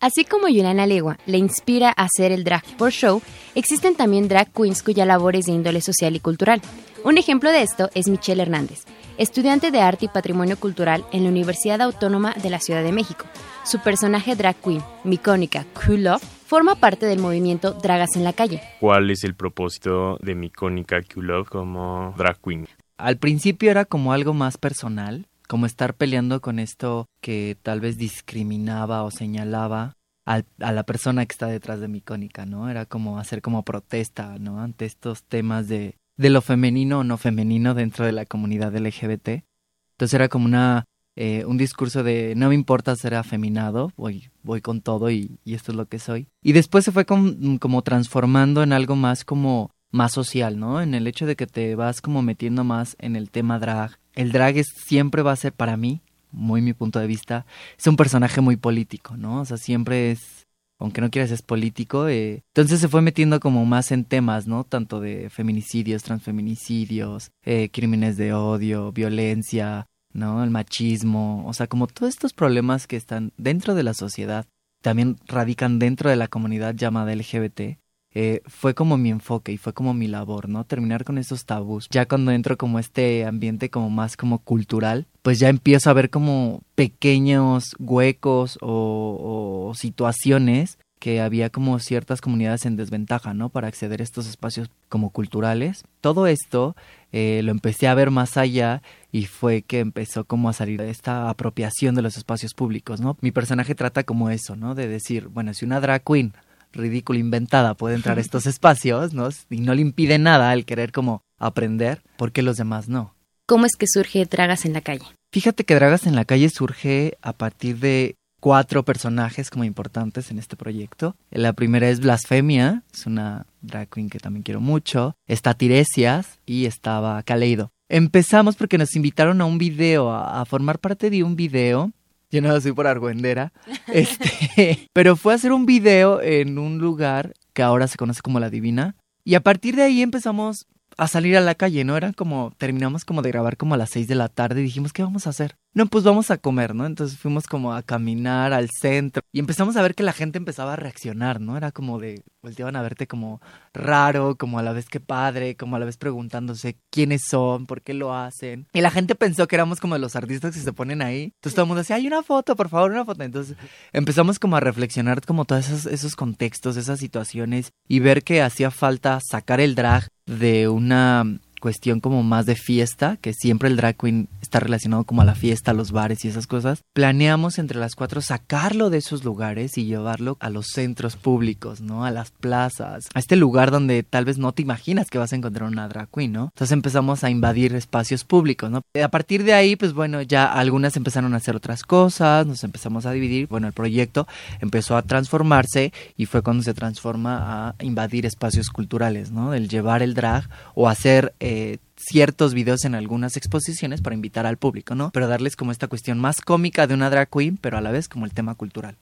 Así 0.01 0.25
como 0.25 0.47
Juliana 0.47 0.85
Legua 0.85 1.17
le 1.25 1.37
inspira 1.37 1.89
a 1.89 2.03
hacer 2.03 2.31
el 2.31 2.43
drag 2.43 2.63
por 2.77 2.91
show, 2.91 3.21
existen 3.55 3.95
también 3.95 4.27
drag 4.27 4.51
queens 4.51 4.83
cuya 4.83 5.05
labor 5.05 5.35
es 5.35 5.45
de 5.45 5.53
índole 5.53 5.81
social 5.81 6.15
y 6.15 6.19
cultural. 6.19 6.61
Un 7.03 7.17
ejemplo 7.17 7.51
de 7.51 7.61
esto 7.61 7.89
es 7.93 8.07
Michelle 8.07 8.41
Hernández, 8.41 8.83
estudiante 9.17 9.71
de 9.71 9.79
arte 9.79 10.05
y 10.05 10.07
patrimonio 10.07 10.57
cultural 10.57 11.05
en 11.11 11.23
la 11.23 11.29
Universidad 11.29 11.81
Autónoma 11.81 12.33
de 12.41 12.49
la 12.49 12.59
Ciudad 12.59 12.83
de 12.83 12.91
México. 12.91 13.25
Su 13.63 13.79
personaje 13.79 14.35
drag 14.35 14.55
queen, 14.55 14.81
Micónica 15.03 15.65
Kulov, 15.73 16.19
forma 16.19 16.75
parte 16.75 17.05
del 17.05 17.19
movimiento 17.19 17.73
Dragas 17.73 18.15
en 18.15 18.23
la 18.23 18.33
calle. 18.33 18.61
¿Cuál 18.79 19.11
es 19.11 19.23
el 19.23 19.35
propósito 19.35 20.17
de 20.21 20.35
Micónica 20.35 21.01
Kulov 21.01 21.47
como 21.47 22.13
drag 22.17 22.39
queen? 22.41 22.67
Al 22.97 23.17
principio 23.17 23.71
era 23.71 23.85
como 23.85 24.13
algo 24.13 24.33
más 24.33 24.57
personal, 24.57 25.27
como 25.47 25.65
estar 25.65 25.95
peleando 25.95 26.41
con 26.41 26.59
esto 26.59 27.07
que 27.21 27.57
tal 27.61 27.79
vez 27.79 27.97
discriminaba 27.97 29.03
o 29.03 29.11
señalaba 29.11 29.97
al, 30.25 30.45
a 30.59 30.71
la 30.71 30.83
persona 30.83 31.25
que 31.25 31.33
está 31.33 31.47
detrás 31.47 31.79
de 31.79 31.87
Micónica, 31.87 32.45
¿no? 32.45 32.69
Era 32.69 32.85
como 32.85 33.19
hacer 33.19 33.41
como 33.41 33.63
protesta, 33.63 34.37
¿no? 34.39 34.61
Ante 34.61 34.85
estos 34.85 35.23
temas 35.23 35.67
de, 35.67 35.95
de 36.17 36.29
lo 36.29 36.41
femenino 36.41 36.99
o 36.99 37.03
no 37.03 37.17
femenino 37.17 37.73
dentro 37.73 38.05
de 38.05 38.11
la 38.11 38.25
comunidad 38.25 38.75
LGBT. 38.75 39.43
Entonces 39.91 40.13
era 40.13 40.27
como 40.27 40.45
una 40.45 40.85
eh, 41.17 41.45
un 41.45 41.57
discurso 41.57 42.03
de 42.03 42.33
no 42.35 42.49
me 42.49 42.55
importa 42.55 42.93
ser 42.97 43.15
afeminado, 43.15 43.93
voy, 43.95 44.29
voy 44.43 44.59
con 44.59 44.81
todo 44.81 45.09
y, 45.09 45.39
y 45.45 45.53
esto 45.53 45.71
es 45.71 45.77
lo 45.77 45.85
que 45.85 45.97
soy. 45.97 46.27
Y 46.41 46.51
después 46.51 46.83
se 46.83 46.91
fue 46.91 47.05
com, 47.05 47.57
como 47.57 47.83
transformando 47.83 48.63
en 48.63 48.73
algo 48.73 48.97
más 48.97 49.23
como 49.23 49.71
más 49.91 50.11
social, 50.11 50.59
¿no? 50.59 50.81
En 50.81 50.93
el 50.93 51.07
hecho 51.07 51.25
de 51.25 51.37
que 51.37 51.47
te 51.47 51.75
vas 51.75 52.01
como 52.01 52.21
metiendo 52.21 52.65
más 52.65 52.97
en 52.99 53.15
el 53.15 53.31
tema 53.31 53.59
drag. 53.59 53.97
El 54.15 54.31
drag 54.31 54.57
es, 54.57 54.67
siempre 54.67 55.21
va 55.21 55.31
a 55.31 55.37
ser 55.37 55.53
para 55.53 55.77
mí, 55.77 56.01
muy 56.31 56.61
mi 56.61 56.73
punto 56.73 56.99
de 56.99 57.07
vista, 57.07 57.45
es 57.77 57.87
un 57.87 57.95
personaje 57.95 58.41
muy 58.41 58.57
político, 58.57 59.17
¿no? 59.17 59.41
O 59.41 59.45
sea, 59.45 59.57
siempre 59.57 60.11
es, 60.11 60.47
aunque 60.79 61.01
no 61.01 61.09
quieras, 61.09 61.31
es 61.31 61.41
político. 61.41 62.07
Eh, 62.07 62.43
entonces 62.53 62.79
se 62.79 62.87
fue 62.87 63.01
metiendo 63.01 63.39
como 63.39 63.65
más 63.65 63.91
en 63.91 64.05
temas, 64.05 64.47
¿no? 64.47 64.63
Tanto 64.63 64.99
de 64.99 65.29
feminicidios, 65.29 66.03
transfeminicidios, 66.03 67.31
eh, 67.43 67.69
crímenes 67.71 68.17
de 68.17 68.33
odio, 68.33 68.91
violencia, 68.91 69.87
¿no? 70.13 70.43
El 70.43 70.49
machismo, 70.49 71.45
o 71.45 71.53
sea, 71.53 71.67
como 71.67 71.87
todos 71.87 72.09
estos 72.09 72.33
problemas 72.33 72.87
que 72.87 72.95
están 72.95 73.31
dentro 73.37 73.75
de 73.75 73.83
la 73.83 73.93
sociedad, 73.93 74.45
también 74.81 75.17
radican 75.27 75.79
dentro 75.79 76.09
de 76.09 76.15
la 76.15 76.27
comunidad 76.27 76.75
llamada 76.75 77.15
LGBT. 77.15 77.79
Eh, 78.17 78.41
fue 78.47 78.73
como 78.73 78.97
mi 78.97 79.09
enfoque 79.09 79.51
y 79.51 79.57
fue 79.57 79.73
como 79.73 79.93
mi 79.93 80.07
labor, 80.07 80.47
¿no? 80.47 80.63
Terminar 80.63 81.03
con 81.03 81.17
esos 81.17 81.45
tabús. 81.45 81.87
Ya 81.91 82.07
cuando 82.07 82.31
entro 82.31 82.57
como 82.57 82.79
este 82.79 83.25
ambiente 83.25 83.69
como 83.69 83.89
más 83.89 84.15
como 84.15 84.39
cultural, 84.39 85.05
pues 85.21 85.37
ya 85.37 85.49
empiezo 85.49 85.89
a 85.89 85.93
ver 85.93 86.09
como 86.09 86.61
pequeños 86.75 87.75
huecos 87.77 88.57
o, 88.61 89.67
o 89.69 89.73
situaciones 89.75 90.77
que 90.99 91.21
había 91.21 91.49
como 91.49 91.77
ciertas 91.79 92.21
comunidades 92.21 92.65
en 92.65 92.77
desventaja, 92.77 93.33
¿no? 93.33 93.49
Para 93.49 93.67
acceder 93.67 93.99
a 93.99 94.03
estos 94.03 94.27
espacios 94.27 94.71
como 94.89 95.11
culturales. 95.11 95.83
Todo 96.01 96.25
esto 96.25 96.75
eh, 97.11 97.41
lo 97.43 97.51
empecé 97.51 97.87
a 97.87 97.93
ver 97.93 98.11
más 98.11 98.37
allá 98.37 98.81
y 99.11 99.25
fue 99.25 99.61
que 99.61 99.81
empezó 99.81 100.23
como 100.23 100.49
a 100.49 100.53
salir 100.53 100.81
esta 100.81 101.29
apropiación 101.29 101.95
de 101.95 102.01
los 102.01 102.17
espacios 102.17 102.53
públicos, 102.53 103.01
¿no? 103.01 103.17
Mi 103.21 103.31
personaje 103.31 103.75
trata 103.75 104.03
como 104.03 104.29
eso, 104.29 104.55
¿no? 104.55 104.73
De 104.73 104.87
decir, 104.87 105.27
bueno, 105.27 105.53
si 105.53 105.65
una 105.65 105.79
drag 105.79 106.03
queen 106.03 106.33
ridícula, 106.75 107.19
inventada, 107.19 107.73
puede 107.73 107.95
entrar 107.95 108.17
a 108.17 108.21
estos 108.21 108.45
espacios, 108.45 109.13
¿no? 109.13 109.29
Y 109.49 109.61
no 109.61 109.73
le 109.73 109.81
impide 109.81 110.19
nada 110.19 110.53
el 110.53 110.65
querer 110.65 110.91
como 110.91 111.21
aprender, 111.39 112.01
¿por 112.17 112.31
qué 112.31 112.41
los 112.41 112.57
demás 112.57 112.87
no? 112.87 113.15
¿Cómo 113.47 113.65
es 113.65 113.75
que 113.75 113.85
surge 113.87 114.25
Dragas 114.25 114.65
en 114.65 114.73
la 114.73 114.81
calle? 114.81 115.05
Fíjate 115.31 115.65
que 115.65 115.75
Dragas 115.75 116.07
en 116.07 116.15
la 116.15 116.25
calle 116.25 116.49
surge 116.49 117.17
a 117.21 117.33
partir 117.33 117.79
de 117.79 118.15
cuatro 118.39 118.83
personajes 118.83 119.49
como 119.49 119.63
importantes 119.63 120.31
en 120.31 120.39
este 120.39 120.55
proyecto. 120.55 121.15
La 121.31 121.53
primera 121.53 121.89
es 121.89 121.99
Blasfemia, 121.99 122.83
es 122.93 123.05
una 123.05 123.45
drag 123.61 123.89
queen 123.89 124.09
que 124.09 124.19
también 124.19 124.43
quiero 124.43 124.61
mucho. 124.61 125.15
Está 125.27 125.53
Tiresias 125.55 126.39
y 126.45 126.65
estaba 126.65 127.21
Kaleido. 127.23 127.71
Empezamos 127.89 128.55
porque 128.55 128.77
nos 128.77 128.95
invitaron 128.95 129.41
a 129.41 129.45
un 129.45 129.57
video, 129.57 130.11
a 130.11 130.43
formar 130.45 130.79
parte 130.79 131.09
de 131.09 131.23
un 131.23 131.35
video. 131.35 131.91
Yo 132.31 132.41
no 132.41 132.59
soy 132.59 132.73
por 132.73 132.87
argüendera. 132.87 133.53
Este, 133.87 134.89
pero 134.93 135.15
fue 135.15 135.33
a 135.33 135.35
hacer 135.35 135.51
un 135.51 135.65
video 135.65 136.21
en 136.21 136.57
un 136.57 136.79
lugar 136.79 137.33
que 137.53 137.63
ahora 137.63 137.87
se 137.87 137.97
conoce 137.97 138.21
como 138.21 138.39
La 138.39 138.49
Divina. 138.49 138.95
Y 139.23 139.35
a 139.35 139.41
partir 139.41 139.75
de 139.75 139.83
ahí 139.83 140.01
empezamos 140.01 140.67
a 140.97 141.07
salir 141.07 141.37
a 141.37 141.41
la 141.41 141.55
calle, 141.55 141.83
¿no? 141.83 141.97
Era 141.97 142.13
como, 142.13 142.53
terminamos 142.57 143.05
como 143.05 143.21
de 143.21 143.31
grabar 143.31 143.57
como 143.57 143.75
a 143.75 143.77
las 143.77 143.89
seis 143.89 144.07
de 144.07 144.15
la 144.15 144.29
tarde 144.29 144.61
y 144.61 144.63
dijimos, 144.63 144.93
¿qué 144.93 145.03
vamos 145.03 145.27
a 145.27 145.31
hacer? 145.31 145.55
No, 145.75 145.87
pues 145.87 146.05
vamos 146.05 146.31
a 146.31 146.37
comer, 146.37 146.73
¿no? 146.73 146.85
Entonces 146.85 147.17
fuimos 147.17 147.47
como 147.47 147.73
a 147.73 147.83
caminar 147.83 148.53
al 148.53 148.69
centro 148.69 149.21
y 149.33 149.39
empezamos 149.39 149.75
a 149.75 149.81
ver 149.81 149.93
que 149.93 150.03
la 150.03 150.13
gente 150.13 150.37
empezaba 150.37 150.71
a 150.71 150.77
reaccionar, 150.77 151.41
¿no? 151.41 151.57
Era 151.57 151.73
como 151.73 151.99
de, 151.99 152.23
volteaban 152.41 152.77
a 152.77 152.81
verte 152.81 153.07
como 153.07 153.41
raro, 153.73 154.37
como 154.37 154.57
a 154.57 154.63
la 154.63 154.71
vez 154.71 154.85
que 154.85 155.01
padre, 155.01 155.57
como 155.57 155.75
a 155.75 155.79
la 155.79 155.85
vez 155.85 155.97
preguntándose 155.97 156.77
quiénes 156.89 157.23
son, 157.27 157.65
por 157.65 157.81
qué 157.81 157.93
lo 157.93 158.15
hacen. 158.15 158.67
Y 158.71 158.79
la 158.79 158.89
gente 158.89 159.15
pensó 159.15 159.49
que 159.49 159.57
éramos 159.57 159.81
como 159.81 159.97
los 159.97 160.15
artistas 160.15 160.55
que 160.55 160.61
se 160.61 160.71
ponen 160.71 161.01
ahí. 161.01 161.23
Entonces 161.23 161.55
todo 161.55 161.63
el 161.63 161.67
mundo 161.67 161.81
decía, 161.81 161.97
hay 161.97 162.07
una 162.07 162.23
foto, 162.23 162.55
por 162.55 162.69
favor, 162.69 162.91
una 162.91 163.03
foto. 163.03 163.23
Entonces 163.23 163.57
empezamos 163.91 164.39
como 164.39 164.55
a 164.55 164.61
reflexionar 164.61 165.25
como 165.25 165.43
todos 165.43 165.67
esos, 165.67 165.87
esos 165.87 166.15
contextos, 166.15 166.77
esas 166.77 166.99
situaciones 166.99 167.73
y 167.85 167.99
ver 167.99 168.23
que 168.23 168.41
hacía 168.41 168.71
falta 168.71 169.19
sacar 169.19 169.59
el 169.59 169.75
drag 169.75 170.07
de 170.25 170.69
una 170.69 171.37
cuestión 171.59 171.99
como 171.99 172.23
más 172.23 172.45
de 172.45 172.55
fiesta, 172.55 173.17
que 173.21 173.33
siempre 173.33 173.69
el 173.69 173.75
drag 173.75 173.97
queen 173.97 174.29
está 174.41 174.59
relacionado 174.59 175.03
como 175.03 175.21
a 175.21 175.25
la 175.25 175.35
fiesta, 175.35 175.71
a 175.71 175.73
los 175.73 175.91
bares 175.91 176.23
y 176.25 176.27
esas 176.27 176.47
cosas, 176.47 176.83
planeamos 176.93 177.57
entre 177.57 177.79
las 177.79 177.95
cuatro 177.95 178.21
sacarlo 178.21 178.89
de 178.89 178.97
esos 178.97 179.23
lugares 179.23 179.77
y 179.77 179.85
llevarlo 179.85 180.37
a 180.39 180.49
los 180.49 180.67
centros 180.67 181.15
públicos, 181.15 181.81
¿no? 181.81 182.05
A 182.05 182.11
las 182.11 182.31
plazas, 182.31 183.05
a 183.13 183.19
este 183.19 183.35
lugar 183.35 183.71
donde 183.71 184.03
tal 184.03 184.25
vez 184.25 184.37
no 184.37 184.51
te 184.51 184.61
imaginas 184.61 185.09
que 185.09 185.17
vas 185.17 185.33
a 185.33 185.35
encontrar 185.35 185.69
una 185.69 185.87
drag 185.87 186.09
queen, 186.09 186.33
¿no? 186.33 186.43
Entonces 186.53 186.71
empezamos 186.71 187.23
a 187.23 187.29
invadir 187.29 187.73
espacios 187.75 188.23
públicos, 188.23 188.69
¿no? 188.69 188.81
A 189.01 189.07
partir 189.09 189.43
de 189.43 189.53
ahí, 189.53 189.75
pues 189.75 189.93
bueno, 189.93 190.21
ya 190.21 190.45
algunas 190.45 190.95
empezaron 190.97 191.33
a 191.33 191.37
hacer 191.37 191.55
otras 191.55 191.83
cosas, 191.83 192.45
nos 192.45 192.63
empezamos 192.63 193.05
a 193.05 193.11
dividir, 193.11 193.47
bueno, 193.47 193.67
el 193.67 193.73
proyecto 193.73 194.27
empezó 194.59 194.97
a 194.97 195.01
transformarse 195.01 195.93
y 196.17 196.25
fue 196.25 196.41
cuando 196.41 196.63
se 196.63 196.73
transforma 196.73 197.69
a 197.79 197.83
invadir 197.83 198.25
espacios 198.25 198.69
culturales, 198.69 199.31
¿no? 199.31 199.53
El 199.53 199.69
llevar 199.69 200.03
el 200.03 200.13
drag 200.13 200.49
o 200.73 200.87
hacer... 200.87 201.33
Eh, 201.45 201.77
ciertos 201.95 202.53
videos 202.53 202.85
en 202.85 202.95
algunas 202.95 203.37
exposiciones 203.37 204.01
para 204.01 204.15
invitar 204.15 204.45
al 204.45 204.57
público, 204.57 204.95
¿no? 204.95 205.11
Pero 205.11 205.27
darles 205.27 205.55
como 205.55 205.71
esta 205.71 205.87
cuestión 205.87 206.19
más 206.19 206.41
cómica 206.41 206.87
de 206.87 206.93
una 206.93 207.09
drag 207.09 207.29
queen, 207.29 207.57
pero 207.57 207.77
a 207.77 207.81
la 207.81 207.91
vez 207.91 208.09
como 208.09 208.25
el 208.25 208.33
tema 208.33 208.55
cultural. 208.55 208.97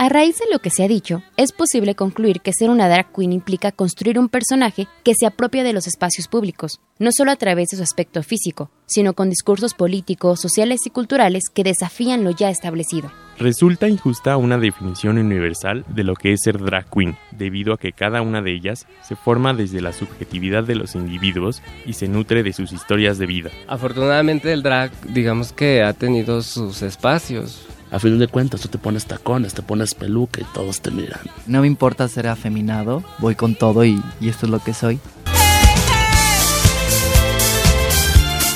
A 0.00 0.08
raíz 0.08 0.38
de 0.38 0.44
lo 0.52 0.60
que 0.60 0.70
se 0.70 0.84
ha 0.84 0.88
dicho, 0.88 1.24
es 1.36 1.50
posible 1.50 1.96
concluir 1.96 2.40
que 2.40 2.52
ser 2.52 2.70
una 2.70 2.88
drag 2.88 3.12
queen 3.12 3.32
implica 3.32 3.72
construir 3.72 4.20
un 4.20 4.28
personaje 4.28 4.86
que 5.02 5.14
se 5.18 5.26
apropia 5.26 5.64
de 5.64 5.72
los 5.72 5.88
espacios 5.88 6.28
públicos, 6.28 6.80
no 7.00 7.10
solo 7.10 7.32
a 7.32 7.36
través 7.36 7.70
de 7.70 7.78
su 7.78 7.82
aspecto 7.82 8.22
físico, 8.22 8.70
sino 8.86 9.14
con 9.14 9.28
discursos 9.28 9.74
políticos, 9.74 10.40
sociales 10.40 10.86
y 10.86 10.90
culturales 10.90 11.50
que 11.52 11.64
desafían 11.64 12.22
lo 12.22 12.30
ya 12.30 12.48
establecido. 12.48 13.10
Resulta 13.40 13.88
injusta 13.88 14.36
una 14.36 14.56
definición 14.56 15.18
universal 15.18 15.84
de 15.88 16.04
lo 16.04 16.14
que 16.14 16.32
es 16.32 16.42
ser 16.44 16.58
drag 16.58 16.88
queen, 16.88 17.16
debido 17.32 17.72
a 17.72 17.78
que 17.78 17.90
cada 17.90 18.22
una 18.22 18.40
de 18.40 18.54
ellas 18.54 18.86
se 19.02 19.16
forma 19.16 19.52
desde 19.52 19.80
la 19.80 19.92
subjetividad 19.92 20.62
de 20.62 20.76
los 20.76 20.94
individuos 20.94 21.60
y 21.86 21.94
se 21.94 22.06
nutre 22.06 22.44
de 22.44 22.52
sus 22.52 22.70
historias 22.70 23.18
de 23.18 23.26
vida. 23.26 23.50
Afortunadamente 23.66 24.52
el 24.52 24.62
drag, 24.62 24.92
digamos 25.08 25.52
que 25.52 25.82
ha 25.82 25.92
tenido 25.92 26.42
sus 26.42 26.82
espacios. 26.82 27.66
A 27.90 27.98
fin 27.98 28.18
de 28.18 28.28
cuentas, 28.28 28.60
tú 28.60 28.68
te 28.68 28.78
pones 28.78 29.06
tacones, 29.06 29.54
te 29.54 29.62
pones 29.62 29.94
peluca 29.94 30.40
y 30.40 30.44
todos 30.52 30.80
te 30.80 30.90
miran. 30.90 31.20
No 31.46 31.62
me 31.62 31.66
importa 31.66 32.06
ser 32.08 32.26
afeminado, 32.26 33.02
voy 33.18 33.34
con 33.34 33.54
todo 33.54 33.84
y, 33.84 34.02
y 34.20 34.28
esto 34.28 34.46
es 34.46 34.52
lo 34.52 34.58
que 34.58 34.74
soy. 34.74 35.00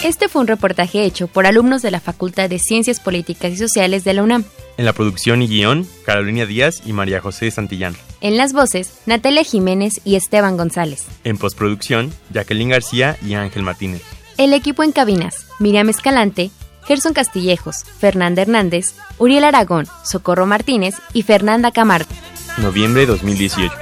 Este 0.05 0.29
fue 0.29 0.43
un 0.43 0.49
reportaje 0.49 1.05
hecho 1.05 1.29
por 1.29 1.47
alumnos 1.47 1.81
de 1.81 1.93
la 1.93 2.01
Facultad 2.01 2.51
de 2.51 2.59
Ciencias 2.59 2.99
Políticas 2.99 3.53
y 3.53 3.57
Sociales 3.57 4.03
de 4.03 4.15
la 4.15 4.25
UNAM. 4.25 4.45
En 4.77 4.85
la 4.85 4.93
producción 4.93 5.43
y 5.43 5.47
guion, 5.47 5.87
Carolina 6.05 6.45
Díaz 6.45 6.83
y 6.85 6.93
María 6.93 7.21
José 7.21 7.51
Santillán. 7.53 7.95
En 8.21 8.37
las 8.37 8.53
voces, 8.53 8.95
Natalia 9.07 9.45
Jiménez 9.45 10.01
y 10.05 10.17
Esteban 10.17 10.57
González. 10.57 11.07
En 11.23 11.39
postproducción, 11.39 12.13
Jacqueline 12.33 12.71
García 12.71 13.17
y 13.25 13.35
Ángel 13.35 13.63
Martínez. 13.63 14.03
El 14.39 14.55
equipo 14.55 14.83
en 14.83 14.91
cabinas, 14.91 15.47
Miriam 15.61 15.89
Escalante, 15.89 16.51
Gerson 16.85 17.13
Castillejos, 17.13 17.85
Fernanda 17.85 18.43
Hernández, 18.43 18.95
Uriel 19.19 19.45
Aragón, 19.45 19.87
Socorro 20.05 20.47
Martínez 20.47 20.95
y 21.13 21.23
Fernanda 21.23 21.71
Camargo. 21.73 22.11
Noviembre 22.59 23.07
2018. 23.07 23.73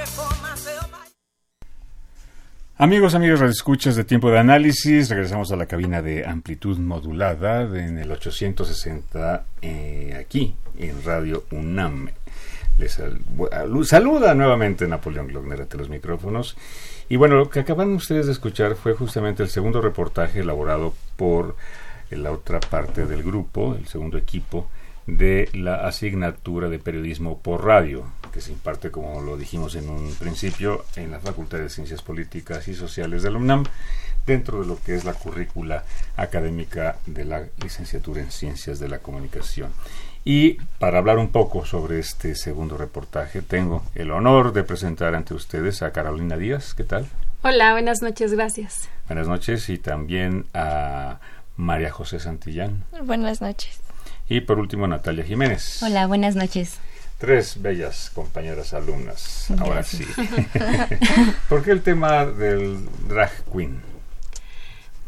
Amigos, 2.77 3.13
amigos, 3.13 3.41
escuchas 3.41 3.95
de 3.95 4.03
tiempo 4.03 4.31
de 4.31 4.39
análisis, 4.39 5.09
regresamos 5.09 5.51
a 5.51 5.55
la 5.55 5.67
cabina 5.67 6.01
de 6.01 6.25
amplitud 6.25 6.79
modulada 6.79 7.67
de- 7.67 7.85
en 7.85 7.99
el 7.99 8.11
860 8.11 9.43
eh, 9.61 10.17
aquí 10.19 10.55
en 10.79 11.03
Radio 11.03 11.43
UNAM. 11.51 12.09
Les 12.79 12.93
sal- 12.93 13.19
saluda 13.83 14.33
nuevamente 14.33 14.87
Napoleón 14.87 15.27
Glockner 15.27 15.61
ante 15.61 15.77
los 15.77 15.89
micrófonos. 15.89 16.57
Y 17.07 17.17
bueno, 17.17 17.35
lo 17.35 17.49
que 17.51 17.59
acaban 17.59 17.91
ustedes 17.93 18.25
de 18.25 18.31
escuchar 18.31 18.75
fue 18.75 18.93
justamente 18.95 19.43
el 19.43 19.49
segundo 19.49 19.79
reportaje 19.81 20.39
elaborado 20.39 20.95
por 21.17 21.55
la 22.17 22.31
otra 22.31 22.59
parte 22.59 23.05
del 23.05 23.23
grupo, 23.23 23.75
el 23.75 23.87
segundo 23.87 24.17
equipo 24.17 24.67
de 25.07 25.49
la 25.53 25.87
asignatura 25.87 26.69
de 26.69 26.79
periodismo 26.79 27.39
por 27.39 27.65
radio, 27.65 28.05
que 28.31 28.41
se 28.41 28.51
imparte, 28.51 28.91
como 28.91 29.21
lo 29.21 29.37
dijimos 29.37 29.75
en 29.75 29.89
un 29.89 30.13
principio, 30.15 30.85
en 30.95 31.11
la 31.11 31.19
Facultad 31.19 31.57
de 31.57 31.69
Ciencias 31.69 32.01
Políticas 32.01 32.67
y 32.67 32.73
Sociales 32.73 33.23
de 33.23 33.31
la 33.31 33.37
UNAM, 33.37 33.65
dentro 34.25 34.61
de 34.61 34.67
lo 34.67 34.79
que 34.81 34.95
es 34.95 35.03
la 35.03 35.13
currícula 35.13 35.83
académica 36.15 36.97
de 37.05 37.25
la 37.25 37.43
licenciatura 37.61 38.21
en 38.21 38.31
Ciencias 38.31 38.79
de 38.79 38.87
la 38.87 38.99
Comunicación. 38.99 39.71
Y 40.23 40.53
para 40.79 40.99
hablar 40.99 41.17
un 41.17 41.31
poco 41.31 41.65
sobre 41.65 41.99
este 41.99 42.35
segundo 42.35 42.77
reportaje, 42.77 43.41
tengo 43.41 43.83
el 43.95 44.11
honor 44.11 44.53
de 44.53 44.63
presentar 44.63 45.15
ante 45.15 45.33
ustedes 45.33 45.81
a 45.81 45.91
Carolina 45.91 46.37
Díaz. 46.37 46.75
¿Qué 46.75 46.83
tal? 46.83 47.07
Hola, 47.41 47.71
buenas 47.71 48.03
noches, 48.03 48.33
gracias. 48.33 48.87
Buenas 49.07 49.27
noches. 49.27 49.67
Y 49.69 49.79
también 49.79 50.45
a 50.53 51.19
María 51.61 51.91
José 51.91 52.19
Santillán. 52.19 52.83
Buenas 53.03 53.39
noches. 53.39 53.79
Y 54.27 54.41
por 54.41 54.57
último, 54.57 54.87
Natalia 54.87 55.23
Jiménez. 55.23 55.83
Hola, 55.83 56.07
buenas 56.07 56.35
noches. 56.35 56.79
Tres 57.19 57.61
bellas 57.61 58.09
compañeras 58.15 58.73
alumnas. 58.73 59.45
Ahora 59.59 59.83
sí. 59.83 60.03
¿Por 61.49 61.63
qué 61.63 61.71
el 61.71 61.83
tema 61.83 62.25
del 62.25 62.89
drag 63.07 63.31
queen? 63.53 63.79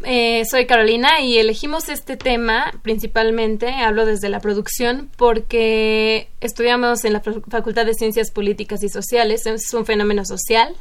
Eh, 0.05 0.43
soy 0.49 0.65
Carolina 0.65 1.21
y 1.21 1.37
elegimos 1.37 1.87
este 1.87 2.17
tema 2.17 2.73
principalmente, 2.81 3.69
hablo 3.69 4.05
desde 4.05 4.27
la 4.29 4.41
producción, 4.41 5.09
porque 5.17 6.27
estudiamos 6.41 7.05
en 7.05 7.13
la 7.13 7.21
Fa- 7.21 7.41
Facultad 7.49 7.85
de 7.85 7.93
Ciencias 7.93 8.29
Políticas 8.29 8.83
y 8.83 8.89
Sociales, 8.89 9.45
es 9.45 9.73
un 9.73 9.85
fenómeno 9.85 10.25
social, 10.25 10.75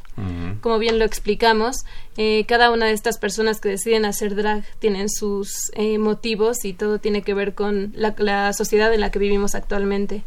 como 0.60 0.78
bien 0.78 0.98
lo 0.98 1.04
explicamos. 1.04 1.76
eh, 2.16 2.44
cada 2.46 2.70
una 2.70 2.86
de 2.86 2.92
estas 2.92 3.18
personas 3.18 3.60
que 3.60 3.68
deciden 3.70 4.04
hacer 4.04 4.34
drag 4.34 4.64
tienen 4.80 5.08
sus 5.08 5.70
eh, 5.74 5.98
motivos 5.98 6.64
y 6.64 6.72
todo 6.72 6.98
tiene 6.98 7.22
que 7.22 7.32
ver 7.34 7.54
con 7.54 7.92
la, 7.94 8.14
la 8.18 8.52
sociedad 8.52 8.92
en 8.92 9.00
la 9.00 9.10
que 9.10 9.18
vivimos 9.18 9.54
actualmente. 9.54 10.22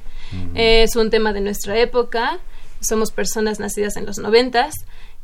Eh, 0.56 0.84
es 0.84 0.96
un 0.96 1.10
tema 1.10 1.34
de 1.34 1.42
nuestra 1.42 1.78
época, 1.78 2.40
somos 2.82 3.12
personas 3.12 3.60
nacidas 3.60 3.98
en 3.98 4.06
los 4.06 4.18
noventas. 4.20 4.74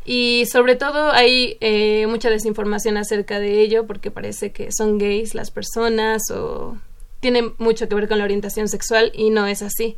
Y 0.04 0.46
sobre 0.52 0.76
todo 0.76 1.12
hay 1.12 1.58
eh, 1.62 2.08
mucha 2.08 2.30
desinformación 2.30 2.98
acerca 2.98 3.40
de 3.40 3.62
ello 3.62 3.86
porque 3.86 4.10
parece 4.10 4.52
que 4.52 4.72
son 4.72 4.98
gays 4.98 5.36
las 5.36 5.52
personas 5.52 6.32
o 6.32 6.78
tiene 7.20 7.54
mucho 7.60 7.88
que 7.88 7.96
ver 7.96 8.08
con 8.08 8.18
la 8.18 8.24
orientación 8.24 8.68
sexual 8.68 9.12
y 9.14 9.30
no 9.30 9.46
es 9.46 9.62
así. 9.62 9.98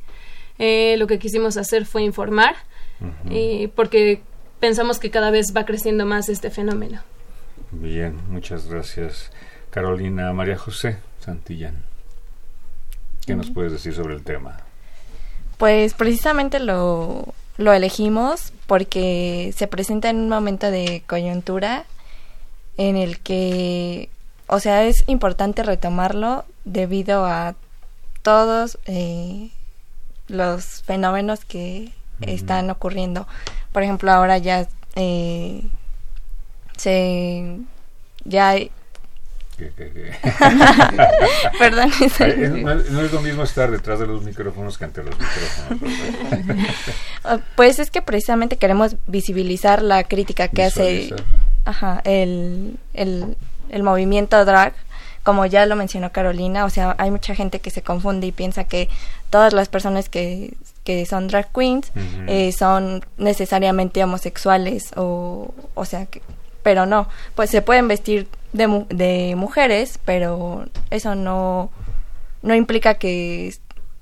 Eh, 0.59 0.95
lo 0.97 1.07
que 1.07 1.19
quisimos 1.19 1.57
hacer 1.57 1.85
fue 1.85 2.03
informar 2.03 2.55
eh, 3.29 3.69
porque 3.75 4.21
pensamos 4.59 4.99
que 4.99 5.09
cada 5.09 5.31
vez 5.31 5.53
va 5.55 5.65
creciendo 5.65 6.05
más 6.05 6.29
este 6.29 6.49
fenómeno. 6.49 7.01
Bien, 7.71 8.17
muchas 8.29 8.67
gracias. 8.67 9.31
Carolina 9.71 10.31
María 10.33 10.57
José 10.57 10.97
Santillán. 11.19 11.83
¿Qué 13.25 13.35
nos 13.35 13.49
puedes 13.49 13.71
decir 13.71 13.93
sobre 13.93 14.15
el 14.15 14.23
tema? 14.23 14.57
Pues 15.57 15.93
precisamente 15.93 16.59
lo, 16.59 17.33
lo 17.57 17.73
elegimos 17.73 18.53
porque 18.67 19.53
se 19.55 19.67
presenta 19.67 20.09
en 20.09 20.17
un 20.17 20.29
momento 20.29 20.71
de 20.71 21.03
coyuntura 21.07 21.85
en 22.77 22.95
el 22.95 23.19
que, 23.19 24.09
o 24.47 24.59
sea, 24.59 24.83
es 24.85 25.03
importante 25.07 25.63
retomarlo 25.63 26.45
debido 26.65 27.25
a 27.25 27.55
todos 28.23 28.79
eh, 28.85 29.49
los 30.27 30.81
fenómenos 30.83 31.45
que 31.45 31.91
están 32.21 32.69
ocurriendo. 32.69 33.27
Por 33.71 33.83
ejemplo, 33.83 34.11
ahora 34.11 34.37
ya 34.37 34.67
eh, 34.95 35.63
se 36.77 37.59
ya 38.25 38.55
Perdón, 41.59 41.91
no, 42.63 42.71
es- 42.73 42.89
no 42.91 43.01
es 43.01 43.11
lo 43.11 43.21
mismo 43.21 43.43
estar 43.43 43.69
detrás 43.71 43.99
de 43.99 44.07
los 44.07 44.23
micrófonos 44.23 44.77
que 44.77 44.85
ante 44.85 45.03
los 45.03 45.15
micrófonos. 45.19 45.93
Ah, 47.23 47.39
Pues 47.55 47.79
es 47.79 47.89
que 47.89 48.01
precisamente 48.01 48.57
queremos 48.57 48.95
visibilizar 49.07 49.81
la 49.81 50.03
crítica 50.03 50.47
que 50.49 50.65
Visualizar. 50.65 51.19
hace 51.19 51.23
ajá, 51.65 52.01
el, 52.03 52.77
el, 52.93 53.37
el 53.69 53.83
movimiento 53.83 54.43
drag, 54.43 54.73
como 55.23 55.45
ya 55.45 55.65
lo 55.65 55.77
mencionó 55.77 56.11
Carolina, 56.11 56.65
o 56.65 56.69
sea, 56.69 56.95
hay 56.97 57.11
mucha 57.11 57.33
gente 57.33 57.59
que 57.59 57.71
se 57.71 57.81
confunde 57.81 58.27
y 58.27 58.31
piensa 58.33 58.65
que 58.65 58.89
todas 59.29 59.53
las 59.53 59.69
personas 59.69 60.09
que, 60.09 60.53
que 60.83 61.05
son 61.05 61.29
drag 61.29 61.47
queens 61.53 61.91
eh, 62.27 62.51
son 62.51 63.05
necesariamente 63.17 64.03
homosexuales 64.03 64.91
o, 64.97 65.53
o 65.75 65.85
sea, 65.85 66.07
que, 66.07 66.21
pero 66.61 66.85
no, 66.85 67.07
pues 67.35 67.49
se 67.49 67.61
pueden 67.61 67.87
vestir 67.87 68.27
de, 68.53 68.67
mu- 68.67 68.85
de 68.89 69.35
mujeres, 69.35 69.99
pero 70.05 70.65
eso 70.91 71.15
no, 71.15 71.69
no 72.41 72.55
implica 72.55 72.95
que 72.95 73.53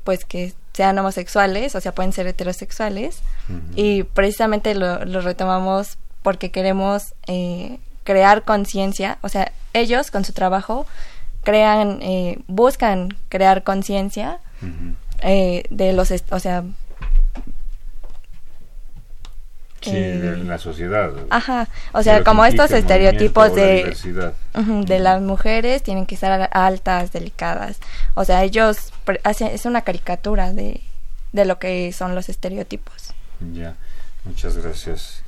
pues 0.03 0.25
que 0.25 0.53
sean 0.73 0.97
homosexuales, 0.99 1.75
o 1.75 1.81
sea, 1.81 1.93
pueden 1.93 2.13
ser 2.13 2.27
heterosexuales. 2.27 3.21
Y 3.75 4.03
precisamente 4.03 4.73
lo, 4.75 5.03
lo 5.05 5.21
retomamos 5.21 5.97
porque 6.23 6.51
queremos 6.51 7.13
eh, 7.27 7.77
crear 8.03 8.43
conciencia, 8.43 9.17
o 9.21 9.29
sea, 9.29 9.51
ellos 9.73 10.11
con 10.11 10.23
su 10.25 10.33
trabajo 10.33 10.85
crean, 11.43 11.99
eh, 12.01 12.39
buscan 12.47 13.17
crear 13.29 13.63
conciencia 13.63 14.39
eh, 15.23 15.63
de 15.69 15.93
los, 15.93 16.11
o 16.31 16.39
sea, 16.39 16.63
Sí, 19.81 19.91
Eh, 19.95 20.17
de 20.19 20.37
la 20.43 20.57
sociedad. 20.59 21.11
Ajá, 21.31 21.67
o 21.91 22.03
sea, 22.03 22.23
como 22.23 22.45
estos 22.45 22.71
estereotipos 22.71 23.49
la 23.49 23.55
de, 23.55 24.33
de 24.85 24.99
las 24.99 25.21
mujeres 25.21 25.81
tienen 25.83 26.05
que 26.05 26.15
estar 26.15 26.49
altas, 26.53 27.11
delicadas. 27.11 27.77
O 28.13 28.23
sea, 28.23 28.43
ellos 28.43 28.91
hacen, 29.23 29.47
es 29.47 29.65
una 29.65 29.81
caricatura 29.81 30.53
de, 30.53 30.81
de 31.33 31.45
lo 31.45 31.57
que 31.57 31.91
son 31.93 32.13
los 32.15 32.29
estereotipos. 32.29 33.13
Ya, 33.53 33.75
muchas 34.23 34.55
gracias. 34.57 35.23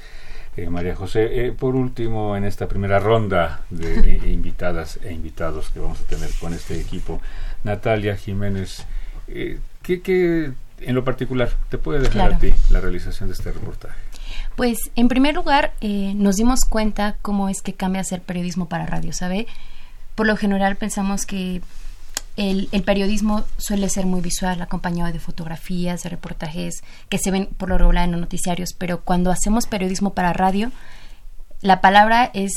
Eh, 0.55 0.69
María 0.69 0.95
José, 0.95 1.47
eh, 1.47 1.51
por 1.51 1.75
último, 1.75 2.37
en 2.37 2.43
esta 2.43 2.67
primera 2.67 2.99
ronda 2.99 3.61
de 3.71 4.21
invitadas 4.31 4.99
e 5.03 5.11
invitados 5.11 5.69
que 5.69 5.79
vamos 5.79 5.99
a 5.99 6.03
tener 6.03 6.29
con 6.39 6.53
este 6.53 6.79
equipo, 6.79 7.19
Natalia 7.63 8.15
Jiménez, 8.15 8.85
eh, 9.29 9.57
¿qué, 9.81 10.01
qué 10.01 10.51
en 10.81 10.93
lo 10.95 11.03
particular 11.03 11.49
te 11.69 11.79
puede 11.79 11.99
dejar 12.01 12.13
Claro. 12.13 12.35
a 12.35 12.37
ti 12.39 12.53
la 12.69 12.81
realización 12.81 13.29
de 13.29 13.33
este 13.33 13.51
reportaje? 13.51 13.95
Pues 14.55 14.77
en 14.95 15.07
primer 15.07 15.33
lugar 15.35 15.73
eh, 15.81 16.13
nos 16.15 16.35
dimos 16.35 16.61
cuenta 16.69 17.17
cómo 17.21 17.49
es 17.49 17.61
que 17.61 17.73
cambia 17.73 18.01
hacer 18.01 18.21
periodismo 18.21 18.67
para 18.67 18.85
radio, 18.85 19.11
¿sabe? 19.11 19.47
Por 20.15 20.27
lo 20.27 20.37
general 20.37 20.75
pensamos 20.75 21.25
que 21.25 21.61
el, 22.37 22.69
el 22.71 22.83
periodismo 22.83 23.45
suele 23.57 23.89
ser 23.89 24.05
muy 24.05 24.21
visual, 24.21 24.61
acompañado 24.61 25.11
de 25.11 25.19
fotografías, 25.19 26.03
de 26.03 26.09
reportajes 26.09 26.83
que 27.09 27.17
se 27.17 27.31
ven 27.31 27.47
por 27.57 27.69
lo 27.69 27.77
regular 27.77 28.05
en 28.05 28.11
los 28.11 28.21
noticiarios, 28.21 28.73
pero 28.77 29.01
cuando 29.01 29.31
hacemos 29.31 29.65
periodismo 29.65 30.13
para 30.13 30.33
radio, 30.33 30.71
la 31.61 31.81
palabra 31.81 32.29
es 32.33 32.51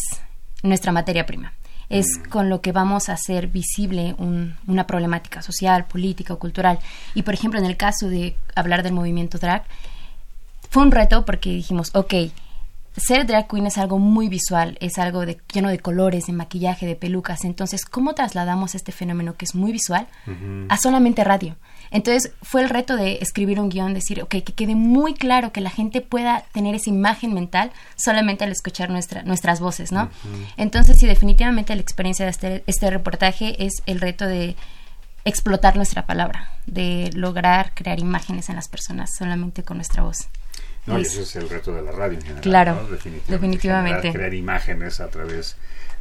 nuestra 0.62 0.92
materia 0.92 1.24
prima. 1.26 1.52
Es 1.88 2.06
con 2.30 2.50
lo 2.50 2.60
que 2.60 2.72
vamos 2.72 3.08
a 3.08 3.12
hacer 3.12 3.46
visible 3.46 4.14
un- 4.18 4.56
una 4.66 4.86
problemática 4.86 5.40
social, 5.40 5.84
política 5.86 6.34
o 6.34 6.38
cultural. 6.38 6.78
Y 7.14 7.22
por 7.22 7.32
ejemplo, 7.32 7.60
en 7.60 7.66
el 7.66 7.76
caso 7.76 8.08
de 8.08 8.36
hablar 8.54 8.82
del 8.82 8.92
movimiento 8.92 9.38
drag, 9.38 9.62
fue 10.70 10.82
un 10.82 10.90
reto 10.90 11.24
porque 11.24 11.50
dijimos, 11.50 11.90
ok, 11.94 12.14
ser 12.96 13.26
drag 13.26 13.48
queen 13.48 13.66
es 13.66 13.78
algo 13.78 13.98
muy 13.98 14.28
visual, 14.28 14.78
es 14.80 14.98
algo 14.98 15.26
de, 15.26 15.38
lleno 15.52 15.68
de 15.68 15.78
colores, 15.78 16.26
de 16.26 16.32
maquillaje, 16.32 16.86
de 16.86 16.96
pelucas. 16.96 17.44
Entonces, 17.44 17.84
¿cómo 17.84 18.14
trasladamos 18.14 18.74
este 18.74 18.92
fenómeno 18.92 19.36
que 19.36 19.44
es 19.44 19.54
muy 19.54 19.72
visual 19.72 20.06
a 20.68 20.76
solamente 20.78 21.22
radio? 21.22 21.56
Entonces, 21.90 22.32
fue 22.42 22.62
el 22.62 22.68
reto 22.68 22.96
de 22.96 23.18
escribir 23.20 23.60
un 23.60 23.68
guion, 23.68 23.94
decir, 23.94 24.22
ok, 24.22 24.30
que 24.30 24.54
quede 24.54 24.74
muy 24.74 25.14
claro, 25.14 25.52
que 25.52 25.60
la 25.60 25.70
gente 25.70 26.00
pueda 26.00 26.44
tener 26.52 26.74
esa 26.74 26.90
imagen 26.90 27.32
mental 27.32 27.70
solamente 27.96 28.44
al 28.44 28.50
escuchar 28.50 28.90
nuestra, 28.90 29.22
nuestras 29.22 29.60
voces, 29.60 29.92
¿no? 29.92 30.08
Entonces, 30.56 30.98
sí, 30.98 31.06
definitivamente 31.06 31.74
la 31.74 31.82
experiencia 31.82 32.24
de 32.24 32.30
este, 32.30 32.64
este 32.66 32.90
reportaje 32.90 33.64
es 33.64 33.82
el 33.86 34.00
reto 34.00 34.26
de 34.26 34.56
explotar 35.24 35.76
nuestra 35.76 36.06
palabra, 36.06 36.50
de 36.66 37.10
lograr 37.12 37.72
crear 37.74 37.98
imágenes 37.98 38.48
en 38.48 38.56
las 38.56 38.68
personas 38.68 39.10
solamente 39.16 39.62
con 39.62 39.76
nuestra 39.76 40.02
voz. 40.02 40.28
No, 40.86 40.94
y 40.98 41.02
Pues, 41.02 41.12
ese 41.12 41.22
es 41.22 41.36
el 41.36 41.48
reto 41.48 41.72
de 41.72 41.82
la 41.82 41.92
radio 41.92 42.14
en 42.14 42.22
general. 42.22 42.42
Claro, 42.42 42.74
¿no? 42.74 42.88
definitivamente. 42.88 43.32
definitivamente. 43.32 44.00
Generar, 44.02 44.16
crear 44.16 44.34
imágenes 44.34 45.00
a 45.00 45.08
través 45.08 45.56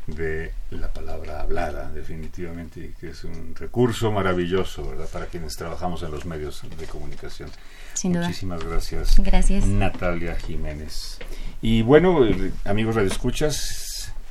de 0.07 0.51
la 0.69 0.93
palabra 0.93 1.41
hablada, 1.41 1.89
definitivamente, 1.89 2.79
y 2.79 2.89
que 2.99 3.09
es 3.09 3.23
un 3.23 3.55
recurso 3.55 4.11
maravilloso, 4.11 4.87
¿verdad?, 4.87 5.07
para 5.11 5.25
quienes 5.25 5.55
trabajamos 5.55 6.03
en 6.03 6.11
los 6.11 6.25
medios 6.25 6.61
de 6.77 6.85
comunicación. 6.85 7.49
Sin 7.93 8.13
duda. 8.13 8.27
Muchísimas 8.27 8.63
gracias. 8.63 9.15
Gracias. 9.17 9.65
Natalia 9.65 10.35
Jiménez. 10.35 11.17
Y 11.61 11.81
bueno, 11.81 12.19
amigos 12.65 12.95
radioescuchas, 12.95 13.84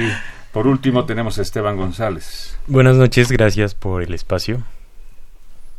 por 0.52 0.66
último 0.66 1.06
tenemos 1.06 1.38
a 1.38 1.42
Esteban 1.42 1.78
González. 1.78 2.58
Buenas 2.66 2.96
noches, 2.96 3.32
gracias 3.32 3.74
por 3.74 4.02
el 4.02 4.12
espacio. 4.12 4.62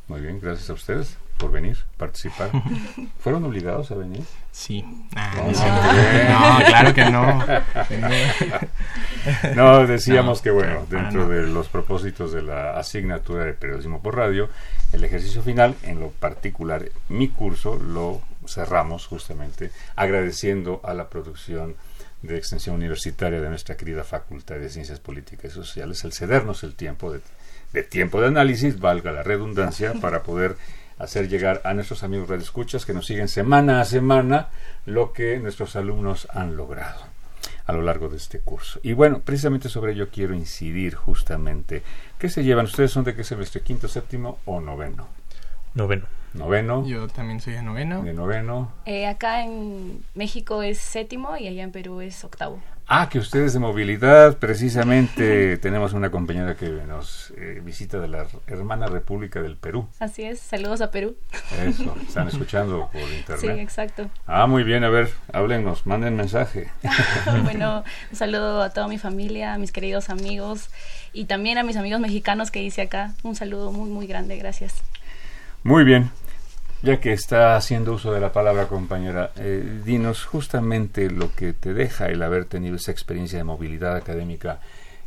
Muy 0.07 0.21
bien, 0.21 0.39
gracias 0.41 0.71
a 0.71 0.73
ustedes 0.73 1.15
por 1.43 1.51
venir, 1.51 1.77
participar. 1.97 2.51
¿Fueron 3.19 3.43
obligados 3.43 3.91
a 3.91 3.95
venir? 3.95 4.23
Sí. 4.53 4.85
Ah, 5.13 5.33
No, 5.35 5.51
no, 5.51 5.51
no, 5.51 6.59
no, 6.59 6.65
claro 6.65 6.93
que 6.93 7.09
no. 7.09 7.45
No, 9.55 9.85
decíamos 9.85 10.39
No, 10.39 10.43
que 10.43 10.51
bueno, 10.51 10.85
para 10.89 11.03
dentro 11.03 11.27
de 11.27 11.43
los 11.47 11.67
propósitos 11.67 12.31
de 12.31 12.43
la 12.43 12.77
asignatura 12.79 13.43
de 13.43 13.51
periodismo 13.51 14.01
por 14.01 14.15
radio, 14.15 14.47
el 14.93 15.03
ejercicio 15.03 15.41
final, 15.41 15.75
en 15.83 15.99
lo 15.99 16.11
particular, 16.11 16.85
mi 17.09 17.27
curso 17.27 17.75
lo 17.75 18.21
cerramos 18.47 19.05
justamente 19.05 19.71
agradeciendo 19.97 20.79
a 20.85 20.93
la 20.93 21.09
producción 21.09 21.75
de 22.21 22.37
extensión 22.37 22.75
universitaria 22.75 23.41
de 23.41 23.49
nuestra 23.49 23.75
querida 23.75 24.05
Facultad 24.05 24.55
de 24.55 24.69
Ciencias 24.69 25.01
Políticas 25.01 25.51
y 25.51 25.55
Sociales, 25.55 26.05
el 26.05 26.13
cedernos 26.13 26.63
el 26.63 26.75
tiempo 26.75 27.11
de, 27.11 27.19
de 27.73 27.83
tiempo 27.83 28.21
de 28.21 28.27
análisis, 28.27 28.79
valga 28.79 29.11
la 29.11 29.23
redundancia, 29.23 29.93
para 29.95 30.23
poder 30.23 30.55
hacer 31.03 31.27
llegar 31.29 31.61
a 31.63 31.73
nuestros 31.73 32.03
amigos 32.03 32.29
radioescuchas 32.29 32.85
que 32.85 32.93
nos 32.93 33.05
siguen 33.05 33.27
semana 33.27 33.81
a 33.81 33.85
semana 33.85 34.49
lo 34.85 35.13
que 35.13 35.39
nuestros 35.39 35.75
alumnos 35.75 36.27
han 36.33 36.55
logrado 36.55 37.13
a 37.65 37.73
lo 37.73 37.81
largo 37.81 38.09
de 38.09 38.17
este 38.17 38.39
curso. 38.39 38.79
Y 38.83 38.93
bueno, 38.93 39.21
precisamente 39.23 39.69
sobre 39.69 39.93
ello 39.93 40.09
quiero 40.09 40.33
incidir 40.33 40.95
justamente. 40.95 41.83
¿Qué 42.17 42.29
se 42.29 42.43
llevan? 42.43 42.65
¿Ustedes 42.65 42.91
son 42.91 43.03
de 43.03 43.15
qué 43.15 43.23
semestre? 43.23 43.61
¿Quinto, 43.61 43.87
séptimo 43.87 44.39
o 44.45 44.59
noveno? 44.59 45.07
Noveno. 45.73 46.05
Noveno. 46.33 46.85
Yo 46.87 47.07
también 47.07 47.39
soy 47.39 47.53
de 47.53 47.61
noveno. 47.61 48.01
De 48.03 48.13
noveno. 48.13 48.71
Eh, 48.85 49.05
acá 49.07 49.43
en 49.43 50.03
México 50.15 50.63
es 50.63 50.79
séptimo 50.79 51.37
y 51.37 51.47
allá 51.47 51.63
en 51.63 51.71
Perú 51.71 52.01
es 52.01 52.23
octavo. 52.23 52.59
Ah, 52.87 53.07
que 53.09 53.17
ustedes 53.17 53.53
de 53.53 53.59
movilidad, 53.59 54.37
precisamente 54.37 55.57
tenemos 55.61 55.93
una 55.93 56.11
compañera 56.11 56.55
que 56.55 56.67
nos 56.69 57.31
eh, 57.37 57.61
visita 57.63 57.99
de 57.99 58.07
la 58.07 58.27
hermana 58.47 58.87
República 58.87 59.41
del 59.41 59.55
Perú. 59.57 59.87
Así 59.99 60.23
es. 60.23 60.39
Saludos 60.39 60.81
a 60.81 60.91
Perú. 60.91 61.15
Eso, 61.65 61.95
están 62.05 62.27
escuchando 62.33 62.89
por 62.91 63.01
Sí, 63.01 63.15
internet. 63.17 63.59
exacto. 63.59 64.09
Ah, 64.27 64.47
muy 64.47 64.63
bien, 64.63 64.83
a 64.83 64.89
ver, 64.89 65.11
háblenos, 65.31 65.85
manden 65.85 66.15
mensaje. 66.17 66.69
bueno, 67.43 67.83
un 68.11 68.17
saludo 68.17 68.63
a 68.63 68.71
toda 68.71 68.87
mi 68.87 68.97
familia, 68.97 69.53
a 69.53 69.57
mis 69.57 69.71
queridos 69.71 70.09
amigos 70.09 70.69
y 71.13 71.25
también 71.25 71.57
a 71.59 71.63
mis 71.63 71.77
amigos 71.77 71.99
mexicanos 72.01 72.51
que 72.51 72.61
hice 72.61 72.81
acá. 72.81 73.13
Un 73.23 73.35
saludo 73.35 73.71
muy, 73.71 73.89
muy 73.89 74.07
grande. 74.07 74.35
Gracias. 74.37 74.83
Muy 75.63 75.83
bien. 75.83 76.11
Ya 76.81 76.99
que 76.99 77.13
está 77.13 77.55
haciendo 77.55 77.93
uso 77.93 78.11
de 78.11 78.19
la 78.19 78.33
palabra, 78.33 78.67
compañera, 78.67 79.31
eh, 79.37 79.81
dinos 79.85 80.25
justamente 80.25 81.09
lo 81.09 81.33
que 81.33 81.53
te 81.53 81.73
deja 81.73 82.07
el 82.07 82.21
haber 82.21 82.43
tenido 82.45 82.75
esa 82.75 82.91
experiencia 82.91 83.37
de 83.37 83.45
movilidad 83.45 83.95
académica 83.95 84.59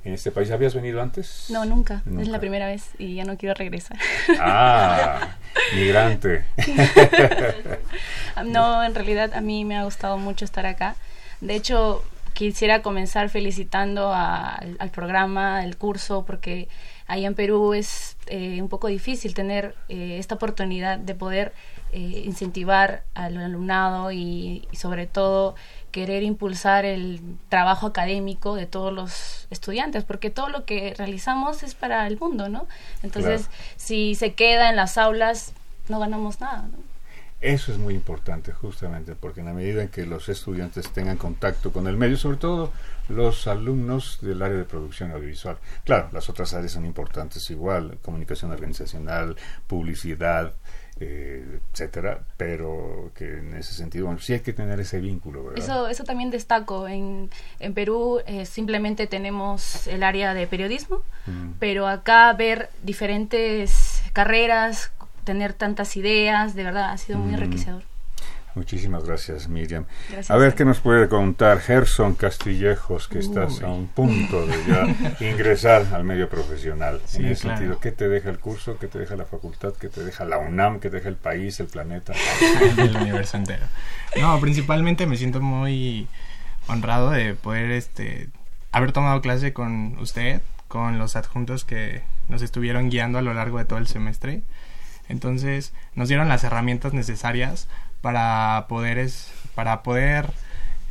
en 0.02 0.14
este 0.14 0.30
país. 0.30 0.50
¿Habías 0.50 0.74
venido 0.74 1.02
antes? 1.02 1.46
No, 1.50 1.66
nunca. 1.66 2.02
Es 2.18 2.28
la 2.28 2.40
primera 2.40 2.66
vez 2.66 2.84
y 2.98 3.14
ya 3.16 3.24
no 3.24 3.36
quiero 3.36 3.54
regresar. 3.54 3.98
Ah, 4.40 5.36
migrante. 5.74 6.44
no, 8.46 8.82
en 8.82 8.94
realidad 8.94 9.34
a 9.34 9.42
mí 9.42 9.66
me 9.66 9.76
ha 9.76 9.84
gustado 9.84 10.16
mucho 10.16 10.46
estar 10.46 10.64
acá. 10.64 10.96
De 11.42 11.54
hecho, 11.54 12.02
quisiera 12.32 12.80
comenzar 12.80 13.28
felicitando 13.28 14.14
a- 14.14 14.54
al, 14.54 14.76
al 14.78 14.90
programa, 14.90 15.58
al 15.58 15.76
curso, 15.76 16.24
porque 16.26 16.68
allá 17.06 17.26
en 17.26 17.34
Perú 17.34 17.74
es 17.74 18.16
eh, 18.26 18.60
un 18.60 18.68
poco 18.68 18.88
difícil 18.88 19.34
tener 19.34 19.74
eh, 19.88 20.16
esta 20.18 20.34
oportunidad 20.36 20.98
de 20.98 21.14
poder 21.14 21.52
eh, 21.92 22.22
incentivar 22.24 23.04
al 23.14 23.36
alumnado 23.36 24.10
y, 24.12 24.66
y 24.72 24.76
sobre 24.76 25.06
todo 25.06 25.54
querer 25.92 26.22
impulsar 26.24 26.84
el 26.84 27.20
trabajo 27.48 27.86
académico 27.86 28.54
de 28.54 28.66
todos 28.66 28.92
los 28.92 29.46
estudiantes, 29.50 30.04
porque 30.04 30.28
todo 30.30 30.48
lo 30.50 30.64
que 30.64 30.94
realizamos 30.98 31.62
es 31.62 31.74
para 31.74 32.06
el 32.06 32.18
mundo, 32.18 32.48
¿no? 32.48 32.66
Entonces, 33.02 33.42
Claro. 33.46 33.56
si 33.76 34.14
se 34.14 34.34
queda 34.34 34.68
en 34.68 34.76
las 34.76 34.98
aulas, 34.98 35.52
no 35.88 35.98
ganamos 35.98 36.40
nada, 36.40 36.62
¿no? 36.70 36.78
Eso 37.40 37.70
es 37.70 37.78
muy 37.78 37.94
importante, 37.94 38.52
justamente, 38.52 39.14
porque 39.14 39.40
en 39.40 39.46
la 39.46 39.52
medida 39.52 39.82
en 39.82 39.88
que 39.88 40.04
los 40.06 40.28
estudiantes 40.28 40.90
tengan 40.90 41.16
contacto 41.18 41.70
con 41.72 41.86
el 41.86 41.96
medio, 41.96 42.16
sobre 42.16 42.38
todo 42.38 42.72
los 43.08 43.46
alumnos 43.46 44.18
del 44.20 44.42
área 44.42 44.56
de 44.58 44.64
producción 44.64 45.10
audiovisual. 45.12 45.58
Claro, 45.84 46.08
las 46.12 46.28
otras 46.28 46.52
áreas 46.54 46.72
son 46.72 46.84
importantes 46.86 47.48
igual, 47.50 47.98
comunicación 48.02 48.50
organizacional, 48.52 49.36
publicidad, 49.66 50.52
eh, 50.98 51.60
etcétera, 51.72 52.20
pero 52.38 53.10
que 53.14 53.38
en 53.38 53.54
ese 53.54 53.74
sentido, 53.74 54.06
bueno, 54.06 54.18
sí 54.18 54.32
hay 54.32 54.40
que 54.40 54.54
tener 54.54 54.80
ese 54.80 54.98
vínculo, 54.98 55.44
¿verdad? 55.44 55.58
Eso, 55.62 55.88
eso 55.88 56.04
también 56.04 56.30
destaco. 56.30 56.88
En, 56.88 57.28
en 57.60 57.74
Perú 57.74 58.20
eh, 58.26 58.46
simplemente 58.46 59.06
tenemos 59.06 59.86
el 59.86 60.02
área 60.02 60.32
de 60.34 60.46
periodismo, 60.46 61.02
Mm. 61.26 61.54
pero 61.58 61.86
acá 61.88 62.32
ver 62.32 62.70
diferentes 62.84 64.02
carreras, 64.12 64.92
tener 65.24 65.52
tantas 65.54 65.96
ideas, 65.96 66.54
de 66.54 66.62
verdad 66.64 66.90
ha 66.92 66.98
sido 66.98 67.18
muy 67.18 67.32
Mm. 67.32 67.34
enriquecedor. 67.34 67.82
Muchísimas 68.56 69.04
gracias, 69.04 69.48
Miriam. 69.48 69.84
Gracias. 70.08 70.30
A 70.30 70.36
ver 70.36 70.54
qué 70.54 70.64
nos 70.64 70.80
puede 70.80 71.08
contar 71.08 71.60
Gerson 71.60 72.14
Castillejos, 72.14 73.06
que 73.06 73.18
estás 73.18 73.62
a 73.62 73.68
un 73.68 73.86
punto 73.86 74.46
de 74.46 74.56
ya 74.66 75.20
ingresar 75.30 75.86
al 75.92 76.04
medio 76.04 76.30
profesional. 76.30 77.02
Sí, 77.04 77.18
en 77.18 77.26
ese 77.26 77.42
claro. 77.42 77.58
sentido, 77.58 77.80
¿qué 77.80 77.92
te 77.92 78.08
deja 78.08 78.30
el 78.30 78.38
curso? 78.38 78.78
¿Qué 78.78 78.88
te 78.88 78.98
deja 78.98 79.14
la 79.14 79.26
facultad? 79.26 79.74
¿Qué 79.74 79.90
te 79.90 80.02
deja 80.02 80.24
la 80.24 80.38
UNAM? 80.38 80.80
¿Qué 80.80 80.88
te 80.88 80.96
deja 80.96 81.10
el 81.10 81.16
país, 81.16 81.60
el 81.60 81.66
planeta? 81.66 82.14
el 82.78 82.96
universo 82.96 83.36
entero. 83.36 83.66
No, 84.18 84.40
principalmente 84.40 85.04
me 85.04 85.18
siento 85.18 85.42
muy 85.42 86.08
honrado 86.66 87.10
de 87.10 87.34
poder 87.34 87.70
este 87.72 88.30
haber 88.72 88.92
tomado 88.92 89.20
clase 89.20 89.52
con 89.52 89.98
usted, 89.98 90.40
con 90.66 90.98
los 90.98 91.14
adjuntos 91.14 91.66
que 91.66 92.00
nos 92.28 92.40
estuvieron 92.40 92.88
guiando 92.88 93.18
a 93.18 93.22
lo 93.22 93.34
largo 93.34 93.58
de 93.58 93.66
todo 93.66 93.78
el 93.78 93.86
semestre. 93.86 94.40
Entonces 95.10 95.74
nos 95.94 96.08
dieron 96.08 96.28
las 96.28 96.42
herramientas 96.42 96.94
necesarias 96.94 97.68
para 98.00 98.66
poder, 98.68 98.98
es, 98.98 99.32
para 99.54 99.82
poder 99.82 100.30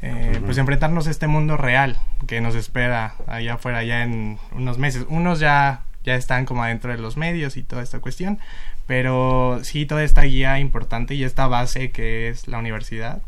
eh, 0.01 0.39
pues 0.45 0.57
enfrentarnos 0.57 1.07
a 1.07 1.11
este 1.11 1.27
mundo 1.27 1.57
real 1.57 1.97
que 2.27 2.41
nos 2.41 2.53
espera 2.53 3.15
allá 3.27 3.55
afuera 3.55 3.83
ya 3.83 4.03
en 4.03 4.37
unos 4.51 4.77
meses. 4.77 5.05
Unos 5.09 5.39
ya, 5.39 5.83
ya 6.03 6.15
están 6.15 6.45
como 6.45 6.63
adentro 6.63 6.91
de 6.91 6.97
los 6.97 7.17
medios 7.17 7.57
y 7.57 7.63
toda 7.63 7.81
esta 7.81 7.99
cuestión, 7.99 8.39
pero 8.87 9.59
sí 9.63 9.85
toda 9.85 10.03
esta 10.03 10.21
guía 10.23 10.59
importante 10.59 11.15
y 11.15 11.23
esta 11.23 11.47
base 11.47 11.91
que 11.91 12.29
es 12.29 12.47
la 12.47 12.59
universidad, 12.59 13.21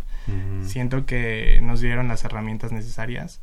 siento 0.65 1.05
que 1.05 1.61
nos 1.63 1.79
dieron 1.79 2.09
las 2.09 2.25
herramientas 2.25 2.73
necesarias 2.73 3.39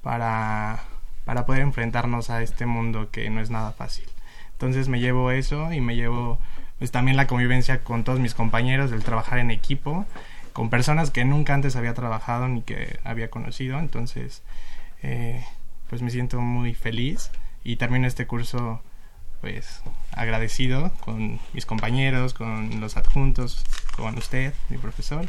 para, 0.00 0.80
para 1.26 1.44
poder 1.44 1.60
enfrentarnos 1.60 2.30
a 2.30 2.42
este 2.42 2.64
mundo 2.64 3.10
que 3.10 3.28
no 3.28 3.42
es 3.42 3.50
nada 3.50 3.72
fácil. 3.72 4.06
Entonces 4.52 4.88
me 4.88 4.98
llevo 4.98 5.30
eso 5.30 5.72
y 5.72 5.82
me 5.82 5.94
llevo 5.94 6.38
también 6.90 7.16
la 7.16 7.26
convivencia 7.26 7.80
con 7.84 8.04
todos 8.04 8.18
mis 8.18 8.34
compañeros, 8.34 8.92
el 8.92 9.04
trabajar 9.04 9.38
en 9.38 9.50
equipo, 9.50 10.06
con 10.52 10.70
personas 10.70 11.10
que 11.10 11.24
nunca 11.24 11.54
antes 11.54 11.76
había 11.76 11.94
trabajado 11.94 12.48
ni 12.48 12.62
que 12.62 12.98
había 13.04 13.30
conocido. 13.30 13.78
Entonces, 13.78 14.42
eh, 15.02 15.44
pues 15.88 16.02
me 16.02 16.10
siento 16.10 16.40
muy 16.40 16.74
feliz 16.74 17.30
y 17.64 17.76
termino 17.76 18.06
este 18.06 18.26
curso 18.26 18.82
pues 19.40 19.82
agradecido 20.12 20.92
con 21.00 21.40
mis 21.52 21.66
compañeros, 21.66 22.32
con 22.32 22.80
los 22.80 22.96
adjuntos, 22.96 23.64
con 23.96 24.16
usted, 24.16 24.54
mi 24.70 24.78
profesor, 24.78 25.26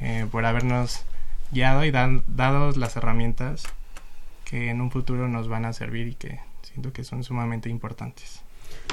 eh, 0.00 0.26
por 0.30 0.44
habernos 0.44 1.04
guiado 1.50 1.84
y 1.84 1.90
dan, 1.90 2.24
dado 2.26 2.72
las 2.72 2.96
herramientas 2.96 3.64
que 4.44 4.68
en 4.68 4.82
un 4.82 4.90
futuro 4.90 5.28
nos 5.28 5.48
van 5.48 5.64
a 5.64 5.72
servir 5.72 6.08
y 6.08 6.14
que 6.14 6.40
siento 6.62 6.92
que 6.92 7.04
son 7.04 7.24
sumamente 7.24 7.70
importantes. 7.70 8.43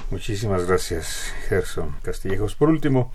Muchísimas 0.10 0.66
gracias, 0.66 1.34
Gerson 1.48 1.96
Castillejos. 2.02 2.56
Por 2.56 2.70
último, 2.70 3.14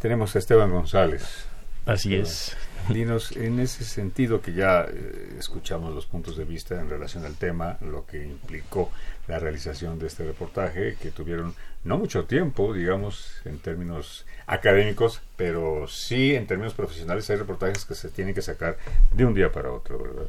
tenemos 0.00 0.36
a 0.36 0.38
Esteban 0.38 0.70
González. 0.70 1.46
Así 1.86 2.14
es. 2.16 2.56
Dinos, 2.88 3.32
en 3.32 3.58
ese 3.58 3.84
sentido 3.84 4.40
que 4.40 4.52
ya 4.52 4.82
eh, 4.82 5.36
escuchamos 5.38 5.92
los 5.92 6.06
puntos 6.06 6.36
de 6.36 6.44
vista 6.44 6.80
en 6.80 6.88
relación 6.88 7.24
al 7.24 7.34
tema, 7.34 7.78
lo 7.80 8.06
que 8.06 8.24
implicó 8.24 8.92
la 9.26 9.40
realización 9.40 9.98
de 9.98 10.06
este 10.06 10.24
reportaje, 10.24 10.96
que 11.00 11.10
tuvieron 11.10 11.54
no 11.82 11.98
mucho 11.98 12.26
tiempo, 12.26 12.72
digamos, 12.72 13.40
en 13.44 13.58
términos 13.58 14.24
académicos, 14.46 15.20
pero 15.36 15.88
sí 15.88 16.36
en 16.36 16.46
términos 16.46 16.74
profesionales 16.74 17.28
hay 17.30 17.36
reportajes 17.36 17.84
que 17.84 17.96
se 17.96 18.08
tienen 18.08 18.34
que 18.34 18.42
sacar 18.42 18.76
de 19.12 19.24
un 19.24 19.34
día 19.34 19.50
para 19.50 19.72
otro, 19.72 19.98
¿verdad? 19.98 20.28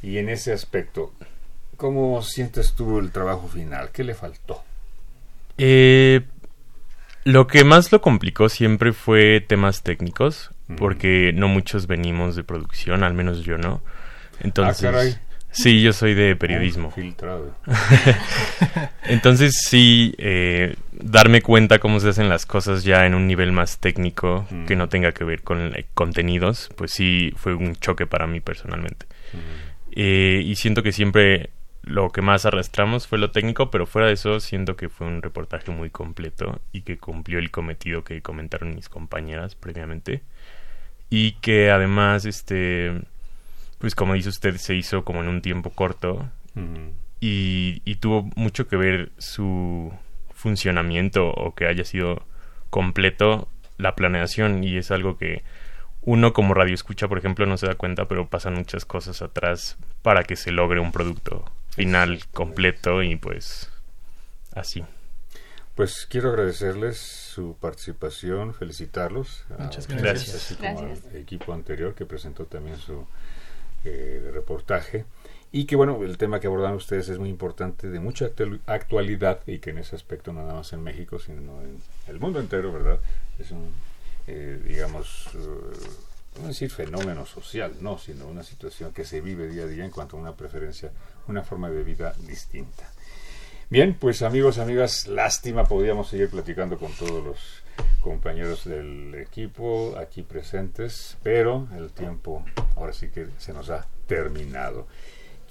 Y 0.00 0.18
en 0.18 0.28
ese 0.28 0.52
aspecto, 0.52 1.12
¿cómo 1.76 2.22
sientes 2.22 2.74
tú 2.74 3.00
el 3.00 3.10
trabajo 3.10 3.48
final? 3.48 3.90
¿Qué 3.90 4.04
le 4.04 4.14
faltó? 4.14 4.62
Eh, 5.58 6.22
lo 7.24 7.46
que 7.46 7.64
más 7.64 7.92
lo 7.92 8.00
complicó 8.00 8.48
siempre 8.48 8.92
fue 8.92 9.40
temas 9.40 9.82
técnicos, 9.82 10.50
porque 10.76 11.32
no 11.34 11.48
muchos 11.48 11.86
venimos 11.86 12.36
de 12.36 12.44
producción, 12.44 13.02
al 13.02 13.14
menos 13.14 13.44
yo 13.44 13.58
no. 13.58 13.82
Entonces, 14.40 14.84
Ah, 14.84 14.92
caray. 14.92 15.16
sí, 15.50 15.82
yo 15.82 15.92
soy 15.92 16.14
de 16.14 16.36
periodismo. 16.36 16.90
Filtrado. 16.90 17.54
Entonces 19.04 19.60
sí, 19.68 20.14
eh, 20.18 20.76
darme 20.92 21.42
cuenta 21.42 21.78
cómo 21.78 22.00
se 22.00 22.08
hacen 22.10 22.28
las 22.28 22.46
cosas 22.46 22.84
ya 22.84 23.06
en 23.06 23.14
un 23.14 23.26
nivel 23.26 23.52
más 23.52 23.78
técnico 23.78 24.46
que 24.66 24.76
no 24.76 24.88
tenga 24.88 25.12
que 25.12 25.24
ver 25.24 25.42
con 25.42 25.74
eh, 25.76 25.86
contenidos, 25.94 26.70
pues 26.76 26.92
sí 26.92 27.32
fue 27.36 27.54
un 27.54 27.76
choque 27.76 28.06
para 28.06 28.26
mí 28.26 28.40
personalmente. 28.40 29.06
Eh, 29.92 30.42
y 30.44 30.54
siento 30.56 30.82
que 30.82 30.92
siempre 30.92 31.50
lo 31.82 32.10
que 32.10 32.22
más 32.22 32.44
arrastramos 32.44 33.06
fue 33.06 33.18
lo 33.18 33.30
técnico, 33.30 33.70
pero 33.70 33.86
fuera 33.86 34.08
de 34.08 34.14
eso 34.14 34.40
siento 34.40 34.76
que 34.76 34.88
fue 34.88 35.06
un 35.06 35.22
reportaje 35.22 35.70
muy 35.70 35.90
completo 35.90 36.60
y 36.72 36.82
que 36.82 36.98
cumplió 36.98 37.38
el 37.38 37.50
cometido 37.50 38.04
que 38.04 38.20
comentaron 38.22 38.74
mis 38.74 38.88
compañeras 38.88 39.54
previamente. 39.54 40.22
Y 41.10 41.32
que 41.40 41.70
además, 41.70 42.26
este, 42.26 43.00
pues 43.78 43.94
como 43.94 44.14
dice 44.14 44.28
usted, 44.28 44.56
se 44.56 44.74
hizo 44.74 45.04
como 45.04 45.22
en 45.22 45.28
un 45.28 45.40
tiempo 45.40 45.70
corto 45.70 46.28
y, 47.20 47.80
y 47.84 47.94
tuvo 47.96 48.28
mucho 48.36 48.68
que 48.68 48.76
ver 48.76 49.10
su 49.18 49.92
funcionamiento 50.32 51.28
o 51.28 51.54
que 51.54 51.66
haya 51.66 51.84
sido 51.84 52.22
completo 52.70 53.48
la 53.78 53.94
planeación. 53.94 54.62
Y 54.64 54.76
es 54.76 54.90
algo 54.90 55.16
que 55.16 55.42
uno 56.02 56.34
como 56.34 56.52
radio 56.52 56.74
escucha, 56.74 57.08
por 57.08 57.18
ejemplo, 57.18 57.46
no 57.46 57.56
se 57.56 57.66
da 57.66 57.76
cuenta, 57.76 58.06
pero 58.06 58.28
pasan 58.28 58.54
muchas 58.54 58.84
cosas 58.84 59.22
atrás 59.22 59.78
para 60.02 60.24
que 60.24 60.36
se 60.36 60.52
logre 60.52 60.80
un 60.80 60.92
producto 60.92 61.50
final 61.78 62.20
completo 62.32 63.02
y 63.02 63.16
pues 63.16 63.68
así. 64.54 64.84
Pues 65.74 66.06
quiero 66.10 66.30
agradecerles 66.30 66.98
su 66.98 67.56
participación, 67.60 68.52
felicitarlos. 68.52 69.44
Muchas 69.58 69.86
gracias. 69.86 70.34
Así 70.34 70.54
como 70.56 70.80
Gracias. 70.82 71.06
al 71.12 71.16
equipo 71.16 71.52
anterior 71.52 71.94
que 71.94 72.04
presentó 72.04 72.46
también 72.46 72.76
su 72.78 73.06
eh, 73.84 74.30
reportaje. 74.34 75.04
Y 75.52 75.64
que 75.64 75.76
bueno, 75.76 76.02
el 76.02 76.18
tema 76.18 76.40
que 76.40 76.46
abordan 76.48 76.74
ustedes 76.74 77.08
es 77.08 77.18
muy 77.18 77.30
importante, 77.30 77.88
de 77.88 78.00
mucha 78.00 78.26
actu- 78.26 78.60
actualidad 78.66 79.40
y 79.46 79.60
que 79.60 79.70
en 79.70 79.78
ese 79.78 79.96
aspecto 79.96 80.32
no 80.32 80.40
nada 80.42 80.54
más 80.54 80.72
en 80.72 80.82
México, 80.82 81.18
sino 81.18 81.62
en 81.62 81.80
el 82.08 82.18
mundo 82.20 82.38
entero, 82.40 82.70
¿verdad? 82.72 82.98
Es 83.38 83.50
un, 83.52 83.72
eh, 84.26 84.60
digamos, 84.62 85.28
eh, 85.34 86.38
no 86.42 86.48
decir 86.48 86.70
fenómeno 86.70 87.24
social, 87.24 87.72
no, 87.80 87.98
sino 87.98 88.26
una 88.26 88.42
situación 88.42 88.92
que 88.92 89.04
se 89.04 89.20
vive 89.22 89.48
día 89.48 89.62
a 89.62 89.66
día 89.68 89.84
en 89.86 89.90
cuanto 89.90 90.18
a 90.18 90.20
una 90.20 90.34
preferencia, 90.34 90.90
una 91.28 91.42
forma 91.42 91.70
de 91.70 91.82
vida 91.82 92.14
distinta. 92.26 92.84
Bien, 93.70 93.94
pues 93.98 94.22
amigos, 94.22 94.58
amigas, 94.58 95.06
lástima, 95.06 95.64
podríamos 95.64 96.08
seguir 96.08 96.30
platicando 96.30 96.78
con 96.78 96.90
todos 96.92 97.22
los 97.22 97.62
compañeros 98.00 98.64
del 98.64 99.14
equipo 99.14 99.94
aquí 99.98 100.22
presentes, 100.22 101.18
pero 101.22 101.68
el 101.76 101.90
tiempo 101.90 102.44
ahora 102.76 102.94
sí 102.94 103.08
que 103.08 103.26
se 103.36 103.52
nos 103.52 103.68
ha 103.68 103.86
terminado. 104.06 104.86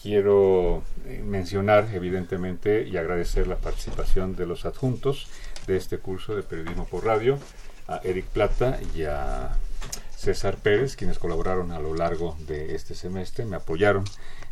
Quiero 0.01 0.84
eh, 1.05 1.21
mencionar, 1.23 1.89
evidentemente, 1.93 2.88
y 2.88 2.97
agradecer 2.97 3.47
la 3.47 3.57
participación 3.57 4.36
de 4.36 4.45
los 4.47 4.65
adjuntos 4.65 5.28
de 5.67 5.78
este 5.78 5.99
curso 5.99 6.36
de 6.36 6.43
periodismo 6.43 6.86
por 6.86 7.05
radio, 7.05 7.38
a 7.88 8.01
Eric 8.03 8.25
Plata 8.25 8.80
y 8.95 9.03
a 9.03 9.55
César 10.15 10.57
Pérez, 10.57 10.95
quienes 10.95 11.19
colaboraron 11.19 11.71
a 11.71 11.80
lo 11.80 11.93
largo 11.93 12.36
de 12.47 12.73
este 12.75 12.95
semestre, 12.95 13.45
me 13.45 13.55
apoyaron 13.55 14.03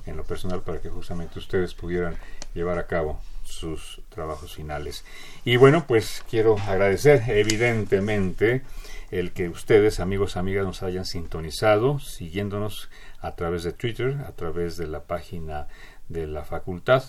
en 0.05 0.17
lo 0.17 0.23
personal 0.23 0.61
para 0.61 0.81
que 0.81 0.89
justamente 0.89 1.39
ustedes 1.39 1.73
pudieran 1.73 2.15
llevar 2.53 2.79
a 2.79 2.87
cabo 2.87 3.19
sus 3.43 4.01
trabajos 4.09 4.55
finales. 4.55 5.03
Y 5.43 5.57
bueno, 5.57 5.85
pues 5.87 6.23
quiero 6.29 6.57
agradecer 6.57 7.23
evidentemente 7.27 8.63
el 9.11 9.31
que 9.31 9.49
ustedes, 9.49 9.99
amigos, 9.99 10.35
amigas, 10.35 10.65
nos 10.65 10.83
hayan 10.83 11.05
sintonizado, 11.05 11.99
siguiéndonos 11.99 12.89
a 13.19 13.35
través 13.35 13.63
de 13.63 13.73
Twitter, 13.73 14.17
a 14.27 14.31
través 14.31 14.77
de 14.77 14.87
la 14.87 15.03
página 15.03 15.67
de 16.09 16.27
la 16.27 16.43
facultad 16.43 17.03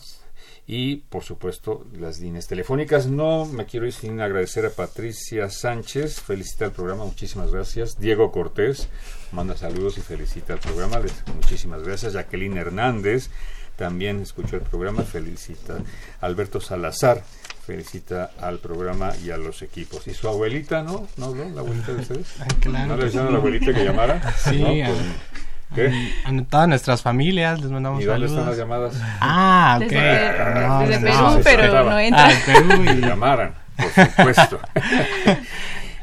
y 0.67 0.97
por 0.97 1.23
supuesto 1.23 1.87
las 1.93 2.21
líneas 2.21 2.49
telefónicas. 2.49 3.07
No 3.07 3.47
me 3.47 3.67
quiero 3.67 3.87
ir 3.87 3.93
sin 3.93 4.21
agradecer 4.21 4.67
a 4.67 4.71
Patricia 4.71 5.49
Sánchez, 5.49 6.21
felicita 6.21 6.67
el 6.67 6.73
programa, 6.73 7.05
muchísimas 7.05 7.53
gracias. 7.53 7.99
Diego 7.99 8.33
Cortés 8.33 8.89
manda 9.33 9.57
saludos 9.57 9.99
y 9.99 10.01
felicita 10.01 10.53
el 10.55 10.59
programa, 10.61 10.99
les, 11.01 11.13
muchísimas 11.35 11.83
gracias. 11.83 12.13
Jacqueline 12.15 12.57
Hernández 12.59 13.29
también 13.77 14.23
escuchó 14.23 14.57
el 14.57 14.63
programa, 14.63 15.03
felicita. 15.03 15.75
Alberto 16.21 16.61
Salazar 16.61 17.23
felicita 17.67 18.31
al 18.41 18.59
programa 18.59 19.13
y 19.25 19.31
a 19.31 19.37
los 19.37 19.61
equipos. 19.63 20.07
¿Y 20.07 20.15
su 20.15 20.29
abuelita, 20.29 20.83
no? 20.83 21.07
¿No 21.17 21.27
habló 21.27 21.49
la 21.51 21.61
abuelita 21.61 21.93
de 21.93 22.01
ustedes? 22.01 22.27
claro 22.61 22.87
¿No 22.87 22.97
le 22.97 23.05
dijeron 23.07 23.27
a 23.29 23.31
la 23.33 23.39
abuelita 23.39 23.75
que 23.75 23.85
llamara? 23.85 24.33
Sí, 24.37 24.63
Pues, 24.63 25.91
¿Qué? 25.91 26.13
A, 26.25 26.29
a 26.31 26.45
todas 26.45 26.69
nuestras 26.69 27.03
familias 27.03 27.61
les 27.61 27.69
mandamos 27.73 28.01
¿Y 28.01 28.05
dónde 28.05 28.29
saludos. 28.29 28.31
están 28.39 28.47
las 28.51 28.57
llamadas? 28.57 28.95
Ah, 29.21 29.81
ok. 29.83 29.91
Desde- 29.91 30.69
No, 30.69 30.81
desde 30.87 31.11
no, 31.11 31.41
Perú, 31.43 31.63
no. 31.65 31.71
pero 31.73 31.91
no 31.91 31.99
entra. 31.99 32.29
Ah, 32.29 32.33
Perú 32.47 32.85
y... 32.85 33.01
Llamaran, 33.01 33.55
por 33.77 34.07
supuesto. 34.07 34.61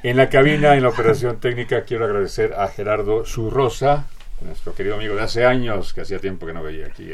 en 0.04 0.18
la 0.18 0.30
cabina, 0.30 0.76
en 0.76 0.84
la 0.84 0.90
operación 0.90 1.40
técnica, 1.40 1.84
quiero 1.86 2.04
agradecer 2.06 2.54
a 2.54 2.68
Gerardo 2.68 3.26
Zurrosa, 3.26 4.06
nuestro 4.42 4.76
querido 4.76 4.96
amigo 4.96 5.16
de 5.16 5.22
hace 5.22 5.46
años, 5.46 5.94
que 5.94 6.02
hacía 6.02 6.20
tiempo 6.20 6.46
que 6.46 6.54
no 6.54 6.62
veía 6.62 6.88
aquí 6.88 7.14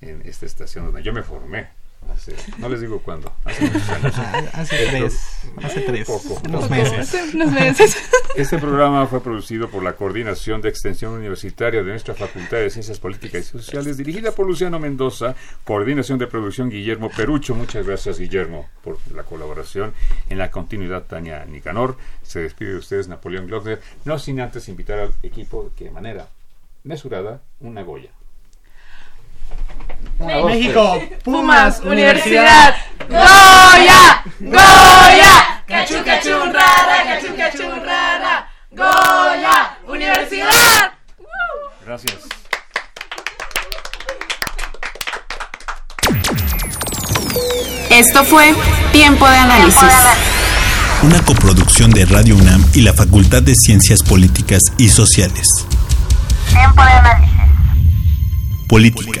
en, 0.00 0.22
esta 0.24 0.46
estación 0.46 0.86
donde 0.86 1.02
yo 1.02 1.12
me 1.12 1.22
formé. 1.22 1.68
Hace, 2.10 2.34
no 2.58 2.68
les 2.68 2.80
digo 2.80 3.00
cuándo, 3.00 3.32
hace 3.44 3.64
muchos 3.70 3.88
años. 4.18 4.50
Hace 4.54 4.86
tres, 4.86 5.20
hace 5.62 5.80
tres, 5.80 6.06
Poco, 6.06 6.40
unos 6.46 6.70
meses. 6.70 6.98
Hace 6.98 7.36
unos 7.36 7.52
meses. 7.52 7.96
Este 8.36 8.58
programa 8.58 9.06
fue 9.06 9.22
producido 9.22 9.68
por 9.68 9.82
la 9.82 9.94
Coordinación 9.94 10.62
de 10.62 10.70
Extensión 10.70 11.12
Universitaria 11.12 11.82
de 11.82 11.90
nuestra 11.90 12.14
Facultad 12.14 12.58
de 12.58 12.70
Ciencias 12.70 12.98
Políticas 12.98 13.42
y 13.42 13.58
Sociales, 13.58 13.98
dirigida 13.98 14.32
por 14.32 14.46
Luciano 14.46 14.78
Mendoza, 14.78 15.34
Coordinación 15.64 16.18
de 16.18 16.26
Producción 16.26 16.70
Guillermo 16.70 17.10
Perucho. 17.10 17.54
Muchas 17.54 17.86
gracias, 17.86 18.18
Guillermo, 18.18 18.68
por 18.82 18.96
la 19.14 19.24
colaboración. 19.24 19.92
En 20.30 20.38
la 20.38 20.50
continuidad, 20.50 21.02
Tania 21.02 21.44
Nicanor. 21.44 21.98
Se 22.22 22.40
despide 22.40 22.70
de 22.70 22.78
ustedes, 22.78 23.08
Napoleón 23.08 23.46
Glockner, 23.46 23.80
no 24.06 24.18
sin 24.18 24.40
antes 24.40 24.68
invitar 24.68 24.98
al 24.98 25.12
equipo 25.22 25.70
que 25.76 25.84
de 25.84 25.90
manera 25.90 26.28
mesurada 26.84 27.42
una 27.60 27.82
Goya. 27.82 28.10
México, 30.18 31.02
Pumas, 31.24 31.80
Universidad. 31.84 32.74
Goya, 33.08 34.22
Goya, 34.40 35.64
cachú, 35.66 36.02
cachú, 36.04 36.38
rara, 36.52 37.04
cachú, 37.04 37.36
cachú, 37.36 37.68
rara. 37.84 38.48
Goya, 38.70 39.76
Universidad. 39.86 40.92
Gracias. 41.84 42.14
Esto 47.90 48.24
fue 48.24 48.54
Tiempo 48.92 49.28
de 49.28 49.36
Análisis. 49.36 49.82
Una 51.02 51.22
coproducción 51.22 51.90
de 51.90 52.06
Radio 52.06 52.36
UNAM 52.36 52.64
y 52.74 52.80
la 52.80 52.94
Facultad 52.94 53.42
de 53.42 53.54
Ciencias 53.54 54.02
Políticas 54.02 54.62
y 54.78 54.88
Sociales. 54.88 55.46
Tiempo 56.48 56.82
de 56.82 56.90
Análisis. 56.90 57.32
Política, 58.68 59.20